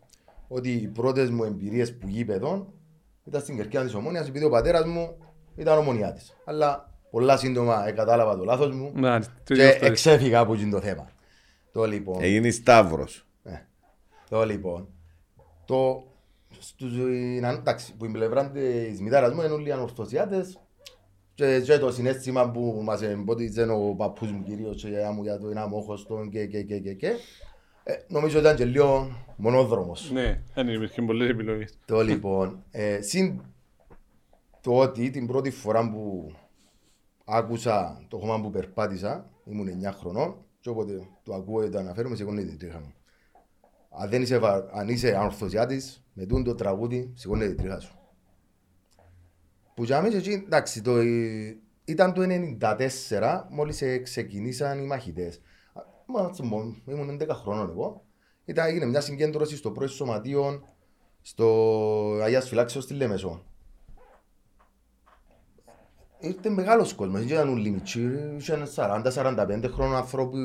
[0.55, 2.73] ότι οι πρώτες μου εμπειρίες που γήπεδο
[3.25, 5.17] ήταν στην κερκίδα της Ομόνιας επειδή ο πατέρας μου
[5.57, 6.37] ήταν ομονιάτης.
[6.45, 9.87] Αλλά πολλά σύντομα ε, κατάλαβα το λάθος μου Μάλιστα, το και ίδιο αυτό.
[9.87, 11.11] εξέφυγα από εκείνο το θέμα.
[11.73, 13.27] Το λοιπόν, Έγινε Σταύρος.
[13.43, 13.53] ε,
[14.29, 14.89] το λοιπόν,
[15.65, 16.05] το,
[16.59, 20.59] στους, είναι, εντάξει, που η πλευρά της μητέρας μου είναι όλοι ανορθωσιάτες
[21.35, 25.23] και, και το συνέστημα που μας εμπότιζε ο παππούς μου κυρίως και η γιαγιά μου
[25.23, 27.13] για το ένα μόχωστο και και και και και
[27.85, 30.11] ε, νομίζω ήταν και λίγο μονόδρομος.
[30.11, 31.79] Ναι, δεν υπήρχε πολλές επιλογές.
[31.85, 33.41] Το λοιπόν, ε, συν
[34.61, 36.33] το ότι την πρώτη φορά που
[37.25, 42.17] άκουσα το χώμα που περπάτησα, ήμουν 9 χρονών και όποτε το ακούω ή το αναφέρομαι,
[42.17, 42.95] σηκώνεται η τρίχα μου.
[43.91, 47.97] Αν, δεν είσαι, βα- αν είσαι ανορθωσιάτης, με τούν το τραγούδι, σηκώνεται η τρίχα σου.
[49.75, 55.41] Που για μέσα εκεί, εντάξει, το, ε, ήταν το 1994, μόλις ε, ξεκινήσαν οι μαχητές.
[56.19, 58.05] Α, Μα, τσιμώ, ήμουν 11 χρονών εγώ.
[58.45, 60.63] Ήταν, έγινε μια συγκέντρωση στο πρώτο σωματείο
[61.21, 63.45] στο Αγίας Φυλάξεως στη Λέμεσο.
[66.19, 70.37] Ήρθε μεγάλος κόσμος, δεν ήταν όλοι μητσί, είχαν 40-45 χρόνων ανθρώπου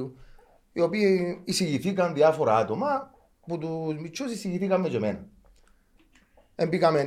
[0.74, 3.12] οι οποίοι εισηγηθήκαν διάφορα άτομα
[3.46, 5.28] που τους μητσούς εισηγηθήκαμε και εμένα.
[6.56, 7.00] Εμπήκαμε,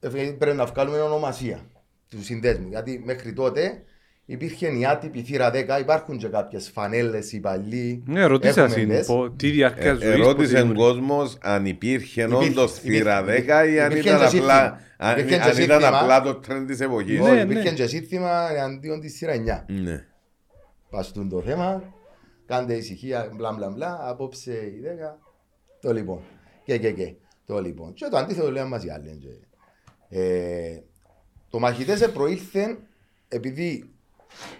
[0.00, 0.08] ε,
[0.38, 1.70] πρέπει να βγάλουμε ονομασία
[2.08, 3.84] τους συνδέσμους, γιατί μέχρι τότε
[4.26, 8.02] υπήρχε η άτυπη θύρα 10, υπάρχουν και κάποιες φανέλες, οι παλιοί.
[8.06, 9.06] Ναι, ρωτήσα έχουμε είναι, λες.
[9.06, 10.02] πο- τι διάρκεια Ε, ζωής...
[10.14, 14.18] ερώτησε πότε ο κόσμος αν υπήρχε Υπήρχε, όντως θύρα υπήρχε, 10 ή αν υπήρχε ήταν
[14.18, 14.78] και απλά, σύνθημα.
[14.98, 15.98] αν, Υπήρχε και αν ήταν σύνθημα.
[16.00, 17.20] απλά το τρέντ της εποχής.
[17.20, 17.76] Όχι, Ναι, υπήρχε ναι.
[17.76, 19.72] και σύνθημα εναντίον της θύρα 9.
[19.72, 20.04] Ναι.
[20.90, 21.82] Παστούν το θέμα,
[22.46, 24.80] κάντε ησυχία, μπλα μπλα μπλα, απόψε η
[25.14, 25.18] 10.
[25.80, 26.20] Το λοιπόν.
[26.64, 27.14] Και και και.
[27.46, 27.92] Το λοιπόν.
[27.94, 29.18] Και το αντίθετο λέμε μας οι άλλοι.
[29.20, 29.28] και.
[30.20, 30.80] Ε,
[31.50, 32.78] το μαχητές προήλθεν
[33.28, 33.93] επειδή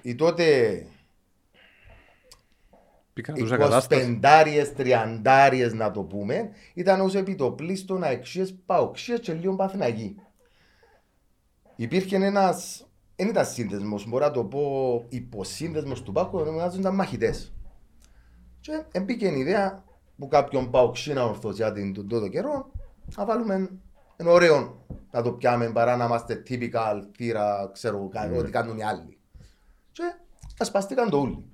[0.02, 0.86] οι τότε
[3.12, 4.20] Πικρατούσα κατάσταση.
[4.22, 10.16] 25 τριαντάριες να το πούμε, ήταν ως επιτοπλίστων αεξίες παοξίες και λίγο παθηναγοί.
[11.76, 17.52] Υπήρχε ένας, δεν ήταν σύνδεσμος, μπορώ να το πω υποσύνδεσμος του Πάκου, ονομάζονταν μαχητές.
[18.60, 19.84] Και έμπηκε η ιδέα
[20.18, 22.70] που κάποιον παοξίνα ορθωσιάτη τον τότε καιρό,
[23.16, 23.70] να βάλουμε
[24.16, 28.84] ένα ωραίο να το πιάμε παρά να είμαστε typical θύρα, ξέρω, κα- ό,τι κάνουν οι
[28.84, 29.18] άλλοι.
[29.94, 30.14] Και
[30.58, 31.48] ασπαστήκαν το όλοι.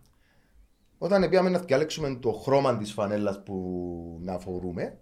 [0.99, 4.99] Όταν πήγαμε να διαλέξουμε το χρώμα της φανέλας που να φορούμε,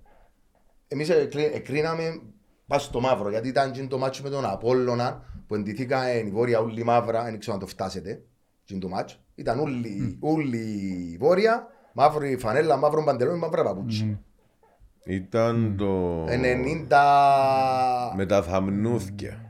[0.89, 1.09] εμείς
[1.53, 2.21] εκρίναμε
[2.67, 3.31] πα στο μαύρο.
[3.31, 7.39] Γιατί ήταν και το μάτσο με τον Απόλλωνα που εντυθήκα η βόρεια όλη μαύρα, δεν
[7.39, 8.23] ξέρω αν το φτάσετε.
[8.65, 9.17] Και το μάτσο.
[9.35, 10.59] Ήταν όλη, όλη
[11.13, 14.19] η βόρεια, μαύρη φανέλα, μαύρο παντελόνι, μαύρα παπούτσι.
[15.05, 16.25] Ήταν το...
[16.25, 16.29] 90.
[18.17, 19.48] Με τα θαμνούθκια.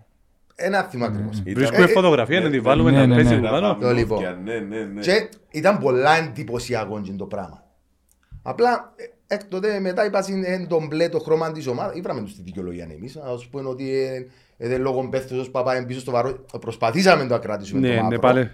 [0.60, 1.42] Ένα θυμά ακριβώς.
[1.46, 3.40] Βρίσκουμε φωτογραφία να τη βάλουμε ναι, να ναι, παίζει ναι.
[3.40, 3.76] που πάνω.
[3.80, 4.22] Το λοιπόν.
[4.44, 5.00] Ναι, ναι, ναι.
[5.00, 7.64] Και ήταν πολλά εντυπωσιακό και το πράγμα.
[8.42, 11.96] Απλά ε, εκ τότε μετά είπα είναι το μπλε το χρώμα της ομάδας.
[11.96, 13.16] Ήβραμε τους τη δικαιολογία εμείς.
[13.16, 13.90] Α σου πούμε ότι
[14.56, 16.44] ε, ε, λόγω πέφτου παπά πίσω στο βαρό.
[16.60, 18.08] Προσπαθήσαμε να το κρατήσουμε το Ναι, μαύρο.
[18.08, 18.50] ναι, πάλι.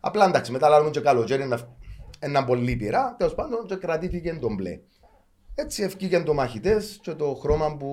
[0.00, 1.58] Απλά εντάξει, μετά λάβουμε και καλοκαίρι ένα,
[2.18, 3.14] ένα πολύ πειρά.
[3.18, 4.78] Τέλος πάντων και κρατήθηκε το μπλε.
[5.54, 7.88] Έτσι ευκήκαν το μαχητές και το χρώμα που.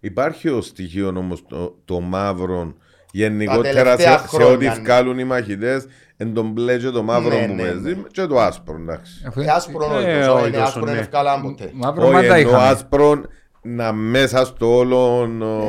[0.00, 2.74] Υπάρχει ο στοιχείο όμως το, το μαύρο
[3.12, 4.80] γενικότερα τελευταία σε, σε ό,τι χρόνια, ναι.
[4.80, 5.86] βγάλουν οι μαχητές
[6.16, 8.02] εν τον μπλε και το μαύρο Ναι, που ναι, παίζει ναι.
[8.10, 9.24] και το άσπρο εντάξει.
[9.28, 10.32] Αφού- Ε, άσπρο Ε, νόητο.
[10.34, 10.90] όχι Είναι τόσο, άσπρο, ναι.
[10.90, 11.70] είναι ευκάλα ποτέ.
[11.74, 12.68] Μαύρο Όχι μάτα εννοώ είχαμε.
[12.68, 13.20] άσπρο
[13.62, 15.22] να μέσα στο όλο.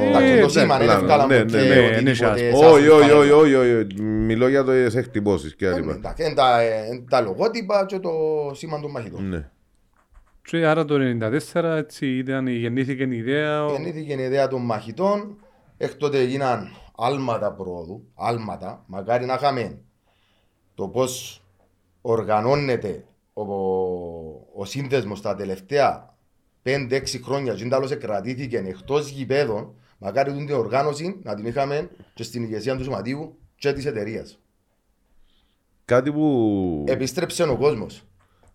[0.08, 1.02] Εντάξει, το σήμα είναι πλάνο.
[1.02, 1.58] ευκάλα Ναι, ποτέ.
[1.58, 1.68] ναι, ναι.
[1.76, 3.18] ναι, οτιδήποτε είναι σε Όχι, άσπρη όχι, φανέλα.
[3.18, 4.02] όχι, όχι, όχι.
[4.02, 5.94] Μιλώ για το εκτυπώσεις και Ε, άλλα.
[5.94, 8.10] Εντάξει, είναι τα, ε, είναι τα λογότυπα και το
[8.54, 9.46] σήμα των μαχητών.
[10.52, 10.60] Ναι.
[10.60, 10.96] Και άρα το
[11.54, 13.66] 1994 έτσι ήταν, γεννήθηκε η ιδέα.
[13.66, 15.38] ο- Γεννήθηκε η ιδέα των μαχητών.
[15.78, 18.04] Εκ τότε έγιναν άλματα πρόοδου.
[18.16, 18.84] Άλματα.
[18.88, 19.82] Μακάρι να είχαμε
[20.76, 21.44] το πώς
[22.02, 23.44] οργανώνεται ο,
[24.56, 26.16] ο σύνδεσμος τα τελευταία
[26.64, 27.54] 5-6 χρόνια.
[27.54, 29.74] Και τέλο κρατήθηκε εκτός γηπέδων.
[29.98, 34.40] Μακάρι την οργάνωση να την είχαμε και στην ηγεσία του σωματείου και της εταιρείας.
[35.86, 36.84] Κάτι που...
[36.88, 38.04] Επιστρέψε ο κόσμος.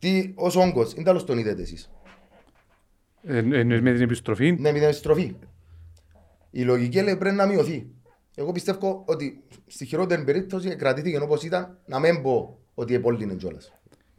[0.05, 1.91] Τι, ως όγκος, είναι τέλος τον είδετε εσείς.
[3.23, 4.53] Ε, Εννοείς με την επιστροφή.
[4.53, 5.35] Ναι, με την επιστροφή.
[6.51, 7.87] Η λογική λέει πρέπει να μειωθεί.
[8.35, 13.73] Εγώ πιστεύω ότι στη χειρότερη περίπτωση κρατήθηκε όπως ήταν να μην πω ότι επόλυνε κιόλας.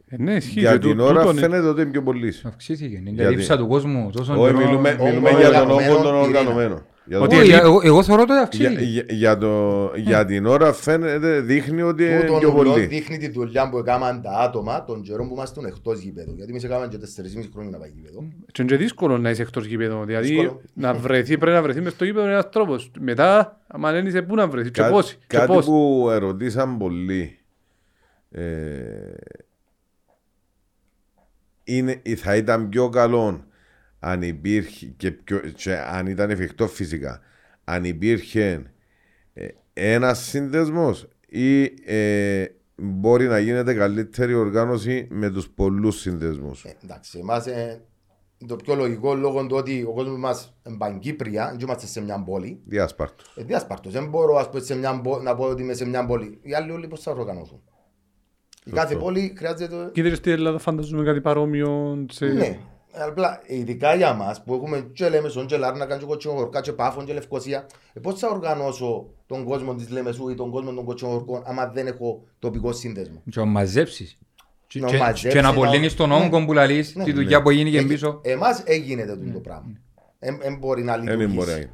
[0.08, 0.60] Ε, Ναι, ισχύει.
[0.60, 2.44] Για Και την τού- ώρα τούτον- φαίνεται ότι είναι πιο πολύς.
[2.44, 2.96] Αυξήθηκε.
[2.96, 4.66] Είναι η Γιατί; λήψα του κόσμου τόσο Όχι, καιρό.
[4.66, 6.86] μιλούμε, όγκο μιλούμε για τον οργανωμένο, όγκο των πυρήνα.
[7.14, 7.18] Οργανωμένων.
[7.18, 8.84] Για, Ότι το- Όχι, ελεί- εγώ- Εγώ θεωρώ ότι για, αυξήθηκε.
[8.84, 12.86] για, για, το, για την ώρα φαίνεται, δείχνει ότι είναι Τούτον πιο ουλό πολύ.
[12.86, 16.32] δείχνει τη δουλειά που έκαναν τα άτομα των καιρών που ήμασταν εκτός γήπεδου.
[16.36, 18.24] Γιατί εμείς έκαναμε και 4,5 χρόνια να πάει γήπεδο.
[18.52, 20.04] Και είναι και δύσκολο να είσαι εκτός γήπεδο.
[20.04, 20.60] Δηλαδή Δύσκολο.
[20.74, 22.90] να βρεθεί, πρέπει να βρεθεί μες στο γήπεδο ένας τρόπος.
[23.00, 25.12] Μετά, άμα δεν είσαι πού να βρεθείς και Κά- πώς.
[25.26, 25.64] Και κάτι πώς.
[25.66, 27.38] που ερωτήσαν πολλοί
[28.30, 28.44] ε,
[31.64, 33.45] είναι, θα ήταν πιο καλό
[33.98, 37.20] αν υπήρχε και, πιο, και αν ήταν εφικτό φυσικά
[37.64, 38.62] αν υπήρχε
[39.34, 46.64] ε, ένας σύνδεσμος ή ε, μπορεί να γίνεται καλύτερη οργάνωση με τους πολλούς συνδεσμούς.
[46.64, 47.80] Ε, εντάξει, εμάς ε,
[48.46, 52.22] το πιο λογικό λόγω του ότι ο κόσμος μας είναι Παγκύπρια, δεν είμαστε σε μια
[52.22, 52.60] πόλη.
[52.64, 53.34] Διάσπαρτος.
[53.36, 53.92] Ε, διάσπαρτος.
[53.92, 56.38] Δεν μπορώ ας πούμε, σε μια, πο- να πω ότι είμαι σε μια πόλη.
[56.42, 57.62] Οι άλλοι όλοι πώς θα οργανωθούν.
[58.64, 59.90] Η κάθε πόλη χρειάζεται...
[59.92, 62.04] Κοίταξε στην Ελλάδα φανταζούμε κάτι παρόμοιο.
[62.10, 62.58] σε- Ναι.
[62.98, 67.12] Απλά ειδικά για μας που έχουμε και Λέμεσον και Λάρνακα και Κοτσινογορκά και Πάφων και
[67.12, 71.66] Λευκοσία ε, πώς θα οργανώσω τον κόσμο της Λέμεσου ή τον κόσμο των Κοτσινογορκών άμα
[71.68, 74.18] δεν έχω τοπικό σύνδεσμο; Και να μαζέψεις.
[74.66, 76.14] Και- Να και- μαζέψεις, Και να να- απολύνεις τον Ναι.
[76.14, 77.04] όγκο που λαλείς, Ναι.
[77.04, 78.20] τη δουλειά που έγινε και Ε, πίσω.
[78.22, 79.72] Εμάς έγινε τούτο το πράγμα.
[80.18, 81.56] Δεν μπορεί να Δεν μπορεί να λειτουργήσει.
[81.56, 81.70] είναι.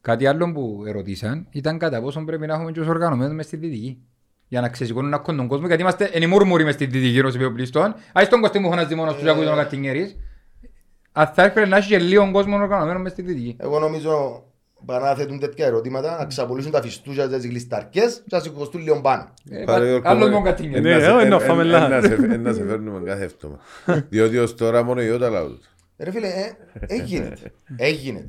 [0.00, 3.56] Κάτι άλλο που ερωτήσαν ήταν κατά πόσο πρέπει να έχουμε και τους οργανωμένους μες στη
[3.56, 3.98] Δυτική.
[4.52, 7.36] Για να ξεσηκώνουν ακόμα τον κόσμο, γιατί είμαστε εν οι μουρμουροι μες στη Δυτική ως
[7.36, 7.94] βιοπλιστών.
[8.12, 10.16] Ας τον Κωστή μου φωνάζει μόνος τους και ακούει τον Καττινιέρης.
[11.12, 13.56] Αν θα έπρεπε να έχει και λίγο κόσμο οργανωμένο μες στη Δυτική.
[13.60, 14.42] Εγώ νομίζω
[14.84, 19.00] παρά να θέτουν τέτοια ερωτήματα να ξαπολύσουν τα φιστούζια τις γλισταρκές και να σηκωστούν λίγο
[19.00, 19.34] πάνω.
[19.50, 20.82] Ε, Πάρε, πα- Γιώργο, Άλλος ε, μόνο Καττινιέρης.
[20.82, 21.88] Ναι, να σε- ε, να ε, φάμε ε, λάθος.
[21.90, 23.58] να σε- ε, Να σε φέρνουμε κάθε εύτομα.
[24.10, 25.58] Διότι ως τώρα μόνο η Ιώτα λαού.
[25.98, 27.32] Ρε φίλε, ε, έγινε.
[27.76, 28.26] Έγινε.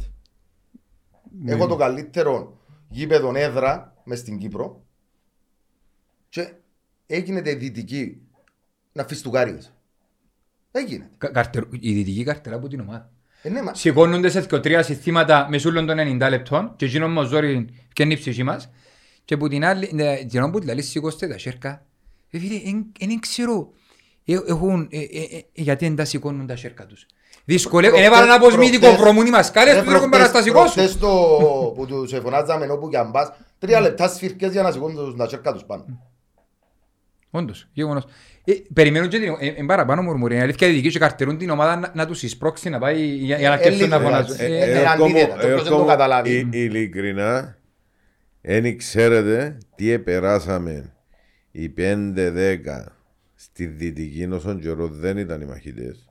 [1.45, 2.57] Έχω το καλύτερο
[2.89, 4.83] γήπεδο έδρα μες στην Κύπρο
[6.34, 6.48] και
[7.08, 8.22] έγινε η δυτική
[8.92, 9.74] να φιστουκάριες.
[10.72, 11.10] Έγινε.
[11.18, 13.10] Κα- καρτερ- Η Δυτική καρτερά από την ομάδα.
[13.42, 17.28] Ε, ναι, μα- Σηκώνονται σε δυο τρία συστήματα μεσούλων των 90 λεπτών και εκείνο μας
[17.28, 18.70] ζόρι και είναι η ψυχή μας.
[19.26, 21.86] Και που την άλλη, ναι, την ώρα που τη λαλείς σηκώστε τα σέρκα,
[22.32, 22.62] ε, φίλε,
[23.00, 23.72] δεν ξέρω
[24.26, 27.06] ε, έχουν, ε, ε, ε, γιατί δεν τα σηκώνουν τα σέρκα τους.
[27.46, 30.68] Δυσκολεύει, Προχτές- έβαλαν να αποσμητικό προχτές- βρωμούν οι μασκάλες Ρε, που δεν έχουν προχτές- παραστασικό
[30.68, 30.74] σου.
[30.74, 35.18] προχτές το που τους φωνάζαμε όπου και αν πας, τρία λεπτά σφυρκές για να σηκώνουν
[35.18, 35.86] τα σέρκα τους πάνω.
[37.36, 38.06] Όντως, γεγονός.
[38.46, 40.34] Ε, περιμένουν και την, ε, ε, παραπάνω μουρμουρή.
[40.34, 43.38] Είναι αλήθεια οι δικοί και καρτερούν την ομάδα να, να τους εισπρώξει να πάει για,
[43.38, 44.36] για να Ε, αρκέψουν να λίγο, φωνάζουν.
[44.40, 46.50] ε, Ε, ε, ε, ε, αντίθετα, το ποιος δεν το καταλάβει.
[46.52, 47.58] ε, Ειλικρινά,
[48.42, 50.94] δεν ξέρετε τι επεράσαμε
[51.52, 52.86] οι 5-10
[53.36, 56.08] στη δυτική όσον καιρό δεν ήταν οι μαχητές.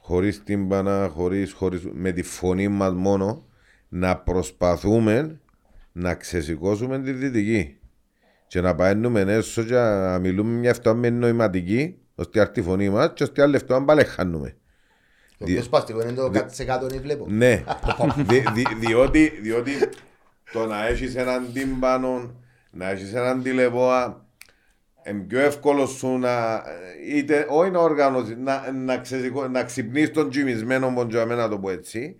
[0.00, 3.46] Χωρίς τύμπανα, χωρίς, χωρίς, με τη φωνή μας μόνο,
[3.88, 5.40] να προσπαθούμε
[5.92, 7.78] να ξεσηκώσουμε τη δυτική.
[8.46, 13.10] Και να παίρνουμε έσω και να μιλούμε μια φτώμη νοηματική, ώστε έρθει η φωνή μας
[13.14, 14.56] και ώστε άλλη φτώμη πάλι χάνουμε.
[15.38, 17.26] Το πιο σπαστικό είναι το 100% δεν βλέπω.
[17.28, 17.64] Ναι,
[18.28, 19.72] δι, δι, διότι, διότι
[20.52, 22.34] το να έχεις έναν τύμπανο,
[22.70, 24.26] να έχεις έναν τηλεβόα,
[25.08, 26.62] είναι πιο εύκολο σου να,
[27.08, 31.70] είτε, όχι να οργανώσεις, να, να, ξεσηκώ, να ξυπνείς τον τζιμισμένο μποντζαμέ να το πω
[31.70, 32.16] έτσι,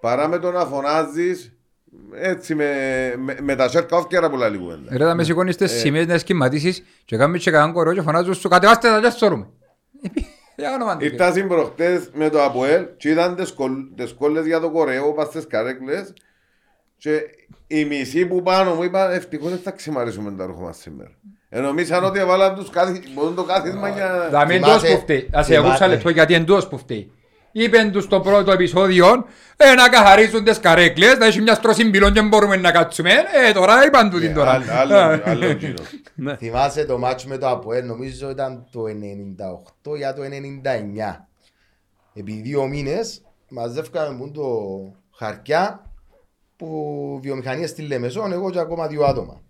[0.00, 1.57] παρά με το να φωνάζεις
[2.20, 2.64] έτσι με,
[3.18, 4.96] με, με τα σέρκα όφκερα που λέει κουβέντα.
[4.96, 8.34] Ρε, θα με σηκώνεις στις σημείες να σχηματίσεις και κάνουμε και κανέναν κορό και φωνάζουν
[8.34, 9.46] σου κατεβάστες τα και σώρουμε.
[10.56, 11.08] Για όνομα του Θεού.
[11.12, 15.26] Ήρθα συμπροχτές με το ΑΠΟΕΛ και είδαν τις κολ- τις κόλλες για το κορεό πας
[15.26, 16.12] στις καρέκλες
[16.96, 17.20] και
[17.66, 21.10] οι μισοί που πάνω μου είπαν ευτυχώς δεν θα ξημαρίσουμε τα ρούχα μας σήμερα.
[21.48, 24.28] Ενομίσαν ότι έβαλαν τους κάθε, μπορούν το κάθισμα για...
[24.30, 25.28] Θα μην Θυμάσαι- εντός που φταίει.
[25.32, 25.66] Ας θυμάσαι.
[25.68, 27.12] ακούσα λεπτό γιατί εντός που φταίει.
[27.52, 29.24] Είπεν τους στο πρώτο επεισόδιο
[29.56, 33.10] ε, να καθαρίσουν τις καρέκλες, να έχει μια στρώση μπυλών και μπορούμε να κάτσουμε.
[33.48, 34.50] Ε, τώρα είπαν του την τώρα.
[34.52, 35.84] Άλλο- άλλο- άλλο γύρο.
[36.38, 38.82] Θυμάσαι το μάτσο με το ΑΠΟΕΛ, νομίζω ήταν το
[39.92, 41.26] 98 για το 99.
[42.14, 44.44] Επί δύο μήνες μαζεύκαμε μου το
[45.16, 45.82] χαρτιά
[46.56, 49.40] που βιομηχανία στη Λεμεσόν, εγώ και ακόμα δύο άτομα.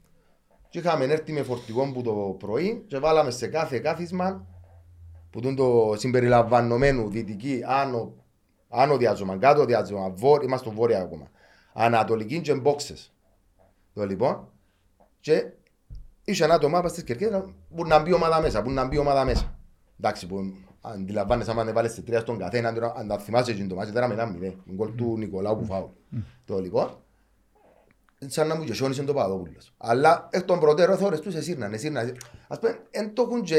[0.68, 4.46] Και είχαμε έρθει με φορτηγό που το πρωί και βάλαμε σε κάθε κάθισμα
[5.30, 8.14] που είναι το συμπεριλαμβανομένου δυτική άνω,
[8.68, 11.30] άνω διάζωμα, κάτω διάζωμα, βόρ, είμαστε στο βόρεια ακόμα.
[11.72, 13.12] Ανατολική και μπόξες.
[13.94, 14.48] Το λοιπόν.
[15.20, 15.44] Και
[16.24, 17.42] είχε ένα άτομα πας στις κερκές
[17.76, 19.58] που να μπει ομάδα μέσα, που να μπει ομάδα μέσα.
[20.00, 23.74] Εντάξει, που αντιλαμβάνεσαι άμα βάλεις σε τρία στον καθένα, τώρα, αν τα θυμάσαι εκείνο το
[23.74, 24.56] μάτσο, τώρα μετά μηδέ.
[24.72, 25.90] Γκολ του Νικολάου που φάω.
[26.44, 27.02] Το λοιπόν.
[28.26, 29.72] Σαν να μου γεσόνισε το Παπαδόπουλος.
[29.76, 32.16] Αλλά εκ των προτέρων θόρες τους εσύρναν, εσύρναν.
[32.48, 33.56] Ας πούμε, εν το έχουν και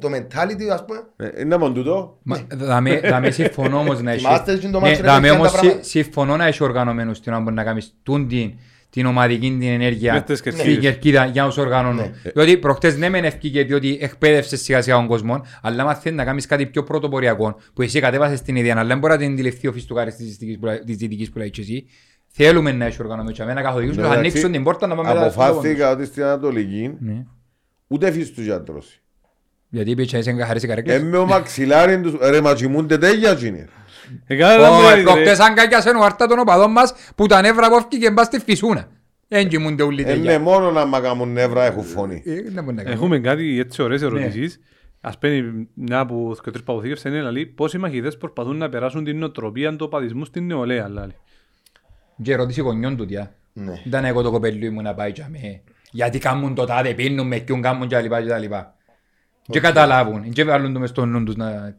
[0.00, 2.18] το mentality, ας πούμε, Ε, Είναι μόνο τούτο.
[2.22, 4.20] Μα, δαμε- δαμε συμφωνώ όμως να έχει...
[4.24, 5.88] Θυμάστε εκείνο το Ναι, μάτς, ρε, δαμε παιδιά, όμως τα συ- πράγματα.
[5.88, 8.52] συμφωνώ να έχει οργανωμένους την ώρα που να κάνεις τούν την,
[8.90, 10.78] την ομαδική την ενέργεια Μες τις στην κερκίδες.
[10.80, 12.14] κερκίδα για να τους οργανώνουν.
[12.34, 16.24] Διότι προχτές ναι μεν ευκήκε διότι εκπαίδευσες σιγά σιγά τον κόσμο, αλλά άμα θέλεις να
[16.24, 19.68] κάνεις κάτι πιο πρωτοποριακό που εσύ κατέβασες την ιδέα, αλλά δεν μπορεί να την αντιληφθεί
[19.68, 21.86] ο φιστουκάρης της δυτικής που λέ- της δυτικής που λέει και εσύ,
[22.36, 25.30] θέλουμε να έχει οργανωμένους και να καθοδηγούς, να Εντάξει, ανοίξουν την πόρτα να πάμε μετά
[25.30, 27.24] στον Αποφάθηκα ότι στην Ανατολική Ναι.
[27.86, 29.00] ούτε φύσης τους γιατρός.
[29.68, 30.96] Γιατί είπε και εσύ εγκαχαρείς οι καρέκλες.
[30.96, 33.64] Έμε ο μαξιλάριν τους, ρε μα κοιμούνται τέλεια γίνει.
[34.26, 35.02] Εκάνα Ω, μου, ρε.
[35.02, 38.38] προχτές αν κάκιασε ο αρτά των οπαδών μας που τα νεύρα που έφυγε μπας στη
[38.38, 38.88] φυσούνα.
[39.28, 40.38] Δεν κοιμούνται όλοι Έμε τέτοια.
[40.40, 42.22] μόνο να μ' κάνουν νεύρα έχουν φωνή.
[42.26, 42.94] Ε, δεν μπορεί να κάνει.
[42.94, 44.60] Έχουμε κάτι έτσι ωραίες ερωτήσεις.
[45.00, 49.04] Ας παίρνει μια από και τρεις παγωθήκες είναι λαλή πώς οι μαχητές προσπαθούν να περάσουν
[49.04, 51.14] την νοοτροπία του οπαδισμού στην νεολαία λαλή.
[52.22, 53.34] Και ερώτηση γονιών του τιά.
[53.52, 53.82] Ναι.
[53.84, 55.62] Ήταν εγώ το κοπελί μου να πάει για με.
[55.90, 58.74] Γιατί κάνουν το τάδε, πίνουν με ποιον κάνουν και λοιπά και τα λοιπά.
[59.42, 60.30] Και καταλάβουν.
[60.30, 61.76] Και βάλουν το μες στο νου τους να...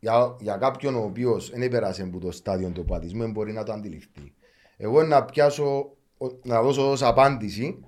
[0.00, 3.62] για, για κάποιον ο οποίος δεν πέρασε από το στάδιο του πατισμού δεν μπορεί να
[3.62, 4.32] το αντιληφθεί.
[4.76, 5.64] Εγώ να πιάσω,
[6.18, 7.78] ο- να δώσω ως απάντηση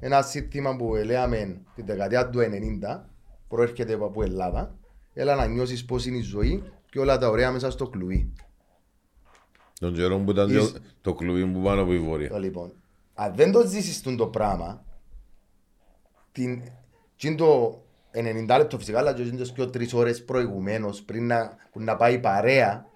[0.00, 3.00] ένα σύστημα που λέμε την δεκαετία του 90
[3.48, 4.74] προέρχεται από Ελλάδα
[5.14, 8.32] έλα να νιώσεις πώς είναι η ζωή και όλα τα ωραία μέσα στο κλουβί.
[9.84, 12.28] Τον καιρό που ήταν Εις- το- το κλουβί που πάνω από η βόρεια.
[12.28, 12.72] Το λοιπόν,
[13.14, 14.84] αν δεν το ζήσεις τον το πράγμα,
[16.32, 16.60] την,
[17.16, 17.82] τι είναι το
[18.12, 22.14] 90 λεπτό φυσικά, αλλά και είναι και τρεις ώρες προηγουμένως πριν να, που να πάει
[22.14, 22.86] η παρέα,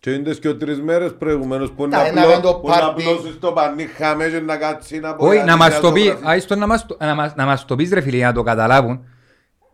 [0.00, 2.78] Και είναι και τρεις μέρες προηγουμένως που Τα, να ένα πλώ- κάνει το που να
[2.78, 3.02] πάρτι.
[3.02, 6.22] πλώσεις το πανί χαμές και να κάτσει να Όχι, να μας το πει, ζωγραφεί.
[6.26, 8.42] άιστο να μας το- να μας- να μας το πεις ρε φίλε για να το
[8.42, 9.04] καταλάβουν.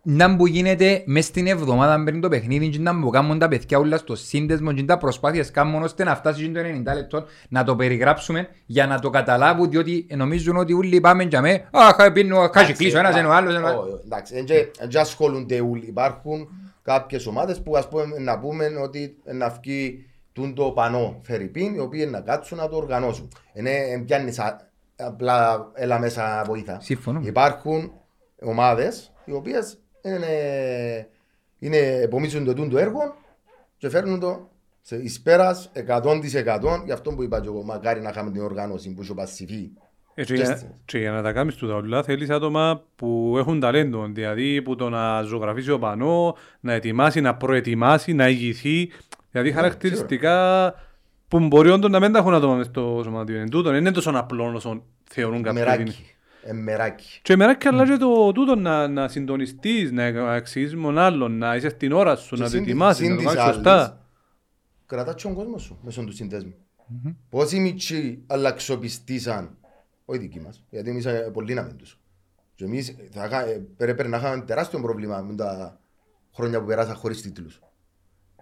[0.05, 3.77] Να που γίνεται μες στην εβδομάδα πριν το παιχνίδι και να που κάνουν τα παιδιά
[3.79, 7.75] όλα στο σύνδεσμο και τα προσπάθειες κάνουν ώστε να φτάσει το 90 λεπτό να το
[7.75, 12.73] περιγράψουμε για να το καταλάβουν διότι νομίζουν ότι όλοι πάμε για με «Αχ, πίνω, κάτσε
[12.73, 13.83] κλείσω ένας ενώ άλλος ενώ άλλος».
[13.85, 15.85] Όχι, Εντάξει, εν και- εν και ασχολούνται όλοι.
[15.85, 16.47] Υπάρχουν
[16.81, 21.79] κάποιες ομάδες που ας πούμε να πούμε ότι να βγει τούν το πανό Φερρυπίν, οι
[21.79, 23.27] οποίοι να κάτσουν να το οργανώσουν.
[23.53, 26.77] Είναι εν πιάνεις α- απλά έλα μέσα βοήθα.
[26.81, 27.19] Συμφωνώ.
[27.23, 27.91] Υπάρχουν
[28.41, 31.07] ομάδες οι οποίες είναι,
[31.59, 33.15] είναι επομίζουν το τούν το έργο
[33.77, 34.49] και φέρνουν το
[34.81, 38.93] σε εις πέρας 100% γι' αυτό που είπα και εγώ μακάρι να είχαμε την οργάνωση
[38.93, 39.69] που είχε ο Πασιφή.
[40.15, 44.07] Ε, και για- Και για να τα κάνεις τούτα όλα θέλεις άτομα που έχουν ταλέντο,
[44.11, 48.91] δηλαδή που το να ζωγραφίσει ο πανό, να ετοιμάσει, να προετοιμάσει, να ηγηθεί,
[49.31, 50.73] δηλαδή χαρακτηριστικά
[51.27, 53.39] που μπορεί όντως να μην τα έχουν άτομα μες στο σωματείο.
[53.39, 55.61] Εν τούτον, είναι τόσο απλό όσο θεωρούν κάποιοι
[56.43, 56.61] ότι είναι.
[56.61, 56.61] Μεράκι.
[56.61, 57.19] Ε, μεράκι.
[57.21, 60.03] Και μεράκι αλλά και το τούτο να, να συντονιστείς, να
[60.35, 63.15] εξηγήσεις μον άλλον, να είσαι στην ώρα σου, Και να το συν- ετοιμάσεις, συν να
[63.15, 64.05] το της κάνεις άλλης, σωστά.
[64.85, 66.53] Κρατά τον κόσμο σου μέσω του συνδέσμου.
[67.29, 69.57] Πόσοι μητσοί αλλαξοπιστήσαν,
[70.05, 71.99] όχι δικοί μας, γιατί εμείς ε, πολύ να τους.
[72.55, 75.79] Και εμείς θα είχα- ε, πρέπει να είχαμε τεράστιο πρόβλημα με τα
[76.35, 77.59] χρόνια που περάσαν χωρίς τίτλους.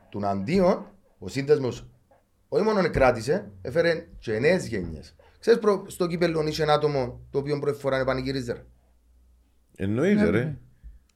[0.10, 0.86] Του αντίον,
[1.20, 1.86] ο σύνδεσμος
[2.50, 5.16] όχι μόνο κράτησε, έφερε και νέες γενιές.
[5.42, 8.54] Ξέρεις προ, στο κύπελλο είχε ένα άτομο το οποίο πρώτη φορά επανηγύριζε.
[8.54, 8.66] ρε.
[9.76, 10.58] Εννοείται ρε.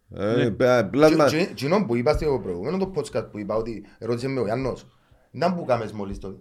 [0.07, 0.41] Ναι.
[0.43, 3.85] Ε, πε- πλάσμα- Τι- τι- Κοινό που είπα στο προηγούμενο το podcast που είπα ότι
[3.97, 4.85] ερώτησε με ο Γιάννος
[5.31, 6.39] ήταν που κάμες μόλις το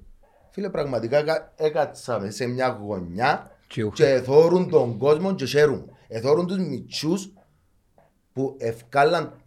[0.51, 5.90] Φίλε πραγματικά έκα- έκατσαμε σε μια γωνιά Και ου- και εθώρουν τον κόσμο και χαίρουν.
[6.09, 7.32] Εθώρουν τους μητσούς
[8.32, 9.40] που ευκάλαν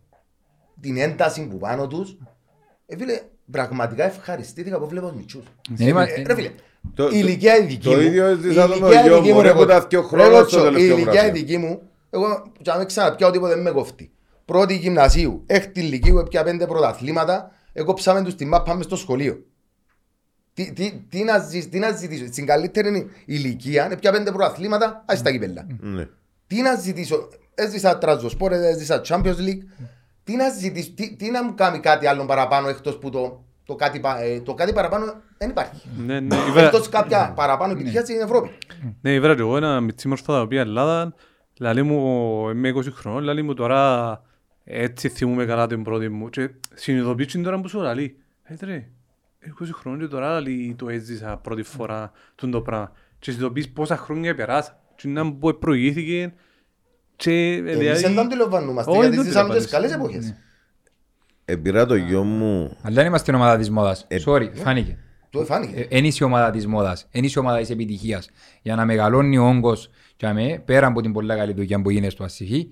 [0.81, 2.17] την ένταση που πάνω τους.
[2.85, 3.21] Ε, φίλε,
[3.51, 5.43] πραγματικά ευχαριστήθηκα που βλέπω τους μητσούς.
[5.69, 6.51] Δεν είμα- Ε, Ρε φίλε,
[6.95, 8.01] Το- η ηλικία η δική το μου.
[8.01, 9.87] ίδιο έζησα η το με ηλικία γιο η δική μου, ρε, ρε, που τα κοτσο.
[9.89, 11.39] δυο Ρε, χρόνια κοτσο, στο τελευταίο Η ηλικία η βράδυ.
[11.39, 14.11] δική μου, εγώ και να μην ξαναπιάω τίποτε δεν με κοφτεί.
[14.45, 19.43] Πρώτη γυμνασίου, έκτη ηλικίου, έπια πέντε πρωταθλήματα, έκοψαμε τους τη μάπα μες στο σχολείο.
[20.53, 25.21] Τι, τι, τι, να, ζη- τι να ζητήσω, στην καλύτερη ηλικία, έπια πέντε πρωταθλήματα, ας
[25.21, 25.65] τα κυπέλα.
[25.79, 26.07] Ναι.
[26.47, 29.61] Τι να ζητήσω, έζησα τραζοσπόρ, έζησα Champions League,
[30.27, 33.75] τι να ζητήσω, τι, τι να μου κάνει κάτι άλλο παραπάνω εκτός που το, το,
[33.75, 35.05] κάτι, πα- ε, το κάτι παραπάνω
[35.37, 35.81] δεν υπάρχει.
[36.05, 38.49] Ναι, ναι, η Βέρα- Εκτός κάποια παραπάνω επιτυχία στην Ευρώπη.
[39.01, 41.13] Ναι, ήβρα και εγώ ένα μητσί μορφά τα οποία Ελλάδα,
[41.59, 44.21] λαλή μου, είμαι 20 χρονών, λαλή μου τώρα
[44.63, 48.17] έτσι θυμούμαι καλά την πρώτη μου και συνειδητοποιήσει τώρα που σου λαλεί.
[48.43, 48.87] Ε, ρε,
[49.61, 52.91] 20 χρονών και τώρα λαλή το έζησα πρώτη φορά τον το πράγμα.
[53.19, 54.79] Και συνειδητοποιείς πόσα χρόνια περάσα.
[54.95, 56.31] Και να που προηγήθηκε και
[57.25, 58.01] Εμείς δηλαδή...
[58.01, 59.95] δεν το αντιλαμβανόμαστε Όχι, γιατί δεν το ζήσαμε τις αντιλαμβάνεσαι.
[59.97, 60.35] καλές εποχές.
[61.45, 64.05] Επήρα το γιο μου Αλλά δεν είμαστε στην ομάδα της μόδας.
[64.07, 64.97] Ε, Sorry, φάνηκε.
[65.29, 65.87] Το φάνηκε.
[65.89, 68.29] Εν είσαι η ομάδα της μόδας, εν είσαι η ομάδα της επιτυχίας.
[68.61, 72.11] Για να μεγαλώνει ο όγκος για με, πέρα από την πολύ καλή δουλειά που γίνεται
[72.11, 72.69] στο ασυχή,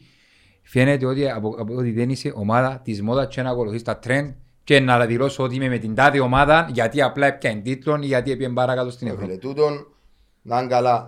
[0.64, 4.34] φαίνεται ότι, από, από, ότι δεν είσαι ομάδα της μόδας και να ακολουθείς τα trend
[4.64, 8.32] και να δηλώσω ότι είμαι με την τάδε ομάδα γιατί απλά έπιανε τίτλον ή γιατί
[8.32, 9.26] έπιανε παρακάτω στην Ε, Ευρώπη.
[9.28, 9.88] Φίλε, τούτον
[10.42, 11.08] να είναι καλά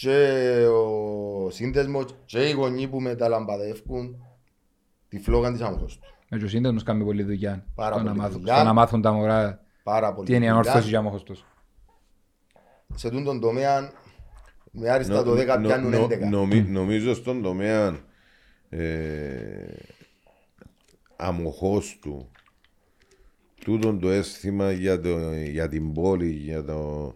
[0.00, 4.16] και ο σύνδεσμος και οι γονείς που μεταλαμπαδεύκουν
[5.08, 6.10] τη φλόγα της αμοχώς τους.
[6.30, 7.64] Με τους σύνδεσμους κάνουμε πολλή δουλειά.
[7.74, 8.54] Πάρα Στο να πολλή μάθουν- δουλειά.
[8.54, 10.26] στο να μάθουν τα μωρά Πάρα πολύ.
[10.26, 10.60] τι είναι η δουλειά.
[10.60, 11.44] ανόρθωση για μόχος τους.
[12.94, 13.92] Σε τούν τον τομέα
[14.70, 16.28] με άριστα Νο- το 10 νο- πιάνουν νο- 11.
[16.28, 17.98] νομι- Νομίζω στον τομέα
[18.68, 19.74] ε,
[21.16, 22.30] αμοχώς του
[23.64, 27.12] τούτον το αίσθημα για, το, για την πόλη, για το,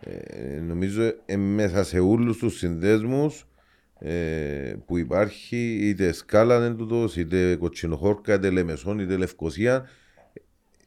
[0.00, 3.46] ε, νομίζω ε, μέσα σε όλους τους συνδέσμους
[3.98, 9.88] ε, που υπάρχει είτε σκάλα εν τούτος, είτε κοτσινοχώρκα, είτε λεμεσόν, είτε λευκοσία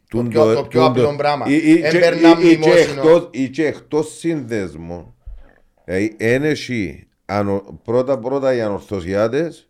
[0.10, 1.45] τούν πιο- το πιο τούν απλό πράγμα.
[1.48, 3.02] ή- ή Εν και- περνά ή- ή και μνημόσυνο.
[3.02, 5.14] εκτός- ή και εκτός συνδέσμων
[6.18, 7.07] είναι εσύ
[7.84, 9.69] πρώτα πρώτα οι ανορθωσιάτες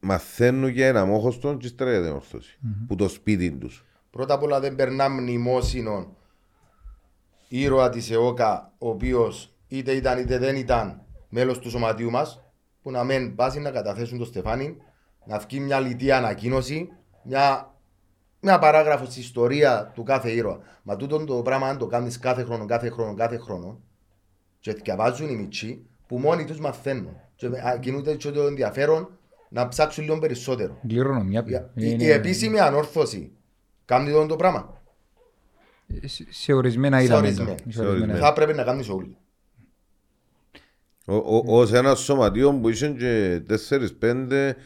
[0.00, 4.42] μαθαίνουν για ένα μόχωστον και ύστερα για την ορθώση που το σπίτι τους Πρώτα απ'
[4.42, 6.16] όλα δεν περνά μνημόσυνο
[7.48, 12.42] ήρωα της ΕΟΚΑ ο οποίος είτε ήταν είτε δεν ήταν μέλος του σωματείου μας
[12.82, 14.76] που να μεν πάσει να καταθέσουν το Στεφάνι
[15.24, 16.88] να βγει μια λιτή ανακοίνωση
[17.22, 17.74] μια,
[18.40, 20.58] μια παράγραφο στη ιστορίας του κάθε ήρωα.
[20.82, 23.80] Μα τούτο το πράγμα αν το κάνεις κάθε χρόνο, κάθε χρόνο, κάθε χρόνο
[24.60, 29.18] και διαβάζουν οι μητσοί που μόνοι τους μαθαίνουν και α, κινούνται και το ενδιαφέρον
[29.48, 30.78] να ψάξουν λίγο περισσότερο.
[30.86, 31.40] Κληρονομιά.
[31.40, 31.70] Η, πια.
[31.74, 33.32] η, Είναι- η επίσημη ανόρθωση
[33.84, 34.77] κάνει το, το πράγμα.
[36.04, 37.20] Σε- Σε ορισμένα Σε είδαμε.
[37.20, 37.26] το.
[37.26, 37.50] ορισμένα.
[37.50, 37.90] Σε Σε ορισμένα.
[37.90, 38.18] ορισμένα.
[38.18, 39.16] Θα πρέπει να κάνεις σε όλοι.
[41.06, 44.56] Ο- ο- ως ένας σωματείο που είχε και 4-5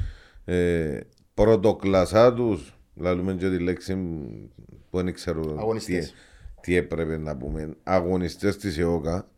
[0.44, 1.00] ε,
[1.34, 3.94] πρωτοκλασσά τους λαλούμε και τη λέξη
[4.90, 6.06] που δεν ξέρω Αγωνιστές.
[6.10, 6.14] τι,
[6.60, 9.28] τι έπρεπε να πούμε αγωνιστές της ΕΟΚΑ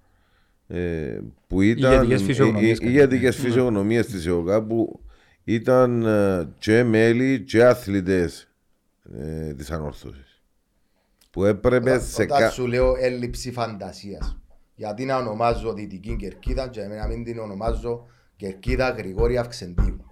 [0.69, 5.01] ε, που ήταν Ηγετικές φυσιογνωμίες οι- οι- ηγετικές φυσιογνωμίες της ΕΟΚΑ που
[5.45, 8.49] ήταν ε, και μέλη και αθλητές
[9.19, 10.34] ε, της ανόρθωσης
[11.35, 12.51] που έπρεπε σε Όταν κα...
[12.51, 14.39] σου λέω έλλειψη φαντασίας.
[14.75, 18.07] Γιατί να ονομάζω Δυτική Κερκίδα και να μην την ονομάζω
[18.37, 20.05] Κερκίδα Γρηγόρη Αυξεντίου.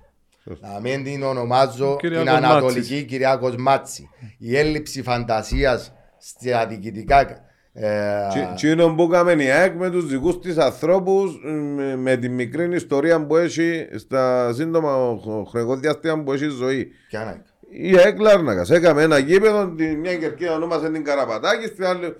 [0.60, 3.04] Να μην την ονομάζω την Κυριάκος Ανατολική Μάτσης.
[3.04, 4.08] Κυριάκος Μάτση.
[4.38, 7.26] Η έλλειψη φαντασίας στα διοικητικά.
[7.72, 11.40] ε, Τι είναι που έκαμε η ΑΕΚ με τους δικούς της ανθρώπους
[11.76, 16.88] με, με τη μικρή ιστορία που έχει στα σύντομα χ- χρονικό διάστημα που έχει ζωή.
[17.08, 17.42] ποια να είναι.
[17.72, 22.16] Η ΑΕΚ Λάρνακας έκαμε ένα γήπεδο, τη μια κερκίδα ονόμασε την Καραπατάκη, στην άλλη...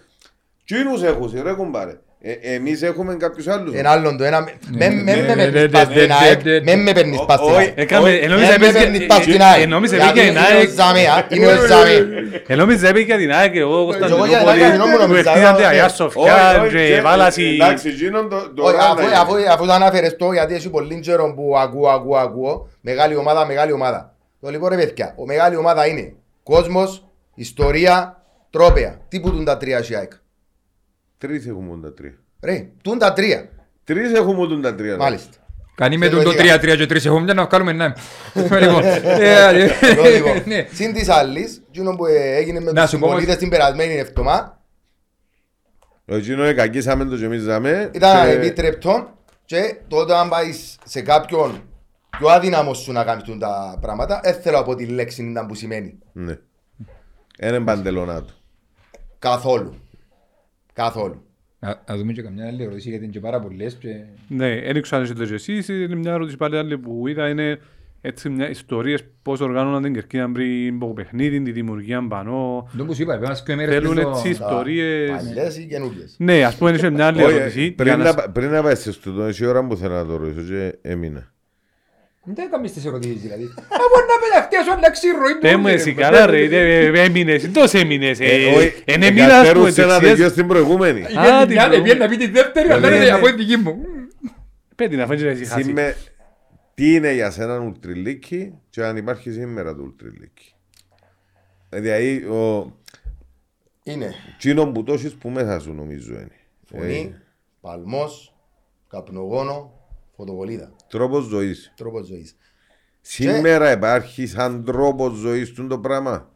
[0.65, 1.99] Τσίνους έχουν, ρε κουμπάρε.
[2.25, 3.75] Ε, εμείς έχουμε κάποιους άλλους.
[3.75, 4.41] Ένα άλλον το ένα.
[4.41, 6.45] Με ναι, με ναι, με ναι, παίρνεις πας ναι, στην ναι, ΑΕΚ.
[6.45, 7.59] ναι, Με με παίρνεις πας στην Όχι.
[7.59, 7.73] ΑΕΚ.
[7.79, 9.63] Έκαμε, Με ενόμιζα με παίρνεις πας στην ε, ΑΕΚ.
[9.63, 10.69] ενόμιζα Γιατί πήγε η είναι ΑΕΚ.
[10.69, 12.07] ο Ζαμία, Είναι ο Ζαμία.
[12.47, 15.61] Ενόμιζα έπαιξε για την ΑΕΚ εγώ Εγώ για την Κωνσταντινούπολη ΑΕΚ νόμο που νόμιζα, εχτίζαν
[15.61, 18.85] ε, Αγιά ε, Σοφιά Όχι, όχι, και και- βάλαση Εντάξει, εκείνον το- το Όχι, Ράνα
[18.91, 19.17] αφού, είναι.
[19.17, 23.47] αφού, αφού το ανάφερες το, γιατί έχει πολύ καιρό που ακούω, ακούω, ακούω, μεγάλη ομάδα,
[23.47, 24.12] μεγάλη ομάδα.
[24.43, 29.01] Το λοιπόν ρε παιδιά, ο μεγάλη ομάδα είναι κόσμος, ιστορία, τρόπαια.
[29.09, 30.13] Τι που τούν τα τρία έχει η ΑΕΚ.
[31.19, 32.15] Τρεις έχουμε τα τρία.
[32.43, 33.49] Ρε, τούν τα τρία.
[33.85, 34.97] Τρεις έχουμε τα τρία.
[34.97, 35.37] Μάλιστα.
[35.75, 36.55] Κάνει με Σε τον το λογικά.
[36.57, 37.97] 3-3 και 3 έχουμε να βγάλουμε ένα.
[38.35, 39.53] Λοιπόν, ε,
[39.97, 40.43] Λογικό.
[40.47, 40.67] ναι.
[40.73, 43.95] Συν της άλλης, εκείνο που ε, έγινε με Να τους σου πω συμπολίτες την περασμένη
[43.95, 44.61] εβδομάδα,
[46.05, 47.91] Εκείνο εκακίσαμε το και εμείς ζαμε.
[47.95, 49.11] ήταν και- επιτρεπτό
[49.45, 50.53] και τότε αν πάει
[50.85, 51.63] σε κάποιον
[52.19, 55.55] πιο αδύναμος σου να κάνεις τούν τα πράγματα, δεν θέλω από τη λέξη να που
[55.55, 55.99] σημαίνει.
[56.13, 56.39] Ναι.
[57.43, 58.35] Είναι παντελονά του.
[59.19, 59.75] Καθόλου.
[60.73, 61.23] Καθόλου.
[61.59, 63.89] Να να δούμε και καμιά άλλη ερώτηση γιατί είναι και πάρα πολλές και...
[64.29, 67.59] Ναι, δεν ξέρω αν είστε και εσείς, είναι μια ερώτηση πάλι άλλη που είδα, είναι
[68.01, 72.69] έτσι μια ιστορίες πώς οργάνωναν την Κερκίδα πριν από παιχνίδι, τη δημιουργία πανώ.
[72.73, 75.11] Δεν που σου είπα, πέρασε και μέρες Θέλουν πριν το- έτσι ιστορίες.
[75.11, 77.71] Παλιές ή καινούργιες; Ναι, ας πούμε είναι μια άλλη Όχι, ερώτηση.
[77.71, 80.07] πριν για να να- πα- Πριν να πάεις σε στούτο, έχει ώρα που θέλω να
[80.07, 81.32] το ρωτήσω και έμεινα.
[82.25, 83.45] Δεν έκαμες τις ερωτήσεις δηλαδή.
[83.69, 87.79] Από να πεταχτεί σου αλλάξει η ροή Πες μου εσύ καλά ρε, ε, έμεινες, τόσο
[87.79, 88.21] έμεινες.
[88.21, 90.13] ε, όχι, Είναι μήνας που εκατέρουσε ένα εντεξιές.
[90.17, 91.01] δικαιό στην προηγούμενη.
[91.03, 91.83] Α, Πήγαινε την μια, προηγούμενη.
[91.83, 93.11] πήγαινε να πει τη δεύτερη, αλλά Ναι, είναι ναι.
[93.11, 93.77] από την δική μου.
[94.77, 95.63] Πέτει να φάνεις να εσύ χάσει.
[95.63, 95.97] Σήμε,
[96.75, 100.55] τι είναι για σένα ουλτριλίκι και αν υπάρχει σήμερα το ουλτριλίκι;
[101.69, 102.73] Δηλαδή, ο
[103.83, 106.37] Είναι τσίνο που το έχεις που μέσα σου νομίζω είναι.
[106.71, 107.15] φωνή,
[107.61, 108.35] παλμός,
[108.89, 109.73] καπνογόνο,
[110.17, 110.73] φωτοβολίδα.
[110.93, 111.73] Τρόπος ζωής.
[111.77, 112.37] Τρόπος ζωής.
[113.01, 116.31] Σήμερα υπάρχει σαν τρόπος ζωής του το πράγμα;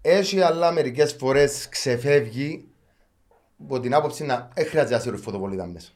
[0.00, 2.68] Έχει αλλά μερικές φορές ξεφεύγει
[3.62, 5.90] από την άποψη να δεν χρειάζεται να σύρω φωτοβολίδα μέσα.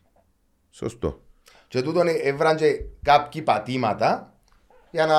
[0.70, 1.20] Σωστό.
[1.68, 4.34] Και τούτον έβραν και κάποιοι πατήματα
[4.90, 5.16] για να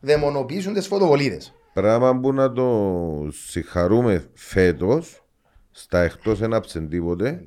[0.00, 1.54] δαιμονοποιήσουν τις φωτοβολίδες.
[1.72, 5.24] Πράγμα που να το συγχαρούμε φέτος,
[5.70, 7.44] στα εκτός δεν άψεν τίποτε.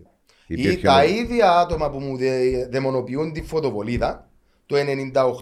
[0.48, 4.25] Ή Υπήρχε τα ένα- ίδια άτομα που μου δε- δαιμονοποιούν τη φωτοβολίδα,
[4.66, 4.76] το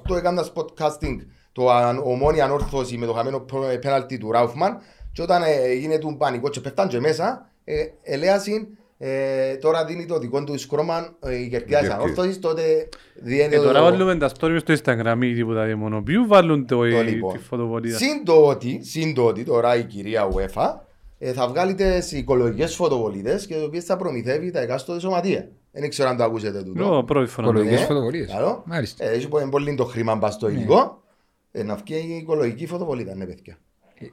[0.09, 1.17] 98 έκανα podcasting
[1.51, 4.77] το αν- ομόνια ανόρθωση με το χαμένο προ- πέναλτι του Ράουφμαν
[5.11, 7.73] και όταν ε, έγινε του πανικό και πέφταν και μέσα, ε,
[8.03, 8.67] ελέασαν
[8.97, 11.95] Ε, τώρα δίνει το δικό του σκρώμα ε, η Κερκίδας Κερκίδα.
[11.95, 13.83] Ανόρθωσης, τότε διένει Ε, τώρα το...
[13.83, 17.33] βάλουμε τα story μες στο Instagram ή τίποτα δαιμονοποιού, βάλουν το, Το η- λοιπόν.
[17.33, 17.97] τη φωτοβολίδα.
[17.97, 20.73] Συν το ότι, συν το ότι τώρα η κυρία UEFA
[21.19, 25.47] ε, θα βγάλει τις οικολογικές φωτοβολίδες και οι οποίες θα προμηθεύει τα εκάστοτε σωματεία.
[25.75, 26.83] Δεν ξέρω αν το ακούσετε τούτο.
[26.89, 27.47] Νο, πρώτη φορά.
[27.47, 27.85] Οικολογικές Ναι.
[27.85, 28.31] φωτοβολίες.
[28.31, 28.63] Καλό.
[28.65, 29.05] Μάλιστα.
[29.05, 31.03] Ε, Έχει πολύ- πολύ το χρήμα μπας στο υλικό.
[31.51, 33.57] Ε, να βγει η οικολογική φωτοβολίδα, ναι παιδιά.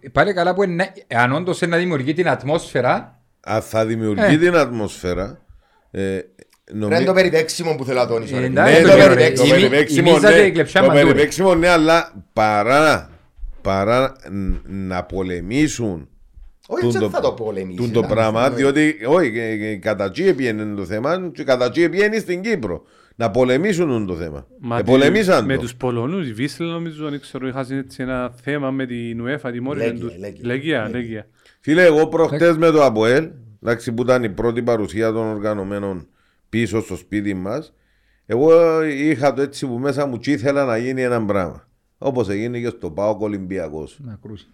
[0.00, 3.14] Ε, Πάλι καλά που είναι- αν όντως είναι να δημιουργεί την ατμόσφαιρα,
[3.44, 4.36] Αν θα δημιουργεί Ε.
[4.38, 5.40] την ατμόσφαιρα,
[5.90, 6.24] ε, Ρε
[6.72, 8.38] νομι- είναι το περιπέξιμο που θέλω να τονίσω.
[8.38, 8.44] ρε.
[8.44, 9.48] Ε, Ναι, εντάξει, το το το περιπέξιμο.
[9.48, 11.04] η μη- περιπέξιμο, η μίζα ναι, και η κλεψιά το μαντούρε.
[11.06, 13.10] περιπέξιμο, ναι, αλλά παρά,
[13.62, 16.08] παρά ν- να πολεμήσουν
[16.72, 17.76] Όχι, τούν δεν θα το πολεμήσει.
[17.76, 18.60] τούν το εντάξει, πράγμα, εννοεί.
[18.60, 22.82] διότι όχι, ε, ε, κατά τσι έπιανε το θέμα και κατά τσι έπιανε στην Κύπρο.
[23.16, 24.46] Να πολεμήσουν το θέμα.
[24.60, 25.60] Μα Ε, τη- πολεμήσαν Με το.
[25.60, 29.60] τους Πολωνούς, η Βίσλε νομίζω, δεν ξέρω, είχαν έτσι ένα θέμα με την UEFA, τη
[29.60, 29.84] Μόρια.
[29.86, 30.46] Λέγκια, τους- Λέγκια.
[30.46, 30.98] Λέγια, Λέγκια.
[31.00, 31.26] Λέγια.
[31.60, 33.28] Φίλε, εγώ προχτές με το ΑΠΟΕΛ,
[33.62, 36.08] εντάξει, που ήταν η πρώτη παρουσία των οργανωμένων
[36.48, 37.74] πίσω στο σπίτι μας,
[38.26, 41.68] εγώ είχα το έτσι που μέσα μου και ήθελα να γίνει ένα πράγμα.
[41.98, 43.98] Όπως έγινε και στο ΠΑΟΚ Ολυμπιακός.
[44.04, 44.46] να κρούσει.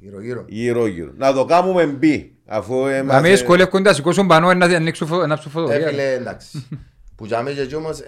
[0.00, 0.44] Γύρω-γύρω.
[0.48, 1.12] Γύρω γύρω.
[1.16, 2.34] Να το κάνουμε μπει.
[2.46, 3.28] Αφού Μα με είμαστε...
[3.28, 5.88] δυσκολεύκονται να σηκώσουν πανό να ανοίξουν φω- να ψουν Ε, φωτογραφία.
[5.88, 6.68] φίλε, εντάξει.
[7.16, 8.00] Που για μένα και όμως...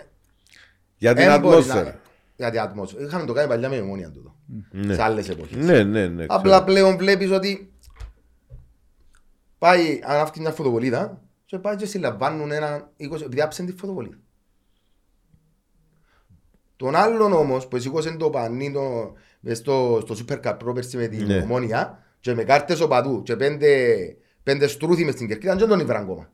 [0.97, 1.85] Για την εν μπορεί ατμόσφαιρα.
[1.85, 1.98] να-
[2.36, 3.05] Για την ατμόσφαιρα.
[3.05, 4.36] Είχαμε το κάνει παλιά με μόνια τούτο.
[4.70, 4.94] Ναι.
[4.94, 5.56] Σε άλλες εποχές.
[5.64, 6.24] Ναι, ναι, ναι.
[6.28, 6.64] Απλά ξέρω.
[6.64, 7.73] πλέον βλέπεις ότι
[9.59, 14.16] πάει, αν αυτή μια φωτοβολίδα και πάει και συλλαμβάνουν έναν 20, επειδή άψαν τη φωτοβολίδα.
[16.77, 19.12] Τον άλλον όμως που σηκώσε το πανί το, μες
[19.52, 21.36] στο, στο Super Cup πρόπερση με την Ναι.
[21.43, 23.97] ομόνια και με κάρτες οπαδού και πέντε,
[24.43, 26.31] πέντε στρούθι μες στην κερκίδα δεν τον ήβραν ακόμα.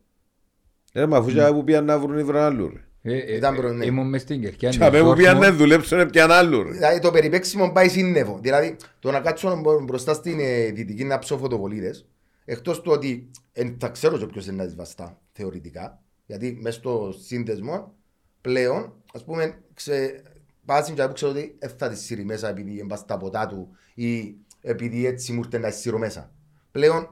[0.92, 2.82] Ε, μα αφού και που πήγαν να βρουν οι βρανάλου ρε.
[3.02, 3.84] Ε, ε, Ήταν προ- ναι.
[3.84, 4.70] Ήμουν μες στην Κερκιά.
[4.70, 6.70] Και αφού πήγαν να δουλέψουν πιαν άλλου ρε.
[6.70, 8.38] Δηλαδή το περιπέξιμο πάει σύννεφο.
[8.42, 12.08] Δηλαδή το να κάτσω μπο- μπροστά στην ε, δυτική να ψω φωτοβολίδες
[12.44, 16.78] εκτός του ότι εν, θα ξέρω και ποιος είναι να τις βαστά θεωρητικά γιατί μέσα
[16.78, 17.94] στο σύνδεσμο
[18.40, 20.22] πλέον ας πούμε ξε,
[20.68, 23.68] πάσιν και που ξέρω ότι δεν θα τη σύρει μέσα επειδή είναι στα ποτά του
[23.94, 26.30] ή επειδή έτσι μου ήρθε να τη σύρω μέσα.
[26.70, 27.08] Πλέον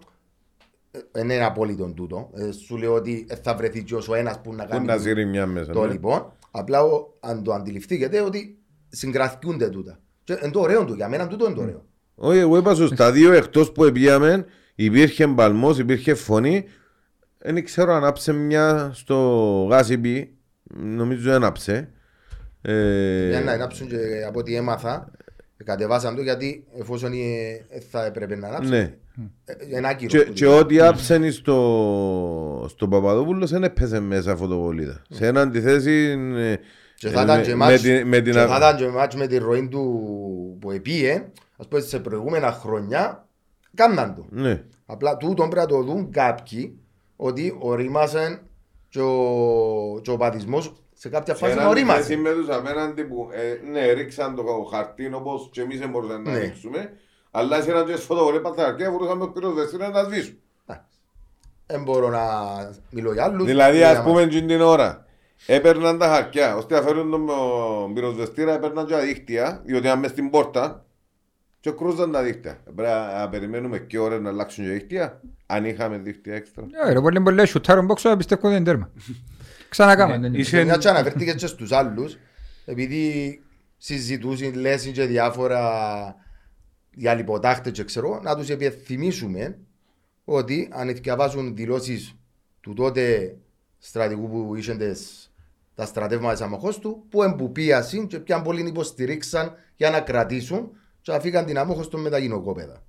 [0.90, 2.30] ε, δεν είναι απόλυτο τούτο.
[2.34, 4.94] Ε, σου λέω ότι δεν θα βρεθεί και ο ένας που να Πού κάνει να
[4.94, 5.72] το- ζήρει μια μέσα.
[5.72, 5.92] το ναι.
[5.92, 8.58] λοιπόν, απλά ο, αν το αντιληφθήκετε ότι
[8.88, 9.98] συγκρατιούνται τούτα.
[10.24, 11.84] Και είναι το ωραίο του, για μένα τούτο είναι το ωραίο.
[12.14, 16.64] Όχι, εγώ είπα στο στάδιο εκτός που πήγαμε, υπήρχε μπαλμός, υπήρχε φωνή.
[17.38, 19.16] Δεν ξέρω αν άψε μια στο
[19.70, 20.36] γάσιμπι,
[20.74, 21.90] νομίζω έναψε.
[22.72, 23.96] Ε, Για να ενάψουν και
[24.28, 25.10] από ό,τι έμαθα,
[25.64, 27.16] κατεβάσαν το γιατί εφόσον ε,
[27.68, 28.94] ε, θα έπρεπε να ανάψουν, ναι.
[29.44, 30.10] ε, ένα άκυρο.
[30.10, 30.58] Και, που και δίνει.
[30.58, 35.02] ό,τι άψαινε στο, στο Παπαδόπουλος δεν έπαιζε μέσα φωτοβολίδα.
[35.10, 36.54] Σε ένα αντιθέσει ε,
[36.94, 38.76] Και θα ε, ήταν με- και με μάτς- την- με την και α- θα ήταν
[38.76, 41.22] και μάτς με τη ροή του που επίε,
[41.56, 43.26] ας πούμε σε προηγούμενα χρόνια,
[43.74, 44.26] κάμναν το.
[44.30, 44.62] Ναι.
[44.86, 46.78] Απλά τούτο πρέπει να το δουν κάποιοι
[47.16, 48.40] ότι ορίμασαν
[48.88, 51.98] και ο, και ο παδισμός σε κάποια Σε φάση ένα να ορίμασε.
[51.98, 54.42] αντιθέσει με τους απέναντι που ε, ναι, ρίξαν το
[54.72, 56.38] χαρτί όπως και εμείς δεν μπορούσαμε να Ναι.
[56.38, 56.92] ρίξουμε.
[57.30, 60.38] Αλλά σε έναν και φωτοβολία παθαρκία μπορούσαμε το πυροσβεστήριο να τα σβήσουμε.
[61.66, 62.20] Δεν μπορώ να
[62.90, 63.46] μιλώ για άλλους.
[63.46, 64.06] Δηλαδή, Για ας μας.
[64.06, 65.06] πούμε, εκείνη την ώρα
[65.46, 69.98] έπαιρναν τα χαρτιά, ώστε να φέρουν τον ο, πυροσβεστήρα, έπαιρναν και τα δίχτυα, διότι αν
[69.98, 70.84] μες στην πόρτα,
[71.60, 72.58] και κρούζαν τα δίχτυα.
[72.64, 76.66] Πρέπει να να περιμένουμε και ώρες να αλλάξουν και δίχτυα, αν είχαμε δίχτυα έξτρα.
[76.86, 78.90] Ε, ρε, πολύ πολύ σουτάρουν μπόξο, πιστεύω ότι είναι τέρμα.
[79.68, 80.12] Ξανακάμε.
[80.18, 80.38] δεν είναι.
[80.38, 82.16] Είσαι- Μια και αναφέρθηκε και στους άλλους,
[82.64, 83.40] επειδή
[83.78, 85.70] συζητούσαν, λέσουν και διάφορα
[86.94, 89.58] για λιποτάχτες και ξέρω, να τους επιθυμίσουμε
[90.24, 92.14] ότι αν διαβάζουν δηλώσεις
[92.60, 93.36] του τότε
[93.78, 95.30] στρατηγού που είχαν τις-
[95.74, 100.70] τα στρατεύματα της αμοχώς του, που εμποπίασαν και ποιαν πολλοί υποστηρίξαν για να κρατήσουν
[101.00, 102.82] και αφήκαν την αμόχως του με τα γυναικόπαιδα.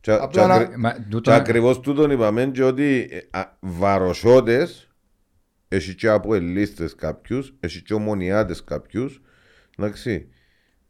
[0.00, 3.44] Και, Απλά και, να- ακρι- Μα, και τούτο- ακριβώς τούτον είπαμε και ότι ε, α,
[3.60, 4.88] βαροσότες,
[5.74, 9.22] έχει και από ελίστες κάποιους, έχει και ομονιάτες κάποιους,
[9.78, 10.28] εντάξει.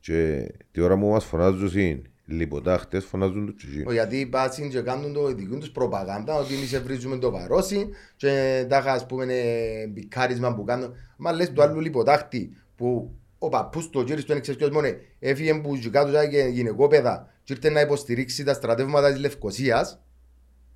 [0.01, 4.81] Και τη ώρα που μας φωνάζουν είναι λιποτάχτες, φωνάζουν τους και Ο, Γιατί πάσουν και
[4.81, 9.86] κάνουν το δική τους προπαγάνδα ότι εμείς βρίζουμε το βαρόσι και τα ας πούμε ε,
[9.86, 10.94] μπικάρισμα που κάνουν.
[11.16, 14.70] Μα λες του άλλου λιποτάχτη που ο παππούς του ο κύριος του είναι ξέρεις ποιος
[14.70, 14.89] μόνο
[15.19, 20.02] έφυγε που και κάτω και γυναικόπαιδα και ήρθε να υποστηρίξει τα στρατεύματα της Λευκοσίας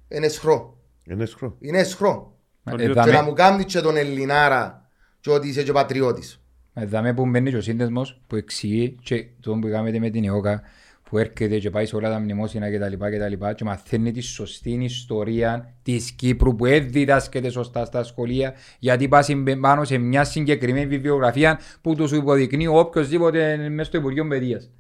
[0.09, 0.79] είναι σχρό.
[1.05, 1.57] Είναι σχρό.
[1.61, 2.38] Είναι σχρό.
[2.71, 4.89] Μα, Και ε, Και δάμε- να μου κάνεις και τον Ελληνάρα
[5.21, 6.41] και ότι είσαι και πατριώτης.
[6.73, 10.25] μα, δάμε που μπαίνει και ο σύνδεσμος που εξηγεί και το που κάνετε με την
[10.25, 10.63] ΕΟΚΑ
[11.11, 13.65] που έρχεται και πάει σε όλα τα μνημόσυνα και τα λοιπά και τα λοιπά και
[13.65, 19.57] μαθαίνει τη σωστή ιστορία της Κύπρου που δεν διδάσκεται σωστά στα σχολεία γιατί πας συμπε-
[19.61, 24.71] πάνω σε μια συγκεκριμένη βιβλιογραφία που τους σου υποδεικνύει οποιοσδήποτε μέσα στο Υπουργείο Παιδείας.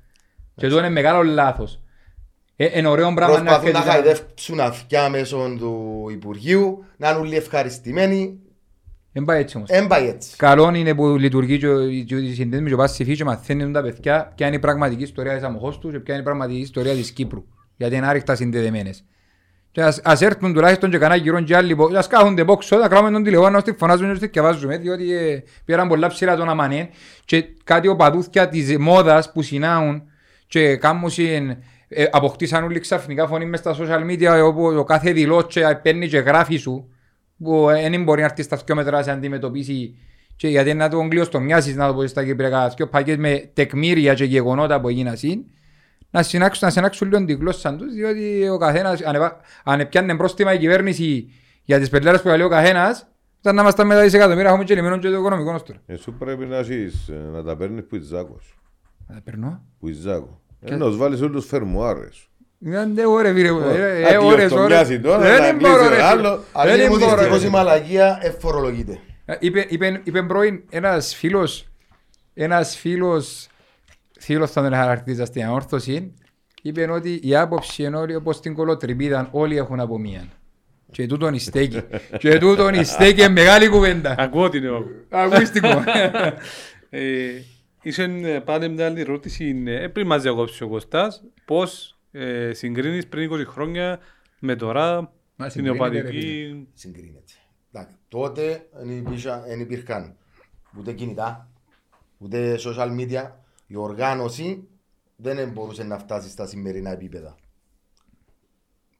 [0.54, 1.80] Και αυτό είναι μεγάλο λάθος.
[2.60, 7.18] Ε, Είναι ωραίο πράγμα να Προσπαθούν να έρχεται- χαϊδεύσουν αυτιά μέσω του Υπουργείου, να είναι
[7.18, 8.38] όλοι ευχαριστημένοι.
[9.12, 9.68] Δεν πάει έτσι όμως.
[9.70, 10.36] Εν πάει έτσι.
[10.36, 13.72] Καλό είναι που λειτουργεί και ο- και οι συνδέσμοι και πας στη φύση και μαθαίνουν
[13.72, 16.58] τα παιδιά ποια είναι η πραγματική ιστορία της αμοχώς τους και ποια είναι η πραγματική
[16.60, 17.44] ιστορία της Κύπρου.
[17.76, 19.04] Γιατί είναι άρρηκτα συνδεδεμένες.
[19.70, 22.88] Και ας, ας έρθουν τουλάχιστον και κανένα γύρω και άλλοι, πο- ας κάθονται πόξο, να
[22.88, 26.88] κράμε τον τηλεφώνο, στη φωνάζουν και στη διαβάζουμε, διότι ε, πήραν πολλά ψηλά τον αμανέ
[27.24, 30.02] και κάτι οπαδούθια της μόδας που συνάουν
[30.46, 31.56] και κάνουν συν-
[31.88, 36.18] ε, αποκτήσαν όλοι ξαφνικά φωνή μες στα social media όπου ο κάθε δηλώτσε παίρνει και
[36.18, 36.88] γράφει σου
[37.38, 39.98] που δεν μπορεί να έρθεις στα δυο μέτρα να σε αντιμετωπίσει
[40.36, 44.24] και γιατί να τον κλειοστομιάσεις να το πω στα κυπριακά δυο πακέτ με τεκμήρια και
[44.24, 45.44] γεγονότα που έγιναν συν
[46.10, 50.16] να συνάξουν, να συνάξουν λίγο την γλώσσα τους διότι ο καθένας αν, επα- αν πιάνε
[50.16, 51.30] πρόστιμα η κυβέρνηση
[51.64, 53.06] για τις πεντάρες που λέει ο καθένας
[53.40, 55.80] ήταν να είμαστε μετά δισεκατομμύρια έχουμε και λιμένον και το οικονομικό μας τώρα.
[55.86, 58.58] Εσύ πρέπει να, έχεις, ε, να τα παίρνεις που Ιζάκος.
[59.06, 59.62] Θα περνώ.
[59.78, 59.88] Που
[60.60, 60.84] Ιζάκο.
[60.84, 62.22] Ενώ βάλεις όλους φερμουάρες.
[62.58, 63.60] Δεν ωραία φίλε μου.
[63.60, 65.04] ε, Α, ε, ώρες, κλειοστομιάζει ώρες.
[65.04, 66.02] τώρα, Δεν να μπορώ, κλείσει ρε, ο φίλε.
[66.02, 66.44] άλλο.
[66.52, 67.50] Αν Δεν είναι μου μπορώ, ρε, δυστυχώς η φίλε.
[67.50, 68.98] μαλαγία εφορολογείται.
[69.24, 71.66] Ε, Είπε, είπε, είπε πρώην ένας φίλος,
[72.34, 73.46] ένας φίλος,
[74.20, 76.14] φίλος θα τον χαρακτήριζα στην αόρθωση,
[76.62, 80.28] είπε ότι η άποψη είναι όλοι όπως την κολοτρυπίδα όλοι έχουν από μίαν.
[80.92, 81.80] Και τούτον η στέκη.
[82.18, 84.14] και τούτον η στέκη είναι μεγάλη κουβέντα.
[84.18, 84.84] Ακούω την εγώ.
[85.10, 85.68] Ακούστικο.
[87.82, 89.62] Ε, Είσαι ε, πάλι μια άλλη ερώτηση.
[89.66, 93.98] ε, Πριν μας διακόψει ο Κωστάς, πώς ε, συγκρίνεις πριν 20 χρόνια
[94.38, 96.68] με τώρα Μα, την συγκρίνεται, ρε, οπαδική...
[96.74, 97.32] Συγκρίνεται.
[97.72, 100.16] Εντάξει, τότε δεν υπήρχαν- δεν υπήρχαν
[100.78, 101.50] ούτε κινητά,
[102.18, 103.30] ούτε social media.
[103.66, 104.68] Η οργάνωση
[105.16, 107.36] δεν μπορούσε να φτάσει στα σημερινά επίπεδα.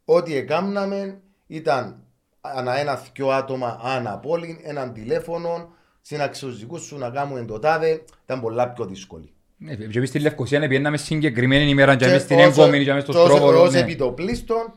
[0.04, 2.02] Ό,τι έκαναμε ήταν
[2.40, 5.72] ανά ένα δυο άτομα ανά πόλη, έναν τηλέφωνο,
[6.08, 9.32] συναξιοζικούς σου να κάνουμε το τάδε, ήταν πολλά πιο δύσκολη.
[9.56, 12.90] Ναι, Και εμείς στη Λευκοσία ναι, πιέναμε συγκεκριμένη ημέρα και εμείς στην όσο- έγκομη και
[12.90, 13.62] εμείς στο και όσο- Στρόβολο.
[13.62, 13.78] Ως ναι.
[13.78, 14.74] επιτοπλίστων,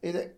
[0.00, 0.36] είτε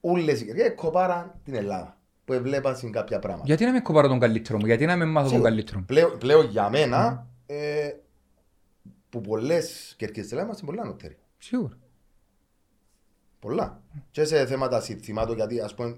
[0.00, 3.44] όλες οι κερκές κοπάραν την Ελλάδα, που έβλεπαν σε κάποια πράγματα.
[3.46, 5.48] Γιατί να με κοπάρω τον καλύτερο μου, γιατί να με μάθω τον Σίγουρα.
[5.50, 7.90] καλύτερο μου; Πλέον, πλέον για μένα, ε,
[9.08, 11.16] που πολλές κερκές της ελλαδας είμαστε πολλά νοτέροι.
[11.38, 11.76] Σίγουρα.
[13.38, 13.82] Πολλά.
[14.10, 15.96] Και σε θέματα συνθημάτων, γιατί ας πούμε,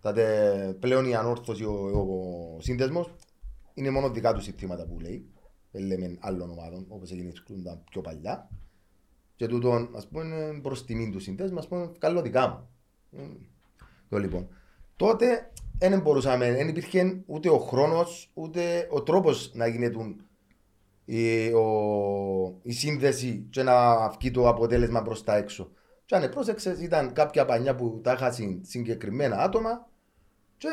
[0.00, 3.10] τα τε- πλέον η ανόρθωση, ο, ο, σύνδεσμος,
[3.74, 5.26] είναι μόνο δικά τους συνθήματα που λέει.
[5.70, 7.32] Δεν λέμε άλλων ομάδων, όπως έγινε
[7.64, 8.48] τα πιο παλιά.
[9.36, 12.68] Και τούτον, ας πούμε, είναι προς τιμήν τους συνδέσμου, ας πούμε, καλό δικά μου.
[13.10, 13.34] Μμ.
[14.08, 14.48] Το λοιπόν.
[14.96, 20.14] Τότε δεν μπορούσαμε, δεν υπήρχε ούτε ο χρόνος, ούτε ο τρόπος να γίνεται
[21.04, 25.70] η, ο, η σύνδεση και να βγει το αποτέλεσμα προς τα έξω.
[26.04, 29.88] Και αν πρόσεξες ήταν κάποια πανιά που τα είχαν συγκεκριμένα άτομα
[30.56, 30.68] και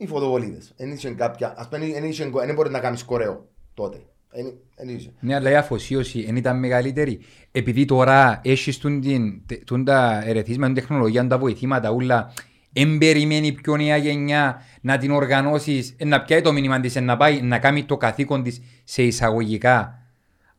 [0.00, 0.72] οι φωτοβολίδες.
[0.76, 3.98] Δεν είχε κάποια, ας πούμε, δεν είχε- δεν μπορείς να κάνεις κορέο τότε.
[4.30, 5.10] Δεν- δεν είχε.
[5.20, 7.20] Ναι, αλλά η αφοσίωση δεν ήταν μεγαλύτερη.
[7.52, 12.32] Επειδή τώρα έχεις τούν την, τε- τούν τα ερεθίσματα, την τεχνολογία, τα βοηθήματα, ούλα,
[12.72, 17.00] εν περιμένει πιο νέα γενιά να την οργανώσεις, ε, να πιάει το μήνυμα της, ε,
[17.00, 19.98] να πάει να κάνει το καθήκον της σε εισαγωγικά.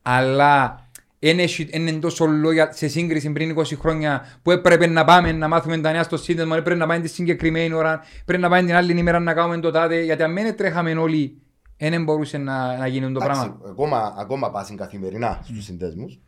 [0.01, 0.90] Αλλά εν έχει- εν
[1.21, 5.91] είναι τόσο λόγια σε σύγκριση πριν 20 χρόνια που έπρεπε να πάμε να μάθουμε τα
[5.91, 9.19] νέα στο σύνδεσμο, έπρεπε να πάμε τη συγκεκριμένη ώρα, πρέπει να πάμε την άλλη ημέρα
[9.19, 11.41] να κάνουμε το τάδε, γιατί αν δεν τρέχαμε όλοι,
[11.77, 13.43] δεν μπορούσε να, να γίνει το πράγμα.
[13.43, 16.19] Εντάξει, ακόμα, ακόμα πάσουν καθημερινά στους συνδέσμους.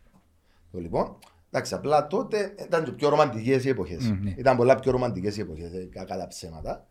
[0.71, 1.17] Το λοιπόν,
[1.51, 4.03] εντάξει, απλά τότε ήταν και πιο ρομαντικές οι εποχές.
[4.03, 4.33] Μμ, ναι.
[4.37, 6.87] Ήταν πολλά πιο ρομαντικές οι εποχές, ε, κακά τα ψέματα.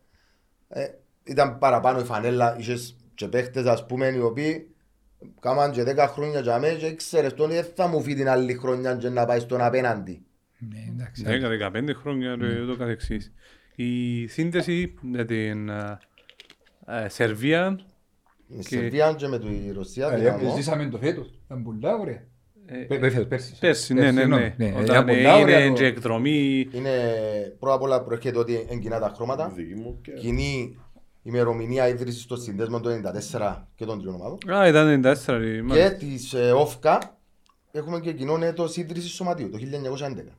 [0.67, 0.85] Ε,
[1.23, 4.72] ήταν παραπάνω η φανέλα, είχες και παίχτες ας πούμε οι οποίοι
[5.39, 8.53] κάμαν και 10 χρόνια για μένα και ξέρεις τον δεν θα μου φύγει την άλλη
[8.53, 10.25] χρονιά και να πάει στον απέναντι.
[10.57, 11.23] Ναι, εντάξει.
[11.27, 13.33] 10-15 χρόνια και ούτω καθεξής.
[13.75, 15.99] Η σύνδεση με την ε,
[16.87, 17.79] ε, Σερβία
[18.47, 20.55] Η Και- Σερβία και με τη Ρωσία Ε, δυναμό.
[20.55, 21.33] Ζήσαμε το φέτος.
[21.45, 22.23] Ήταν πολλά ωραία.
[22.65, 23.57] ε, Πε- πε- φέτος, Πέρσι.
[23.59, 24.19] Πέρσι, ναι, ναι, ναι.
[24.19, 24.71] συγγνώμη.
[24.71, 26.67] Όταν ήταν ε, πολλά ωραία είναι το- και εκδρομή.
[26.71, 26.91] Είναι
[27.59, 29.51] πρώτα απ' όλα προέρχεται ότι είναι κοινά τα χρώματα.
[29.55, 30.11] Δική μου και...
[30.11, 30.77] Κοινή
[31.23, 34.37] ημερομηνία ίδρυσης των συνδέσμων το 94 και των τριών ομάδων.
[34.55, 35.37] Α, ήταν 94.
[35.37, 35.91] ρε, Και μάλιστα.
[35.93, 37.17] της ε, ΟΦΚΑ
[37.71, 40.37] έχουμε και κοινό έτος ίδρυσης σωματείου το 1911.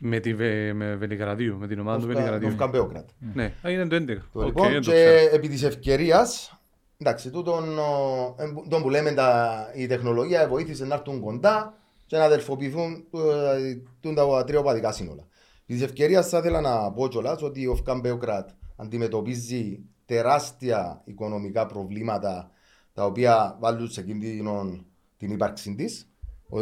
[0.00, 2.48] Με τη Βε- με Βελιγραδίου, με την ομάδα του ΟΦΚΑ- Βελιγραδίου.
[2.48, 3.08] ΟΦΚ Μπέογκραντ.
[3.34, 4.06] Ναι, α, είναι το 11.
[4.32, 5.34] Το Οκ, λοιπόν, δεν το και ξέρω.
[5.34, 6.58] επί της ευκαιρίας,
[6.98, 11.74] εντάξει, τούτον, ο, εμ- τον που λέμε τα, η τεχνολογία βοήθησε να έρθουν κοντά
[12.06, 15.22] και να αδελφοποιηθούν ε, τούν τα τρία οπαδικά σύνολα.
[15.62, 18.48] Επί της ευκαιρίας θα ήθελα να πω κιόλας ότι ο ΟΦΚ Μπέογκραντ
[18.80, 22.50] αντιμετωπίζει τεράστια οικονομικά προβλήματα
[22.92, 24.84] τα οποία βάλουν σε κίνδυνο
[25.16, 26.08] την ύπαρξη της.
[26.48, 26.60] Ο,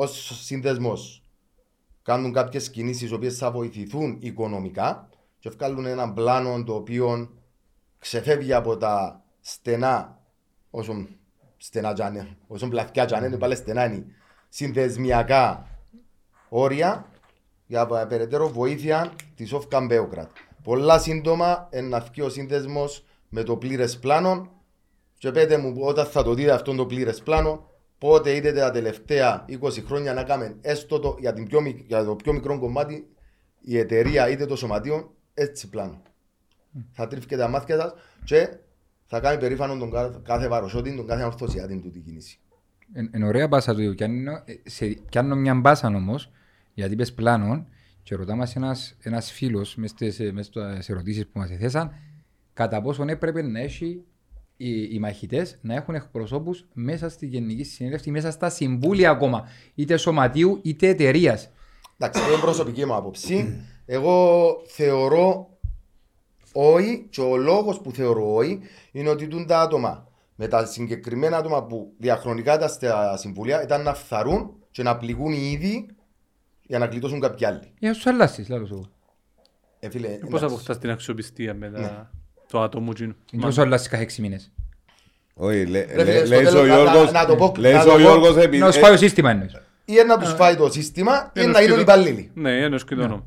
[0.00, 1.22] ως σύνδεσμος
[2.02, 5.08] κάνουν κάποιες κινήσεις οι οποίες θα βοηθηθούν οικονομικά
[5.38, 7.30] και βγάλουν έναν πλάνο το οποίο
[7.98, 10.18] ξεφεύγει από τα στενά
[10.70, 11.06] όσο
[11.56, 14.06] στενά τζάνε, όσο πλαθιά τζάνε, είναι πάλι στενά είναι
[14.48, 15.66] συνδεσμιακά
[16.48, 17.06] όρια
[17.66, 20.30] για πα- περαιτέρω βοήθεια της Όφκαν Μπέοκρατ.
[20.68, 24.62] Πολλά σύντομα να βγει ο σύνδεσμος με το πλήρες πλάνο.
[25.18, 29.44] Και πέτε μου όταν θα το δείτε αυτό το πλήρες πλάνο, πότε είδατε τα τελευταία
[29.48, 33.08] 20 χρόνια να κάνουμε έστω το, για, την πιο, μικ- για το πιο μικρό κομμάτι
[33.60, 36.02] η εταιρεία είτε το σωματείο έτσι πλάνο.
[36.90, 37.92] Θα τρίφηκε τα μάτια σας
[38.24, 38.48] και
[39.06, 42.38] θα κάνει περήφανο τον κάθε, κάθε βαροσότη, τον κάθε ορθωσιάτη του την κίνηση.
[42.92, 46.30] Εν, εν ωραία μπάσα του, κάνω, ε, σε, κάνω μια μπάσα όμως,
[46.74, 47.66] γιατί είπες πλάνο
[48.08, 51.94] και ρωτά μας ένας, ένας φίλος μες στις, ε, μες στις ερωτήσεις που μας έθεσαν
[52.52, 54.04] κατά πόσον έπρεπε να έχει
[54.56, 59.96] οι, οι μαχητές να έχουν εκπροσώπους μέσα στη Γενική Συνέλευση, μέσα στα συμβούλια ακόμα, είτε
[59.96, 61.50] σωματείου είτε εταιρείας.
[61.98, 63.64] Εντάξει, αυτό είναι προσωπική μου άποψη.
[63.86, 65.48] Εγώ θεωρώ
[66.52, 68.60] όχι και ο λόγος που θεωρώ όχι
[68.92, 73.82] είναι ότι τούν τα άτομα με τα συγκεκριμένα άτομα που διαχρονικά ήταν στα συμβουλία ήταν
[73.82, 75.86] να φθαρούν και να πληγούν οι ίδιοι
[76.68, 77.72] για να γλιτώσουν κάποιοι άλλοι.
[77.78, 78.86] Για να τους αλλάσεις, λάθος εγώ.
[79.80, 80.44] Ε, φίλε, Πώς εντάξει.
[80.44, 82.10] αποκτάς την αξιοπιστία με τα-
[82.48, 83.14] το άτομο εκείνο.
[83.32, 84.52] Είναι τόσο αλλάσεις κάθε έξι μήνες.
[85.34, 87.54] Όχι, λέ- Ρε φίλε, λέ- στο λέει τέλος, ο να- να- Γιώργος, να το πω-
[87.58, 89.52] λέει να ο το πω- Γιώργος επει- Να σου φάει το σύστημα εννοείς.
[89.90, 92.30] Ή να τους φάει το σύστημα ή Ένας να γίνουν και το- υπαλλήλοι.
[92.34, 93.24] Ναι, ένας και το όνομα.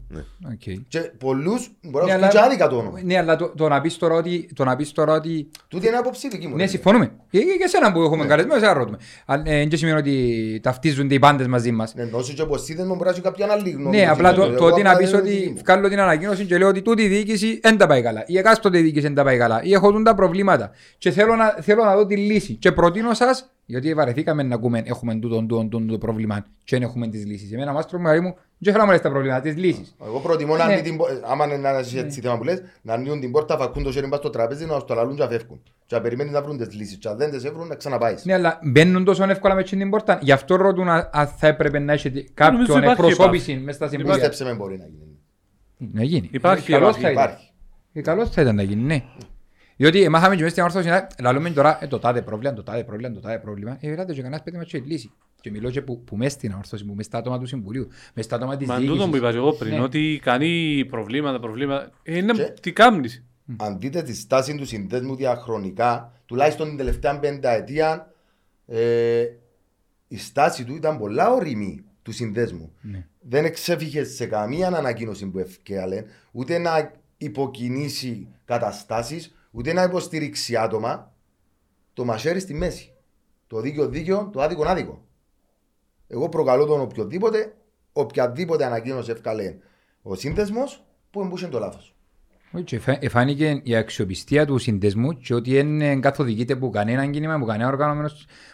[0.51, 0.83] Οκ.
[0.87, 2.99] Και πολλούς μπορεί Ναι, να αλλά- σου πει και άδικα το όνομα.
[3.03, 5.95] Ναι, αλλά το, το να πεις τώρα ότι, το να πεις τώρα ότι Τούτη είναι
[5.97, 6.55] άποψη δική μου.
[6.55, 6.69] Ναι, ρε.
[6.69, 7.11] συμφωνούμε.
[7.29, 8.97] Και και εσένα που έχουμε καλεσμένο, εσένα ρωτούμε.
[9.25, 11.95] Αν ε, δεν σημαίνει ότι ταυτίζονται οι πάντες μαζί μας.
[11.95, 13.97] Ναι, ενώ σου και πως σύνδεσμο μπορεί να έχει κάποια άλλη γνώμη.
[13.97, 15.57] Ναι, απλά το, Εγώ το ότι να απλά πεις είναι δική ότι μου.
[15.65, 18.23] βγάλω την ανακοίνωση και λέω ότι τούτη η διοίκηση δεν τα πάει καλά.
[18.27, 19.63] Η εκάστοτε διοίκηση δεν τα πάει καλά.
[19.63, 20.71] Ή έχω τούν τα προβλήματα.
[20.97, 22.53] Και θέλω να, θέλω να δω τη λύση.
[22.53, 26.81] Και προτείνω σας, γιατί βαρεθήκαμε να ακούμε έχουμε τούτο, τούτο, τούτο, το πρόβλημα και δεν
[26.81, 27.51] έχουμε τις λύσεις.
[27.51, 29.95] Εμένα μάστρο μου, μου, δεν θέλω να μου λες τα προβλήματα, τις λύσεις.
[30.05, 30.71] Εγώ προτιμώ να Ναι.
[30.73, 33.83] ανοίγει την πο- άμα είναι ένα έτσι θέμα που λες, να ανοίγουν την πόρτα, φακούν
[33.83, 35.61] το χέρι μπας στο τραπέζι, να το λαλούν και να φεύγουν.
[35.85, 36.97] Και να περιμένεις να βρουν τις λύσεις.
[36.97, 38.25] Και αν δεν τις βρουν, να ξαναπάεις.
[38.25, 40.19] Ναι, αλλά μπαίνουν τόσο εύκολα με την πόρτα.
[40.21, 43.87] Γι' αυτό ρωτούν αν αν θα έπρεπε να έχετε Νομίζω κάποιον υπάρχει εκπροσώπηση μέσα στα
[43.87, 44.15] συμβούλια.
[44.15, 45.17] Πίστεψε με μπορεί να γίνει.
[45.93, 46.29] Να γίνει.
[46.31, 47.23] Υπάρχει, Καλώς υπάρχει, θα ήταν.
[47.23, 47.51] Υπάρχει.
[47.93, 49.03] Ε, καλώς θα ήταν να γίνει, ναι.
[49.81, 52.83] Διότι μάθαμε και μέσα στην όρθωση να λαλούμε τώρα ε, το τάδε πρόβλημα, το τάδε
[52.83, 53.77] πρόβλημα, το τάδε πρόβλημα.
[53.79, 55.11] Ε, ελάτε και κανένας πέτει μας και λύση.
[55.41, 58.27] Και μιλώ και που, που μέσα στην όρθωση, που μέσα στα άτομα του Συμβουλίου, μέσα
[58.27, 59.31] στα άτομα της Μα τούτο που είπα διοίκησης.
[59.31, 59.81] και εγώ πριν, Ναι.
[59.81, 61.89] ότι κάνει προβλήματα, προβλήματα.
[62.03, 63.23] Ε, Είναι Και- τι κάνεις.
[63.57, 68.13] Αν δείτε τη στάση του συνδέσμου διαχρονικά, τουλάχιστον την τελευταία πενταετία,
[68.67, 69.23] ε,
[70.07, 72.71] η στάση του ήταν πολλά ορειμή του συνδέσμου.
[72.81, 73.05] Ναι.
[73.19, 81.13] Δεν εξέφυγε σε καμία ανακοίνωση που ευκαιρία, ούτε να υποκινήσει καταστάσεις, ούτε να υποστηρίξει άτομα.
[81.93, 82.93] Το μαχαίρι στη μέση.
[83.47, 85.05] Το δίκαιο δίκαιο, το άδικο άδικο.
[86.07, 87.53] Εγώ προκαλώ τον οποιοδήποτε,
[87.93, 89.55] οποιαδήποτε ανακοίνωση ευκαλέ
[90.01, 91.95] ο σύνδεσμος που εμπούσε το λάθος.
[92.53, 97.33] Όχι, και εφα- Εφάνηκε η αξιοπιστία του συνδεσμού και ότι δεν καθοδηγείται από κανένα κίνημα,
[97.33, 98.09] από κανένα οργανωμένο,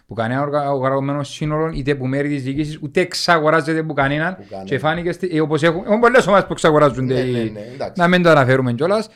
[0.08, 4.36] που κανένα οργα- οργανωμένος σύνολο, είτε από μέρη της διοίκησης, ούτε εξαγοράζεται από κανέναν.
[4.36, 4.66] Που κανέναν.
[4.66, 7.14] Και φάνηκε, στη- ε, όπως έχουν, έχουν πολλές ομάδες που εξαγοράζονται.
[7.14, 8.02] Ναι, οι- ναι, ναι, εντάξει.
[8.02, 9.10] να μην το αναφέρουμε κιόλας.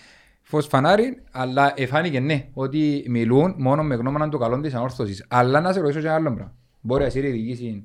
[0.52, 5.26] Φως φανάρι, αλλά εφάνηκε ναι, ότι μιλούν μόνο με γνώμονα του καλών της ανόρθωσης.
[5.28, 6.56] Αλλά να σε ρωτήσω και ένα άλλο πράγμα.
[6.82, 7.84] Μπορεί να σύρει η διοίκηση,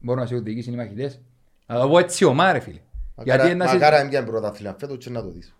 [0.00, 1.20] μπορεί να σύρει η διοίκηση οι μαχητές.
[1.66, 2.78] Να το πω έτσι ομά ρε φίλε.
[3.22, 5.54] Γιατί ένα Μακάρα έμπιαν πρωτάθλημα φέτος και να το δεις.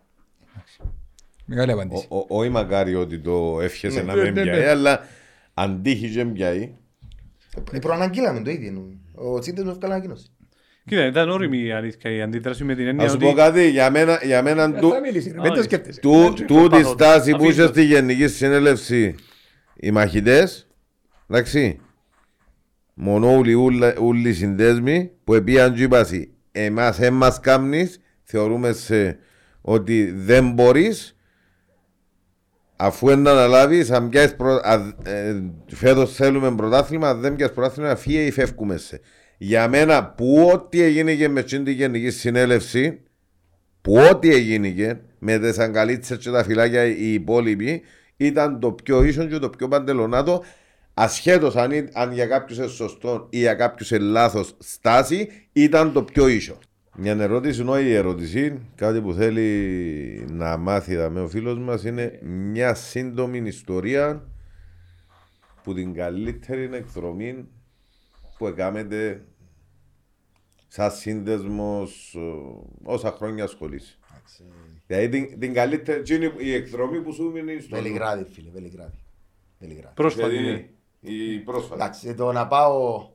[1.44, 2.06] Μεγάλη απάντηση.
[2.08, 4.50] Ο- ο- Όχι μακάρι ότι το εύχεσαι να Ναι, μην ναι, ναι.
[4.50, 5.00] πιάει, αλλά
[5.54, 6.74] αν τύχει και πιάει,
[7.72, 8.98] Ε, Προαναγγείλαμε το ίδιο.
[9.14, 10.26] Ο σύνδεσμος έφκαλε ανακοίνωση.
[10.86, 13.24] Κοίτα, ήταν όριμη η αλήθεια η αντίδραση με την έννοια να σου ότι...
[13.26, 15.62] πω κάτι, για μένα, για μένα του, Θα μιλήσει, ρε, Α, μην το όχι.
[15.64, 16.00] σκέφτεσαι.
[16.00, 16.88] του, τούτη πάθω.
[16.88, 17.68] στάση που Αφήστε είχε το.
[17.68, 19.14] στη Γενική Συνέλευση
[19.74, 20.66] οι μαχητές,
[21.30, 21.80] εντάξει,
[22.94, 28.72] μόνο όλοι, ούλα- όλοι οι συνδέσμοι που επίαν και είπασαι, εμάς δεν μας κάμνεις, θεωρούμε
[28.72, 29.18] σε,
[29.60, 31.16] ότι δεν μπορείς,
[32.76, 37.54] αφού είναι να αναλάβεις, αν πιάσεις προ, α, ε, φέτος θέλουμε πρωτάθλημα, αν δεν πιάσεις
[37.54, 39.00] πρωτάθλημα, φύγε ή φεύγουμε σε.
[39.38, 43.00] Για μένα, που ό,τι έγινε και με την Γενική Συνέλευση,
[43.80, 47.82] που ό,τι έγινε με τις αγκαλίτσες και τα φυλάκια οι υπόλοιποι
[48.16, 50.42] ήταν το πιο ίσον και το πιο παντελονάτο
[50.94, 55.92] ασχέτως αν, ή- αν για κάποιους είναι σωστό ή για κάποιους είναι λάθος στάση ήταν
[55.92, 56.58] το πιο ίσο.
[56.96, 62.18] Μια ερώτηση, όχι η ερώτηση, κάτι που θέλει να μάθει με ο φίλος μας είναι
[62.22, 64.28] μια σύντομη ιστορία
[65.62, 67.48] που την καλύτερη εκδρομή
[68.38, 69.24] που έκαμετε
[70.68, 72.20] σαν σύνδεσμος ε,
[72.82, 73.98] όσα χρόνια ασχολείσαι.
[74.86, 78.98] Δηλαδή την, την καλύτερη, εκείνη η εκδρομή που σου μείνει στο Βελιγράδι, φίλε, Βελιγράδι.
[79.58, 79.94] Βελιγράδι.
[79.94, 80.36] Πρόσφατη.
[80.36, 81.10] Δηλαδή, ναι.
[81.10, 81.74] η πρόσφατη.
[81.74, 83.08] Εντάξει, το να πάω,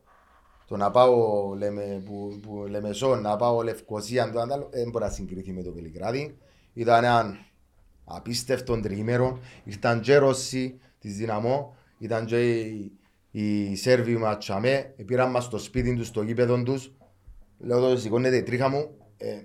[0.68, 5.10] το να πάω λέμε, που, που, Λεμεσό, να πάω Λευκοσία, το άλλο, δεν μπορεί να
[5.10, 6.38] συγκριθεί με το Βελιγράδι.
[6.74, 7.38] Ήταν ένα
[8.06, 9.40] απίστευτο τριήμερο.
[9.64, 12.91] Ήρθαν και Ρώσοι της Δυναμό, ήταν και οι,
[13.32, 16.94] οι Σέρβοι ματσαμέ, πήραν μας στο σπίτι τους, στο γήπεδο τους
[17.60, 18.98] Λέω το σηκώνεται η τρίχα μου.
[19.18, 19.42] Ε,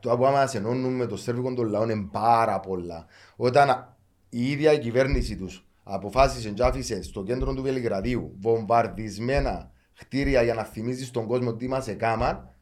[0.00, 3.06] το που άμα σε ενώνουν με το σέρβικο των λαών είναι πάρα πολλά.
[3.36, 3.96] Όταν
[4.28, 10.54] η ίδια η κυβέρνηση τους αποφάσισε και άφησε στο κέντρο του Βελιγραδίου βομβαρδισμένα χτίρια για
[10.54, 12.54] να θυμίζεις στον κόσμο τι μας έκαναν,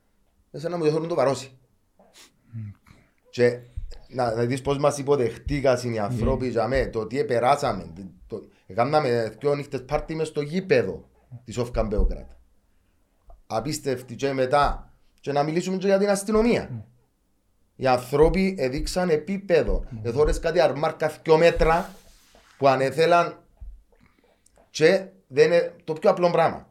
[0.53, 1.59] σαν να μου θέλουν το παρώσει.
[3.31, 3.59] Και
[4.09, 7.93] να, να δεις πώς μας υποδεχτήκαν οι ανθρώποι για μέ, το τι επεράσαμε.
[8.27, 11.09] Το, έκαναμε δυο νύχτες πάρτι μες στο γήπεδο
[11.45, 12.31] της Όφκαν Μπέοκρατ.
[13.47, 16.87] Απίστευτη και μετά και να μιλήσουμε και για την αστυνομία.
[17.77, 19.85] Οι άνθρωποι έδειξαν επίπεδο.
[20.03, 21.95] Εθώρες κάτι αρμάρκα δυο μέτρα
[22.59, 23.39] που αν ήθελαν
[24.71, 26.69] και δεν είναι το πιο απλό πράγμα.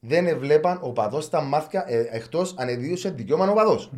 [0.00, 3.92] Δεν έβλεπαν ο παδός στα μάτια ε, εκτός αν εδίωσε δικαίωμα ο παδός.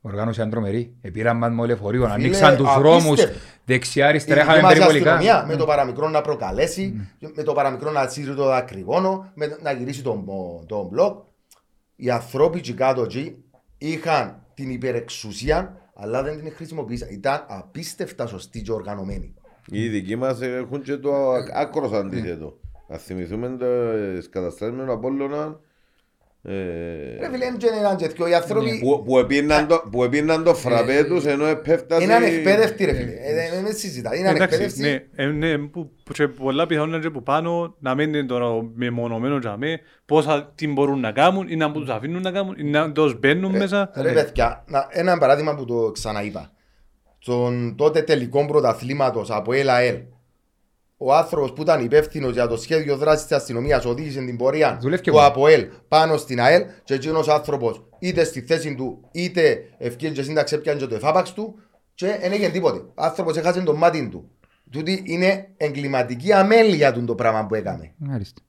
[0.00, 0.94] Οργάνωση αντρομερή.
[1.00, 2.80] Επήραν μας με λεωφορείο, Φίλε, ανοίξαν τους απίστευτο.
[2.80, 3.26] δρόμους
[3.64, 5.14] δεξιά Η αριστερά, δική είχαμε μας περιβολικά.
[5.14, 9.72] αστυνομία με το παραμικρό να προκαλέσει, με το παραμικρό να τσίρει το δακρυγόνο, με, να
[9.72, 10.24] γυρίσει τον,
[10.66, 11.18] τον μπλοκ.
[11.96, 13.36] Οι ανθρώποι εκεί κάτω εκεί
[13.78, 17.08] είχαν την υπερεξουσία, αλλά δεν την χρησιμοποίησαν.
[17.10, 19.34] Ήταν απίστευτα σωστοί και οργανωμένοι.
[19.66, 21.12] Οι δικοί μας έχουν και το
[21.54, 22.58] άκρος αντίθετο.
[22.88, 23.56] Να θυμηθούμε
[24.16, 25.56] τις καταστάσεις με τον Απόλλωνα ε,
[26.42, 28.26] Ρε φίλε, είναι έναν και δυο.
[28.28, 32.02] Οι άνθρωποι που, που, επίναν το, που επίναν το φραπέ τους ενώ επέφτασε...
[32.04, 33.10] είναι ανεκπαίδευτοι ρε φίλε.
[33.12, 34.16] Ε, Δεν δεν συζητά.
[34.16, 34.80] Είναι Εντάξει, ανεκπαίδευτοι.
[34.80, 38.24] ναι, ε, ναι, που, που και πολλά πιθανόν είναι και που πάνω να μην είναι
[38.26, 42.54] τώρα μεμονωμένος για μέ, πόσα τι μπορούν να κάνουν ή να τους αφήνουν να κάνουν
[42.58, 43.90] ή να τους μπαίνουν μέσα.
[43.96, 46.50] Ρε παιδιά, να- ένα παράδειγμα που το ξαναείπα.
[47.18, 49.96] Στον τότε τελικό πρωταθλήματος από ΕΛΑΕΛ,
[51.02, 55.02] ο άνθρωπος που ήταν υπεύθυνος για το σχέδιο δράσης της αστυνομίας οδήγησε την πορεία Δουλεύει
[55.02, 55.26] και του εγώ.
[55.26, 60.54] ΑΠΟΕΛ πάνω στην ΑΕΛ και εκείνος άνθρωπος είτε στη θέση του είτε ευκαιρία και σύνταξη
[60.54, 61.58] έπιανε και το εφάπαξ του
[61.94, 62.78] και δεν έγινε τίποτε.
[62.78, 64.30] Ο άνθρωπος έχασε το μάτι του.
[64.70, 67.92] Τούτη είναι εγκληματική αμέλεια του το πράγμα που έκαμε.
[67.96, 68.40] Μάλιστα.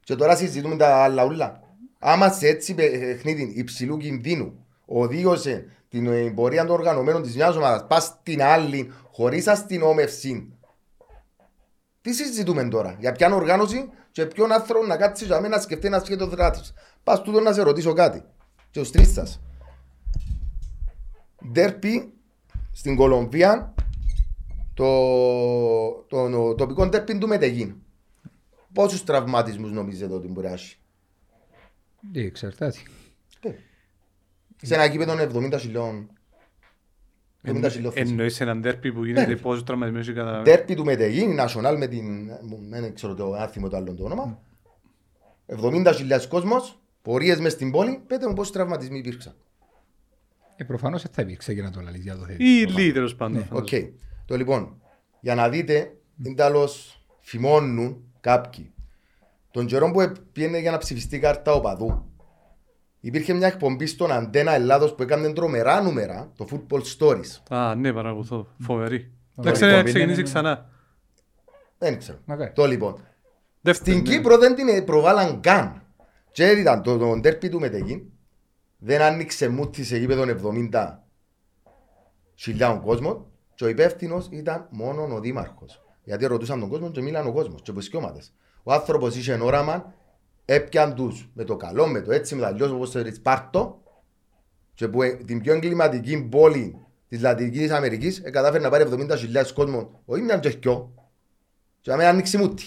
[0.00, 1.60] Και τώρα συζητούμε τα άλλα ούλα.
[1.98, 7.86] Άμα σε έτσι παιχνίδι υψηλού κινδύνου οδήγωσε την ε, πορεία των οργανωμένων της μιας ομάδας
[7.88, 10.53] πας στην άλλη χωρίς αστυνόμευση.
[12.04, 15.86] Τι συζητούμε τώρα, για ποιαν οργάνωση και ποιον άνθρωπο να κάτσει για μένα να σκεφτεί
[15.86, 16.72] ένα σχέδιο δράτης.
[17.02, 18.22] Πας τούτο να σε ρωτήσω κάτι.
[18.70, 19.40] Και ο τρει σας.
[21.52, 22.12] Ντέρπι
[22.72, 23.74] στην Κολομβία,
[24.74, 24.86] το,
[26.08, 27.74] το, το τοπικό ντέρπι του Μετεγίν.
[28.72, 30.76] Πόσους τραυματισμούς νομίζετε ότι μπορεί να έχει;
[32.12, 32.78] Ε, Εξαρτάται.
[34.62, 36.10] Σε ένα κήπεδο 70 χιλιών.
[37.46, 38.10] 70 χιλιών θέσεις.
[38.10, 39.36] Εννοείς έναν τέρπι που γίνεται Ναι.
[39.36, 40.42] πόσους τραυματισμούς έχει κατά...
[40.42, 42.30] Τέρπι του Μετεγίν, η National με την...
[42.68, 44.38] Δεν ξέρω το άθιμο το άλλο το όνομα.
[45.46, 45.92] 70.000
[46.28, 49.34] κόσμος, πορείες μες στην πόλη, πέτε μου πόσοι τραυματισμοί υπήρξαν.
[50.56, 52.36] Ε, προφανώς δεν θα υπήρξε και να το λαλείς για το θέμα.
[52.40, 53.38] Ή λίγοι τέλος πάντων.
[53.50, 53.68] Οκ.
[53.68, 53.92] φαντάζομαι.
[54.26, 54.80] Το λοιπόν,
[55.20, 58.72] για να δείτε, είναι τέλος φημώνουν κάποιοι.
[59.50, 62.13] Τον καιρό που πήγαινε για να ψηφιστεί η κάρτα οπαδού,
[63.04, 67.56] υπήρχε μια εκπομπή στον Αντένα Ελλάδος που έκανε τρομερά νούμερα, το Football Stories.
[67.56, 68.46] Α, ναι, παρακολουθώ.
[68.58, 69.12] Φοβερή.
[69.34, 70.70] Ωραία, Εντάξει, η να κομπή, ξεκινήσει ναι, ναι, ξανά.
[71.78, 72.18] Δεν ξέρω.
[72.24, 72.52] Μακάρι.
[72.52, 72.94] Το λοιπόν.
[73.60, 74.16] Δεύτερη, Στην ναι.
[74.16, 75.82] Κύπρο δεν την προβάλλαν καν.
[76.30, 78.02] Και ήταν το, το τέρπι του Μετεγίν.
[78.78, 80.24] Δεν άνοιξε μούτι σε γήπεδο
[80.72, 80.98] 70
[82.34, 83.26] χιλιάδων κόσμος.
[83.54, 85.82] Και ο υπεύθυνος ήταν μόνο ο δήμαρχος.
[86.04, 87.62] Γιατί ρωτούσαν τον κόσμο και μίλαν ο κόσμος.
[87.62, 88.10] Και από
[88.62, 89.94] Ο άνθρωπος είχε όραμα,
[90.44, 93.82] έπιαν τους με το καλό, με το έτσι, με τα αλλιώς όπως το Ριτσπάρτο.
[94.74, 99.52] Και που ε, την πιο εγκληματική πόλη της Λατινικής Αμερικής ε, κατάφερε να πάρει 70.000
[99.54, 100.94] κόσμο, όχι μια και δυο.
[101.80, 102.64] Και να μην ανοίξει μούτι.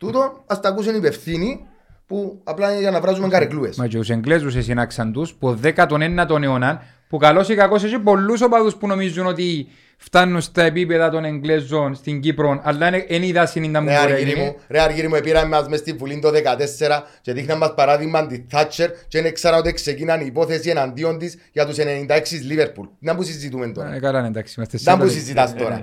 [0.00, 1.66] Τούτο ας τα ακούσουν οι υπευθύνοι
[2.06, 3.76] που απλά είναι για να βράζουμε καρεκλούες.
[3.76, 8.40] Μα και τους Εγγλέζους εσυνάξαν τους που 19ο αιώνα που καλώς ή κακώς έχει πολλούς
[8.42, 9.68] οπαδούς που νομίζουν ότι
[10.00, 14.08] φτάνουν στα επίπεδα των Εγγλέζων στην Κύπρο αλλά είναι- εν είδα συνήντα μου Ρε μπορεί
[14.08, 14.44] να αργύρι γίνει.
[14.44, 18.26] μου, ρε αργύρι μου, επήραμε μας μες στη Βουλή το 14 και δείχναν μας παράδειγμα
[18.26, 22.86] τη Θάτσερ και δεν ξέρω ότι ξεκίναν η υπόθεση εναντίον της για τους 96 Λίβερπουλ.
[22.98, 23.98] Να που συζητούμε Ε, τώρα.
[24.00, 24.54] Καλά είναι εντάξει.
[24.56, 25.18] είμαστε Να που σίγουροι.
[25.20, 25.82] συζητάς τώρα.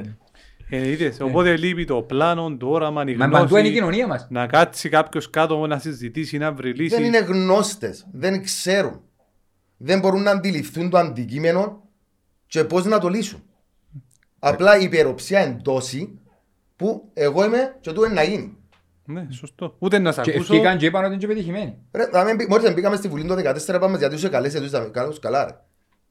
[0.69, 3.73] Ε, είδες, οπότε λείπει το πλάνο, το όραμα, η Μα παντού είναι η γνώση.
[3.73, 4.27] κοινωνία μας.
[4.29, 6.95] Να κάτσει κάποιος κάτω να συζητήσει, να βρει λύση.
[6.95, 9.01] Δεν είναι γνώστες, δεν ξέρουν.
[9.85, 11.83] Δεν μπορούν να αντιληφθούν το αντικείμενο
[12.47, 13.43] και πώς να το λύσουν.
[14.39, 16.19] Απλά η υπεροψία εντόση
[16.75, 18.57] που εγώ είμαι και του είναι να γίνει.
[19.05, 19.75] Ναι, σωστό.
[19.79, 20.53] Ούτε να σε Και ακούσω.
[20.53, 21.77] ευκήκαν και είπαν ότι είναι και πετυχημένοι.
[21.91, 24.69] Ρε, θα μην πει- Μόλις μπήκαμε στη Βουλή το 14 πάμε γιατί είσαι καλές edούς,
[24.69, 25.51] θα με κάνουν καλά ρε.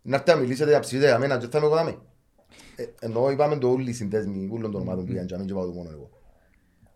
[0.02, 1.96] Να έρθετε να μιλήσετε για ψηφίσετε για μένα και θα με εγώ δάμε.
[2.76, 5.48] Ε, Ενώ είπαμε το όλοι οι συνδέσμοι όλων των ομάδων που πήγαν και να μην
[5.48, 6.10] και πάω το μόνο εγώ.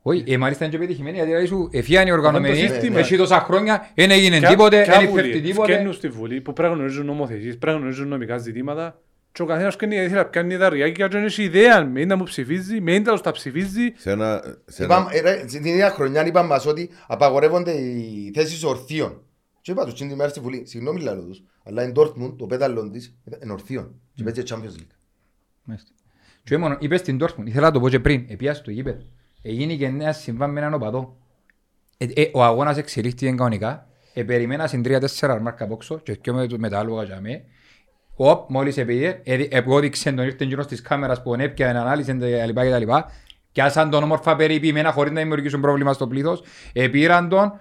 [0.08, 2.98] Όχι, ε, μάλιστα είναι και πετυχημένοι γιατί λέει σου εφιάνει οργανωμένοι, το σύστημα.
[2.98, 5.72] έχει τόσα χρόνια, δεν έγινε Ποια- τίποτε, ποια δεν βουλή, υπέφτει τίποτε.
[5.72, 9.00] Βγαίνουν στη Βουλή που πρέπει να γνωρίζουν νομοθεσίες, πρέπει να γνωρίζουν νομικά ζητήματα
[9.32, 12.08] και ο καθένας κάνει ήθελε να πιάνει τα ριάκια και δεν έχει ιδέα με είναι
[12.08, 13.92] να μου ψηφίζει, με είναι τέλος τα ψηφίζει.
[13.96, 14.42] Σε ένα...
[14.66, 14.94] Σε ένα...
[14.94, 19.22] Είπαμε, ε, ρε, Στην ίδια χρονιά είπαν μας ότι απαγορεύονται οι θέσεις ορθίων.
[19.60, 22.90] Και είπα τους την ημέρα στη Βουλή, συγγνώμη λαλό τους, αλλά η Dortmund, το πέταλο
[22.90, 24.00] της, είναι ορθίων.
[24.14, 24.94] Και παίζει Champions League.
[25.62, 25.90] Μάλιστα.
[26.44, 29.02] Και μόνο, είπες στην Dortmund, ήθελα να το πω και πριν, επία στο γήπεδο.
[29.42, 31.16] Έγινε και νέα συμβάν με έναν οπαδό.
[31.98, 33.86] Ε, ε, ο αγώνας εξελίχθηκε κανονικά.
[34.14, 37.44] Ε, περιμένα στην 3-4 μάρκα απόξω και και με, με τα άλογα για μέ.
[38.14, 39.20] Οπ, μόλις επήγε,
[39.50, 43.10] επόδειξε τον ήρθεν γύρω στις κάμερας που έπιανε ανάλυση και τα λοιπά και τα λοιπά.
[43.52, 46.42] Και άσαν τον όμορφα περιποιημένα χωρίς να δημιουργήσουν πρόβλημα στο πλήθος.
[46.72, 47.52] Επήραν τον,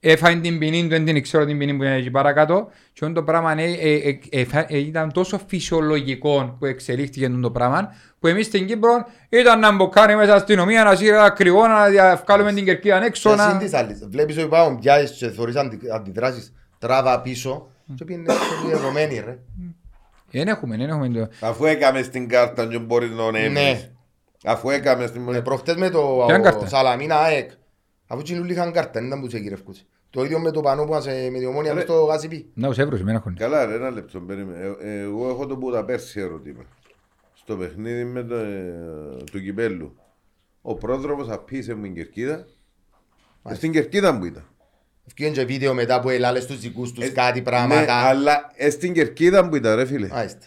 [0.00, 2.68] έφαγε την ποινή του, δεν την ξέρω την ποινή που είναι εκεί παρακάτω.
[2.92, 7.26] Και αυτό το πράγμα ε, ε, ε, ε, εφα- ε, ήταν τόσο φυσιολογικό που εξελίχθηκε
[7.26, 11.16] αυτό το πράγμα, που εμείς στην Κύπρο ήταν να μποκάνει μέσα στην αστυνομία, να σύρει
[11.16, 13.30] ακριβώ, να διαβκάλουμε την κερκίδα έξω.
[13.30, 13.48] Και Να...
[13.48, 18.32] συν της άλλης, βλέπεις ότι υπάρχουν πιάσεις και θωρείς αντι- αντιδράσεις, τράβα πίσω και πήγαινε
[18.32, 19.38] στο διαδρομένη ρε.
[20.30, 21.28] Δεν έχουμε, δεν έχουμε το...
[21.40, 23.38] Αφού έκαμε στην κάρτα και μπορείς να τον Ναι.
[23.38, 23.90] έμεινες.
[24.44, 25.22] Αφού έκαμε στην...
[25.24, 27.50] Ναι, προχτές με το Ποιαν κάρτα; Σαλαμίνα ΑΕΚ,
[28.08, 29.86] αφού και όλοι είχαν κάρτα, δεν ήταν που σε γυρευκούσε.
[30.10, 32.50] Το ίδιο με το πανό που σε με τη ομόνια μες στο γάσιπι.
[32.54, 33.34] Να, τους έβρωσε, μην έχουν.
[33.34, 34.76] Καλά ρε, ένα λεπτό, περίμενε.
[34.80, 36.64] Ε, εγώ έχω το Μπουδαπέστη ερώτημα.
[37.34, 39.96] Στο παιχνίδι με το, ε, του Κυπέλου.
[40.62, 42.46] Ο πρόδρομος απήσε μου την κερκίδα.
[43.48, 44.44] Ε, Στην κερκίδα που ήταν.
[45.06, 47.94] Ευκήγεν και βίντεο μετά που ελάλε στους δικούς τους Ε, κάτι Ναι, πράγματα.
[47.94, 50.06] αλλά ε, στην κερκίδα που ήταν ρε φίλε.
[50.06, 50.46] Μάλιστα.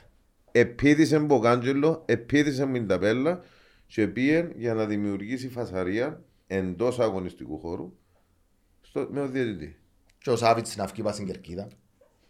[0.52, 3.44] Επίδησε Μποκάντζελο, επίδησε μου την ταπέλα
[3.88, 6.22] και πήγε για να δημιουργήσει φασαρία
[6.56, 7.94] εντός αγωνιστικού χώρου
[8.82, 9.80] στο, με τον διαιτητή.
[10.18, 11.68] Και ο Σάβιτς να βγει πας στην κερκίδα.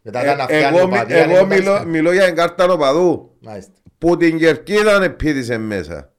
[0.01, 1.85] Μετά Ε, έκανε αυτιά εγώ, μι- νοπαδία, εγώ δεν μιλώ, υπάρχει.
[1.87, 3.35] μιλώ για εγκάρτα νοπαδού.
[3.39, 3.71] Μάλιστα.
[3.97, 6.13] που την κερκίδα επίδησε μέσα.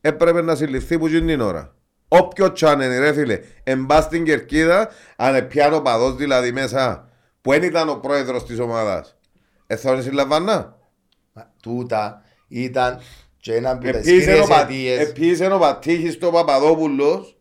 [0.00, 1.74] Έπρεπε να συλληφθεί που γίνει την ώρα.
[2.08, 7.08] Όποιο τσάνεν ρε φίλε, εμπά στην κερκίδα, αν πιάνω παδός δηλαδή μέσα,
[7.40, 9.16] που δεν ήταν ο πρόεδρος της ομάδας.
[9.66, 10.78] Ε, θα τον συλλαμβανά.
[11.32, 13.00] Μα, Τούτα ήταν
[13.44, 15.08] και ένα από τις Επίσης κύριες ο Πα- αιτίες.
[15.08, 17.38] Επίσης ο Πατήχης το Παπαδόπουλος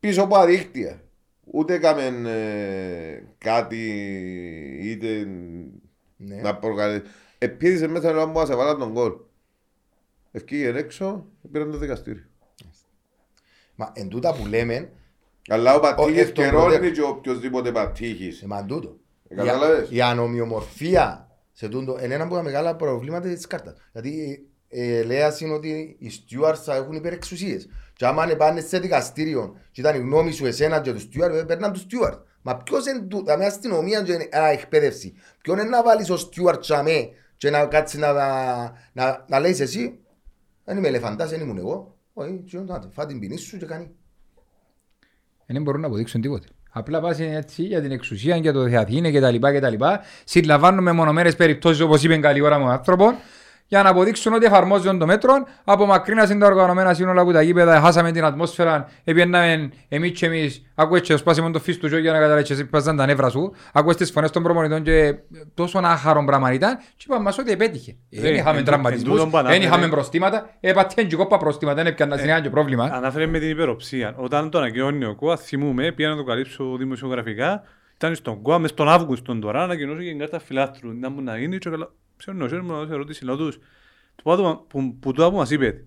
[0.00, 1.02] πίσω από αδίκτυα.
[1.44, 3.78] Ούτε έκαμε ε, κάτι
[4.82, 5.26] είτε
[6.16, 6.36] Ναι.
[6.36, 7.02] να προκαλέσει.
[7.38, 9.12] Επίδησε μέσα να μου σε βάλαν τον κόλ.
[10.30, 12.24] Ευκήγε έξω, πήραν το δικαστήριο.
[13.74, 14.90] Μα εν τούτα που λέμε,
[15.48, 16.92] Αλλά ο Πατήχης εκ των καιρώνει προτέρων.
[16.92, 18.42] και οποιοσδήποτε Πατήχης.
[18.42, 18.96] ε, μα τούτο.
[19.28, 19.90] Ε, κατάλαβες.
[19.90, 23.76] Η, η ανομοιομορφία σε τούτο είναι ένα από τα μεγάλα προβλήματα της κάρτας.
[23.92, 27.68] Γιατί ε, λέει είναι ότι οι stewards θα έχουν υπερεξουσίες.
[27.92, 31.30] Και άμα αν πάνε σε δικαστήριο και ήταν η γνώμη σου εσένα και του steward,
[31.30, 32.18] ε, παίρναν του steward.
[32.42, 35.14] Μα ποιος είναι του, τα μέσα αστυνομία και είναι α, εκπαίδευση.
[35.42, 39.60] Ποιον είναι να βάλεις ο steward τσαμέ και να κάτσεις να, να, να, να λέεις
[39.60, 39.98] εσύ,
[40.64, 41.96] δεν είμαι ελεφαντάς, δεν ήμουν εγώ.
[42.12, 43.90] Όχι, και να φά την ποινή σου και κάνει.
[45.46, 46.46] Δεν μπορούν να αποδείξουν τίποτε.
[46.70, 50.00] Απλά πας έτσι για την εξουσία, για το Θεαθήνε και τα λοιπά και τα λοιπά.
[50.24, 53.14] Συλλαμβάνουμε μονομέρες περιπτώσεις όπως είπε καλή ώρα με τον άνθρωπος
[53.70, 55.32] για να αποδείξουν ότι εφαρμόζουν το μέτρο.
[55.64, 60.62] Απομακρύνασαν τα οργανωμένα σύνολα από τα γήπεδα, χάσαμε την ατμόσφαιρα, επιέναμε εμείς και εμείς.
[60.74, 63.52] Ακούες και σπάσαμε το φύστο για να καταλάβεις πάσαν τα νεύρα σου.
[63.72, 65.14] Ακούες τις φωνές των προπονητών και
[65.54, 67.96] τόσο άχαρο πράγμα ήταν και είπαμε μας ότι επέτυχε.
[68.10, 71.36] Ε, Δεν είχαμε εν- τραυματισμούς, εν τούτον που δεν ανάφερε- είχαμε προστήματα, έπαθεν και κόπα
[71.38, 72.84] προστήματα, δεν έπιανα συνέχεια και πρόβλημα.
[72.92, 74.14] Ανάφερε με την υπεροψία.
[74.16, 77.62] Όταν το ανακοινώνει ο ΚΟΑ, θυμούμε, πήγα να το καλύψω δημοσιογραφικά,
[77.94, 80.92] ήταν στον ΚΟΑ μες τον Αύγουστο τώρα, ανακοινώσει και την κάρτα φιλάθρου.
[80.98, 81.90] Να μου να γίνει και καλά.
[82.20, 83.58] Ξέρω, ξέρω, μου να ερώτηση, λέω τους.
[84.16, 85.84] Του πάντου που, που τώρα που μας είπε,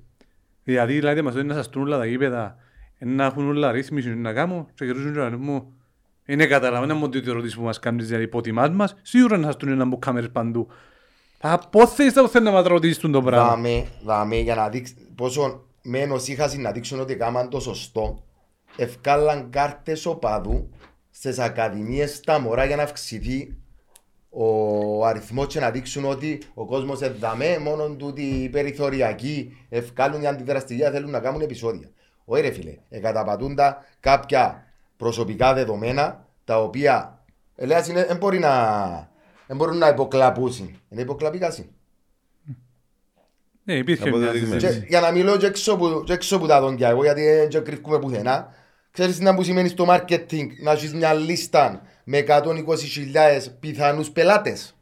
[0.64, 2.56] δηλαδή λέτε μας ότι να σας τούν όλα τα γήπεδα,
[3.00, 5.74] να έχουν όλα ρύθμιση να κάνουν και γυρίζουν και να μου.
[6.26, 9.78] Είναι καταλαβαίνουμε ότι η ερώτηση που μας κάνεις, δηλαδή υποτιμάς μας, σίγουρα να σας τούν
[9.78, 10.68] να μπουν κάμερες παντού.
[11.40, 13.50] Από θες θα θέλει να μας ρωτήσεις το πράγμα.
[13.50, 18.24] Δάμε, δάμε για να δείξει πόσο μένος είχα να δείξουν ότι κάμαν το σωστό.
[18.76, 20.70] Ευκάλαν κάρτες οπαδού
[21.10, 23.58] στις ακαδημίες στα μωρά για να αυξηθεί
[24.36, 30.28] ο αριθμός και να δείξουν ότι ο κόσμος εδαμέ μόνο τούτοι οι περιθωριακοί ευκάλουν οι
[30.28, 31.90] αντιδραστικοί θέλουν να κάνουν επεισόδια.
[32.26, 37.24] Όχι ρε φίλε, εκαταπατούν τα κάποια προσωπικά δεδομένα τα οποία
[37.56, 38.52] ελέας είναι, δεν μπορεί να,
[39.48, 40.82] δεν μπορούν να υποκλαπούσουν.
[40.90, 41.66] Είναι υποκλαπικάσιν.
[43.64, 44.60] Ναι, υπήρχε μια Αποδεδειγμένο.
[44.60, 44.80] συζήτηση.
[44.80, 47.64] Και, για να μιλώ και έξω, που, και έξω που τα δόντια εγώ, γιατί δεν
[47.64, 48.54] κρυφκούμε πουθενά.
[48.92, 52.44] Ξέρεις τι να που σημαίνει στο marketing να έχεις μια λίστα με 120.000
[53.60, 54.76] πιθανούς πελάτες.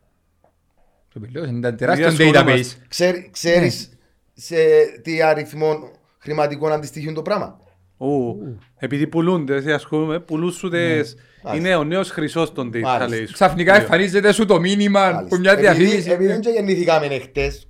[1.13, 2.77] Το πελέος είναι ένα τεράστιο Διασχολούμαστε.
[2.79, 2.85] database.
[2.87, 3.89] Ξέρ, ξέρεις
[4.33, 4.55] σε
[5.01, 7.59] τι αριθμό χρηματικών αντιστοιχείων το πράγμα;
[7.97, 8.35] Ου,
[8.77, 11.15] Επειδή πουλούνται, δεν ασχολούμαι, πουλούν σου τες...
[11.55, 13.07] Είναι ο νέος χρυσός των data, Μάλιστα.
[13.07, 13.33] λέει σου.
[13.33, 15.23] Ξαφνικά εμφανίζεται σου το μήνυμα Μάλιστα.
[15.27, 16.09] που μια Επειδή- διαφήμιση.
[16.11, 17.67] Επειδή δεν και γεννηθήκαμε χτες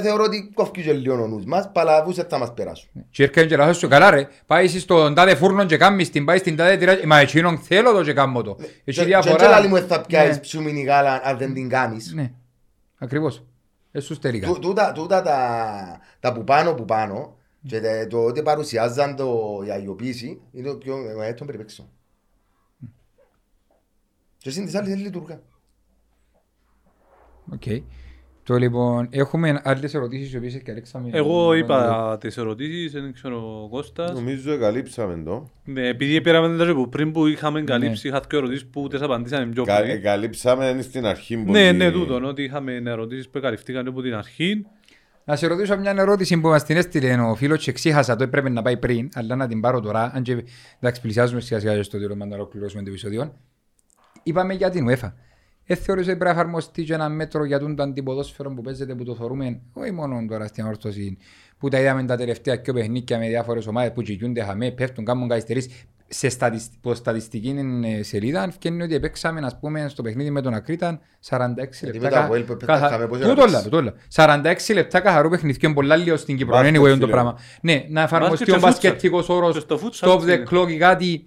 [0.00, 2.88] και θεωρώ ότι κόφκει και λίγο ο νους μας, παλαβούς δεν θα μας περάσουν.
[3.10, 4.28] Και έρχεται και λάθος σου καλά ρε.
[4.46, 6.98] Πάει εσύ στον τάδε φούρνο και κάνεις την, πάει στην τάδε τυρά.
[7.06, 8.56] Μα εκείνον θέλω το και κάνω το.
[8.60, 9.36] Έχει Και- Και διαφορά.
[9.36, 10.04] και λάλη μου θα Ναι.
[10.06, 12.12] πιάσεις ψούμινη γάλα αν δεν την κάνεις.
[12.14, 12.32] Ναι,
[12.98, 13.44] ακριβώς.
[13.92, 14.46] Ε, σου στερικά.
[14.46, 19.60] Τού- Τούτα, τούτα τα, τα που πάνω που πάνω και τε- το ότι παρουσιάζαν το,
[19.66, 21.88] η αγιοποίηση είναι το πιο μεγαλύτερο περιπέξιμο.
[24.38, 25.40] Και στην της άλλης δεν λειτουργά.
[27.52, 27.62] Οκ.
[28.48, 31.08] Το λοιπόν, έχουμε άλλες ερωτήσεις οι οποίες καλέξαμε.
[31.12, 34.12] Εγώ είπα τις ερωτήσεις, δεν ξέρω ο Κώστας.
[34.12, 35.50] Νομίζω εγκαλύψαμε το.
[35.64, 37.64] Ναι, επειδή πήραμε τα που πριν που είχαμε Ναι.
[37.64, 39.90] καλύψει, είχα δύο ερωτήσεις που τις απαντήσαμε πιο Κα- πριν.
[39.90, 41.36] Εγκαλύψαμε στην αρχή.
[41.36, 44.66] Ναι, πολύ- ναι, τούτο, ότι είχαμε ερωτήσεις που καλυφθήκαν από την αρχή.
[45.24, 48.48] Να σε ρωτήσω μια ερώτηση που μας την έστειλε ο φίλος και εξήχασα το έπρεπε
[48.48, 50.44] να πάει πριν, αλλά να την πάρω τώρα, αν και
[50.80, 53.34] εντάξει πλησιάζουμε σιγά σιγά στο τέλος να ολοκληρώσουμε το επεισόδιο.
[54.22, 55.12] Είπαμε για την UEFA.
[55.70, 59.04] Ε, θεωρείς ότι πρέπει να εφαρμοστεί και ένα μέτρο για τον αντιποδόσφαιρο που παίζεται που
[59.04, 61.16] το θεωρούμε, όχι μόνο τώρα στην όρθωση,
[61.58, 65.28] που τα είδαμε τα τελευταία και παιχνίκια με διάφορες ομάδες που κυγιούνται χαμέ, πέφτουν, κάνουν
[65.28, 65.72] καθυστερήσεις.
[66.10, 67.54] Σε στατισ- που στατιστική
[67.98, 72.00] ε, σελίδα φαίνεται ότι παίξαμε ας πούμε, στο παιχνίδι με τον Ακρίταν 46 Γιατί λεπτά.
[72.00, 73.64] με το Αποέλ που καθα- πετάχαμε πόση Τούτο ώρα όλα, παίξει.
[73.64, 73.94] τούτο όλα.
[74.68, 76.54] 46 λεπτά καθαρό παιχνίδι και πολλά λίγο στην Κύπρο.
[76.56, 77.06] Μπάσκετ, Anyway, το φίλε.
[77.06, 77.38] πράγμα.
[77.62, 78.70] Ναι, να εφαρμοστεί Μπάσκετ ο και futsal.
[78.70, 80.42] μπασκετικός όρος Και στο futsal stop the είναι.
[80.50, 81.24] clock ή κάτι.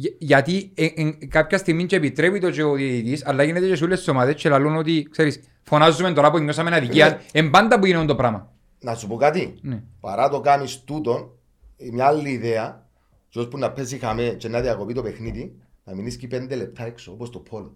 [0.00, 3.76] Για- Γιατί ε, ε, κάποια στιγμή και επιτρέπει το και ο διαιτητής, αλλά γίνεται και
[3.76, 7.78] σε όλες τις ομάδες και λαλούν ότι, ξέρεις, φωνάζουμε τώρα που νιώσαμε αδικία, εν πάντα
[7.78, 8.52] που γίνεται το πράγμα.
[8.80, 9.54] Να σου πω κάτι.
[9.60, 9.82] Ναι.
[10.00, 11.30] Παρά το κάνεις τούτον,
[11.76, 12.86] η μια άλλη ιδέα,
[13.28, 15.52] και ώσπου να παίζει χαμέ και να διακοπεί το παιχνίδι,
[15.84, 17.72] να μείνεις και πέντε λεπτά έξω, όπως το πόλο.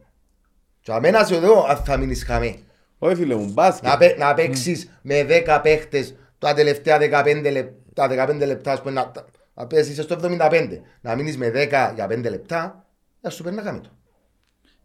[0.81, 2.57] Και αμένα σε εδώ αν θα μείνεις χαμέ.
[2.99, 3.89] Όχι φίλε μου, μπάσκετ.
[3.89, 8.81] Να, παί- να παίξεις με 10 παίχτες τα τελευταία 15 λεπτά, τα 15 λεπτά, ας
[8.81, 9.13] πούμε, να,
[9.55, 10.81] να παίζεις στο 75.
[11.01, 12.85] Να μείνεις με 10 για 5 λεπτά,
[13.21, 13.89] να σου παίρνει να κάνει το.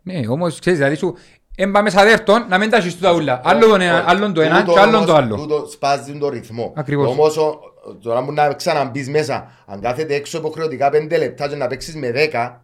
[0.01, 1.15] Ναι, όμως, ξέρεις, δηλαδή σου,
[1.55, 3.41] εν πάμε σαν δεύτερον, να μην τα έχεις τούτα ούλα.
[3.43, 5.35] Άλλο το ένα- Άλλον το ένα Τούτο και άλλον όμως- το άλλο.
[5.35, 6.73] Τούτο σπάζει τον ρυθμό.
[6.75, 7.07] Ακριβώς.
[7.09, 7.59] Όμως ο-
[8.01, 12.11] τώρα που να ξαναμπείς μέσα, αν κάθεται έξω υποχρεωτικά 5 λεπτά και να παίξεις με
[12.11, 12.61] 10,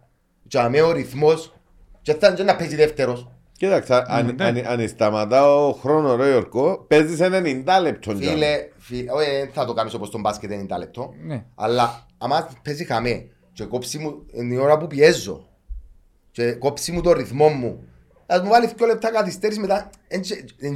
[0.48, 1.52] και αμέ ο ρυθμός,
[2.02, 3.28] και θα και να παίζει δεύτερος.
[3.56, 4.44] Κοίταξε, αν, ναι.
[4.44, 8.10] αν, αν σταματά ο χρόνος ρε Ιωρκό, παίζεις 90 λεπτό.
[8.16, 11.44] Φίλε, φι- όχι, δεν θα το κάνεις όπως τον μπάσκετ 90 λεπτό, Ναι.
[11.54, 15.48] αλλά άμα παίζει χαμέ και κόψει μου είναι η ώρα που πιέζω
[16.30, 17.84] και κόψει μου το ρυθμό μου,
[18.26, 20.20] ας μου βάλεις 2 λεπτά καθυστέρηση μετά, εν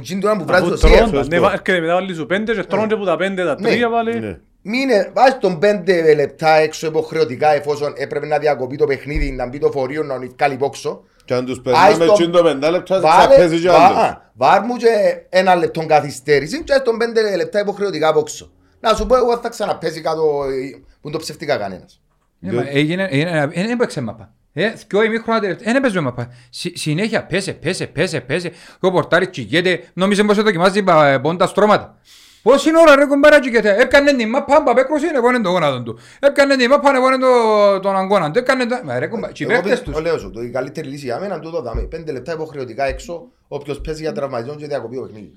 [0.01, 0.91] γίνει τώρα που βράζει Αφού το σιέρ.
[0.97, 1.35] τρώνε, σωστό.
[1.35, 3.69] ναι, βα- έρχεται μετά βάλεις σου πέντε και τρώνε που τα πέντε, τα Ναι.
[3.69, 4.19] τρία βάλει.
[4.19, 4.39] Ναι.
[4.61, 9.57] Μείνε, βάζει τον 5 λεπτά έξω υποχρεωτικά εφόσον έπρεπε να διακοπεί το παιχνίδι, να μπει
[9.57, 11.03] το φορείο, να βγάλει πόξο.
[11.29, 13.85] Και αν τους Άι περνάμε στο- τσιν το 5 λεπτά, θα Βάλε, παίζει και βα-
[13.85, 13.97] άλλος.
[13.97, 14.87] α, βάρ μου και
[15.29, 18.51] ένα λεπτό καθυστέρηση και τον 5 λεπτά υποχρεωτικά πόξο.
[18.79, 22.01] Να σου πω εγώ θα ξαναπέσει κάτω ε, που είναι το ψευτικά κανένας.
[22.41, 24.33] Ε, μα Έγινε, έγινε, δεν έπαιξε μαπά.
[24.53, 26.29] Ε, δυο ημίχρονα τελευταία, δεν έπαιζε μαπά.
[26.49, 28.49] Συ- Συνέχεια πέσε, πέσε, πέσε, πέσε.
[28.49, 31.97] Και ο πορτάρις τσιγέται, νόμιζε πως δοκιμάζει πα- πόντας στρώματα.
[32.43, 35.99] Πόση ώρα ρε κομπάρα τσιγέται, έπιανε την μαπά, παπέκρος είναι, έβανε το γόνατο του.
[36.19, 38.79] Έπιανε την μαπά, έβανε το- τον αγκώνα του, έπιανε το...
[38.83, 40.01] Μα ρε κομπάρα, οι Εγώ παίκτες πι- τους.
[40.01, 41.87] λέω σου, το- η καλύτερη λύση για μένα είναι τούτο δάμε.
[41.95, 45.33] 5 λεπτά υποχρεωτικά έξω, όποιος παίζει για τραυματισμό και διακοπεί το παιχνίδι.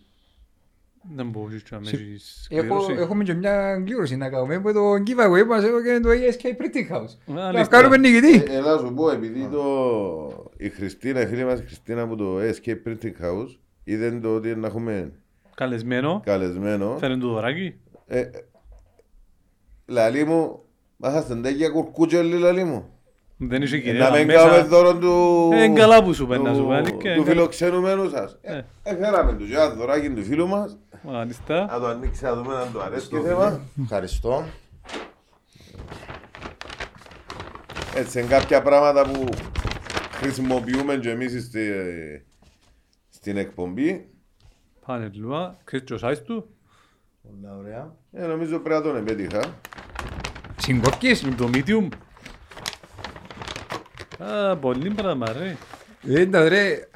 [1.14, 2.92] Δεν μπορείς να έχεις Έχω, κλήρωση.
[3.02, 6.94] έχουμε και μια κλήρωση να κάνουμε από το giveaway που μας έκανε το ESK Printing
[6.96, 7.16] House.
[7.26, 7.66] Να Μάλιστα.
[7.76, 8.42] κάνουμε νικητή.
[8.52, 10.52] Ε, Έλα σου πω, επειδή το...
[10.56, 14.54] η Χριστίνα, η φίλη μας η Χριστίνα από το Escape Printing House είδε το ότι
[14.56, 15.12] να έχουμε
[15.62, 16.96] Καλεσμένο, καλεσμένο.
[16.98, 17.74] θέλει το δωράκι;
[18.06, 18.30] Ε, ε,
[19.86, 20.60] λαλή μου,
[20.96, 22.86] μάχα στεντέκια κουρκούτσελι λαλή μου.
[23.36, 24.38] Δεν είσαι Ε, κυρία Να μην μέσα.
[24.38, 25.50] κάνουμε δώρο του...
[25.52, 28.38] Ε, είναι καλά που σου πέντε, να σου του- πω, αλήθεια, Του είναι φιλοξενουμένου σας.
[28.40, 28.56] Ε.
[28.56, 30.78] Ε, Έφεραμε τους ένα δωράκι του φίλου μας.
[31.02, 31.66] Μάλιστα.
[31.66, 33.60] Να το ανοίξει, να δούμε αν το αρέσει και θέμα.
[33.82, 34.44] Ευχαριστώ.
[37.94, 39.24] Έτσι, είναι κάποια πράγματα που
[40.12, 41.60] χρησιμοποιούμε και εμείς στη,
[43.08, 44.06] στην εκπομπή.
[44.86, 45.56] Πάνε λίγο.
[45.64, 46.48] Ξέρεις το size του.
[47.22, 47.94] Πολλά ωραία.
[48.12, 49.40] Ε, νομίζω πρέπει να τον επέτυχα.
[50.56, 51.20] Συγκόρκεις.
[51.22, 51.88] Είναι το medium.
[54.18, 55.56] Α, πολύ πράγμα ρε.
[56.20, 56.88] Είναι ρε.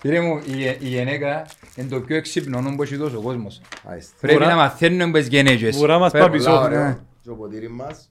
[0.00, 1.46] Κύριε μου, η, η γενέκα
[1.76, 3.60] είναι το πιο έξυπνο νόμο που έχει δώσει ο κόσμος.
[3.84, 4.14] Άιστα.
[4.20, 5.76] Πρέπει Βουρά- να μαθαίνουμε τις γενέγες.
[5.76, 6.50] Βουρά μας Πρέπει- πάει πίσω.
[6.50, 6.76] Πολλά Ναι.
[6.76, 7.04] ωραία.
[7.22, 8.10] Και ο ποτήρι μας.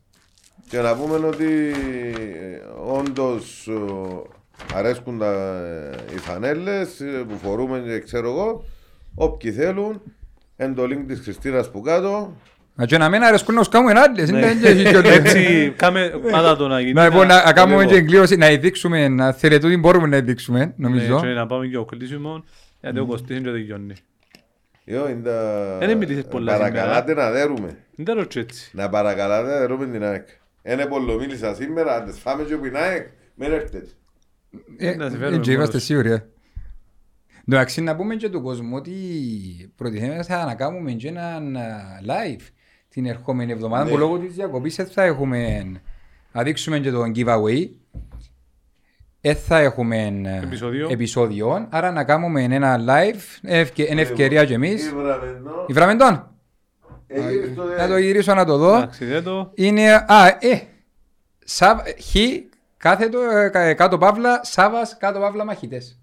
[0.70, 7.80] Και να πούμε ότι ε, όντως ε, αρέσκουν τα, ε, οι φανέλες ε, που φορούμε
[7.80, 8.64] και ξέρω εγώ.
[9.20, 10.02] Όποιοι θέλουν,
[10.56, 12.36] εν το link της Χριστίνας που κάτω.
[12.76, 14.30] Μα και να μην αρέσκουν να τους κάνουμε άλλες.
[14.30, 16.94] είναι και εσύ και ο- Έτσι, κάμε πάντα το να γίνει.
[16.94, 17.94] Να λοιπόν, να να κάνουμε Λοιπόν.
[17.94, 21.20] και εγκλήρωση, να δείξουμε, να θέλετε ότι μπορούμε να δείξουμε, Ναι, νομίζω.
[21.22, 22.44] και να πάμε και ο κλείσιμο.
[22.82, 23.94] Γιατί ο Κωστής είναι και τελειώνει.
[24.84, 25.78] Ιω, είναι τα...
[25.80, 27.78] Δεν μιλήσεις πολλά Παρακαλάτε να δέρουμε.
[27.96, 28.70] Δεν τα ρωτήσω έτσι.
[28.74, 30.28] Να παρακαλάτε να δέρουμε την ΑΕΚ.
[30.64, 33.86] Είναι πολλομίλησα σήμερα, αν τις φάμε και από την ΑΕΚ, μην έρθετε.
[34.78, 35.84] Ε, Να σε φέρουμε και είμαστε μόνος.
[35.84, 36.22] σίγουροι.
[37.50, 37.56] Ε.
[37.56, 38.94] Εντάξει, να πούμε και του κόσμου ότι
[39.76, 42.42] προτιθέμεθα να κάνουμε και έναν α, live
[42.90, 43.90] την ερχόμενη εβδομάδα Ναι.
[43.90, 45.66] που λόγω της διακοπής δεν θα έχουμε
[46.32, 47.68] να δείξουμε και το giveaway.
[49.22, 50.88] δεν θα έχουμε ε, Επεισόδιο.
[50.92, 54.86] επεισόδιο, άρα να κάνουμε ένα live, ευκαι- Ε, είναι ευκαιρία και εμείς.
[54.88, 55.66] Ήβραμε εδώ.
[55.68, 56.32] Ήβραμε τον.
[57.08, 58.76] Έγινε στο- Να το γυρίσω να το δω.
[58.78, 59.52] Εντάξει, δεν το...
[59.56, 60.62] Είναι, α, ε,
[61.50, 62.16] Σαβ, χ,
[62.78, 66.00] κάθετο, ε, κα- κάτω παύλα, Σάβας, κάτω παύλα μαχητές.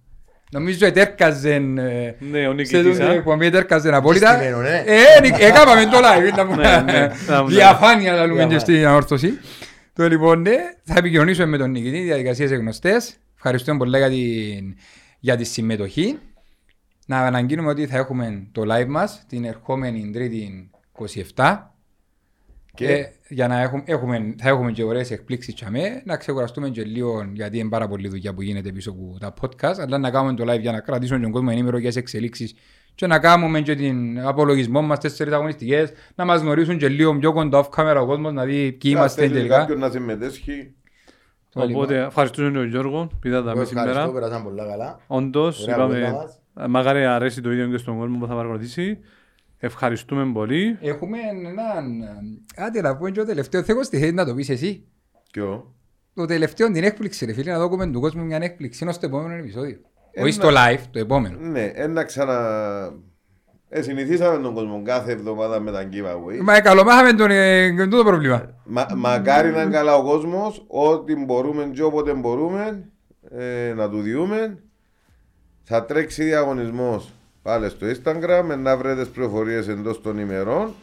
[0.54, 3.12] Νομίζω ετέρκαζεν, ε, Ναι, ο σε νικητής, τούτη την α.
[3.12, 4.34] εκπομπή ετέρκαζεν απόλυτα.
[4.34, 4.82] Στημένο, ναι.
[4.86, 8.58] Ε, νικ- έκαναμε το live, ήταν Ναι, ναι, να μου διαφάνεια να λέμε και Διαφάνεια.
[8.58, 9.38] στην ανόρθωση.
[9.92, 10.54] Το λοιπόν, ναι,
[10.84, 13.14] θα επικοινωνήσουμε με τον νικητή, οι διαδικασίες είναι γνωστές.
[13.36, 14.74] Ευχαριστούμε πολύ για, την,
[15.20, 16.18] για τη συμμετοχή.
[17.06, 20.70] Να αναγγείλουμε ότι θα έχουμε το live μας την ερχόμενη Τρίτη
[21.36, 21.58] 27.
[22.74, 26.68] Και Ε, για να έχουμε, έχουμε, θα έχουμε και ωραίες εκπλήξεις και αμέ, να ξεκουραστούμε
[26.68, 30.10] και λίγο γιατί είναι πάρα πολλή δουλειά που γίνεται πίσω από τα podcast αλλά να
[30.10, 32.54] κάνουμε το live για να κρατήσουμε τον κόσμο ενήμερο για τις εξελίξεις
[32.94, 37.32] και να κάνουμε και την απολογισμό μας τέσσερις αγωνιστικές να μας γνωρίσουν και λίγο πιο
[37.32, 39.58] κοντά off camera ο κόσμος να δει ποιοι είμαστε θέλει τελικά.
[39.58, 40.74] κάποιον να συμμετέσχει.
[41.52, 41.74] Το λοιπόν.
[41.82, 44.12] Οπότε ευχαριστούμε τον Γιώργο που είδατε Εγώ με Ευχαριστώ, σήμερα.
[44.12, 45.00] πέρασαν πολλά καλά.
[45.06, 46.40] Όντως, Ωραία είπαμε, κουβέντα μας.
[46.70, 48.98] μακάρι αρέσει το ίδιο και στον κόσμο που θα παρακολουθήσει.
[49.58, 50.78] Ευχαριστούμε πολύ.
[50.80, 52.02] Έχουμε έναν...
[52.56, 54.84] Άντε να πούμε και το τελευταίο θέλω στη θέση να το πεις εσύ.
[55.32, 55.74] Ποιο;
[56.14, 59.34] Το τελευταίο την έκπληξη ρε φίλε να δώσουμε του κόσμου μια έκπληξη ως το επόμενο
[59.34, 59.76] επεισόδιο.
[60.12, 61.38] Ένα- Όχι στο live, το επόμενο.
[61.38, 62.34] Ναι, ένα ξανα...
[63.68, 66.40] Ε, συνηθίσαμε τον κόσμο κάθε εβδομάδα με τα giveaway.
[66.42, 68.54] Μα καλομάχαμε τον ε, το πρόβλημα.
[68.64, 72.88] Μα, μακάρι να είναι καλά ο κόσμος, ό,τι μπορούμε και όποτε μπορούμε
[73.30, 74.58] ε, να του διούμε.
[75.62, 77.12] Θα τρέξει διαγωνισμός
[77.44, 80.74] πάλι στο Instagram να βρείτε τι πληροφορίες εντός των ημερών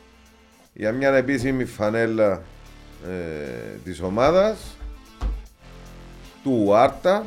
[0.73, 2.41] για μια επίσημη φανέλα
[3.07, 4.77] ε, της ομάδας
[6.43, 7.25] του Άρτα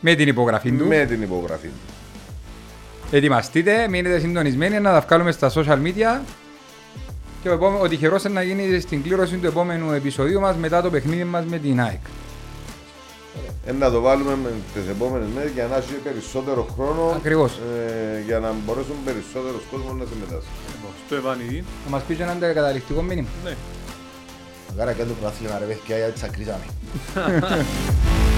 [0.00, 0.86] Με την υπογραφή του.
[0.86, 1.92] με την υπογραφή του.
[3.10, 6.20] Ετοιμαστείτε, μείνετε συντονισμένοι να τα βγάλουμε στα social media.
[7.42, 10.82] Και ο, επόμε- ο τυχερός είναι να γίνει στην κλήρωση του επόμενου επεισοδίου μας μετά
[10.82, 12.00] το παιχνίδι μας με την ΑΕΚ.
[13.66, 17.52] Ε, να το βάλουμε με τις επόμενες μέρες για να έχει περισσότερο χρόνο Ακριβώς.
[17.52, 20.48] ε, για να μπορέσουν περισσότερος κόσμος να συμμετάσχει.
[21.06, 21.64] Στο Ευανιδί.
[21.84, 23.28] Να μας πεις και ένα καταληκτικό μήνυμα.
[23.44, 23.54] Ναι.
[24.70, 26.64] Μακάρα και το πρωτάθλημα ρε παιδιά, γιατί τσακρίσαμε.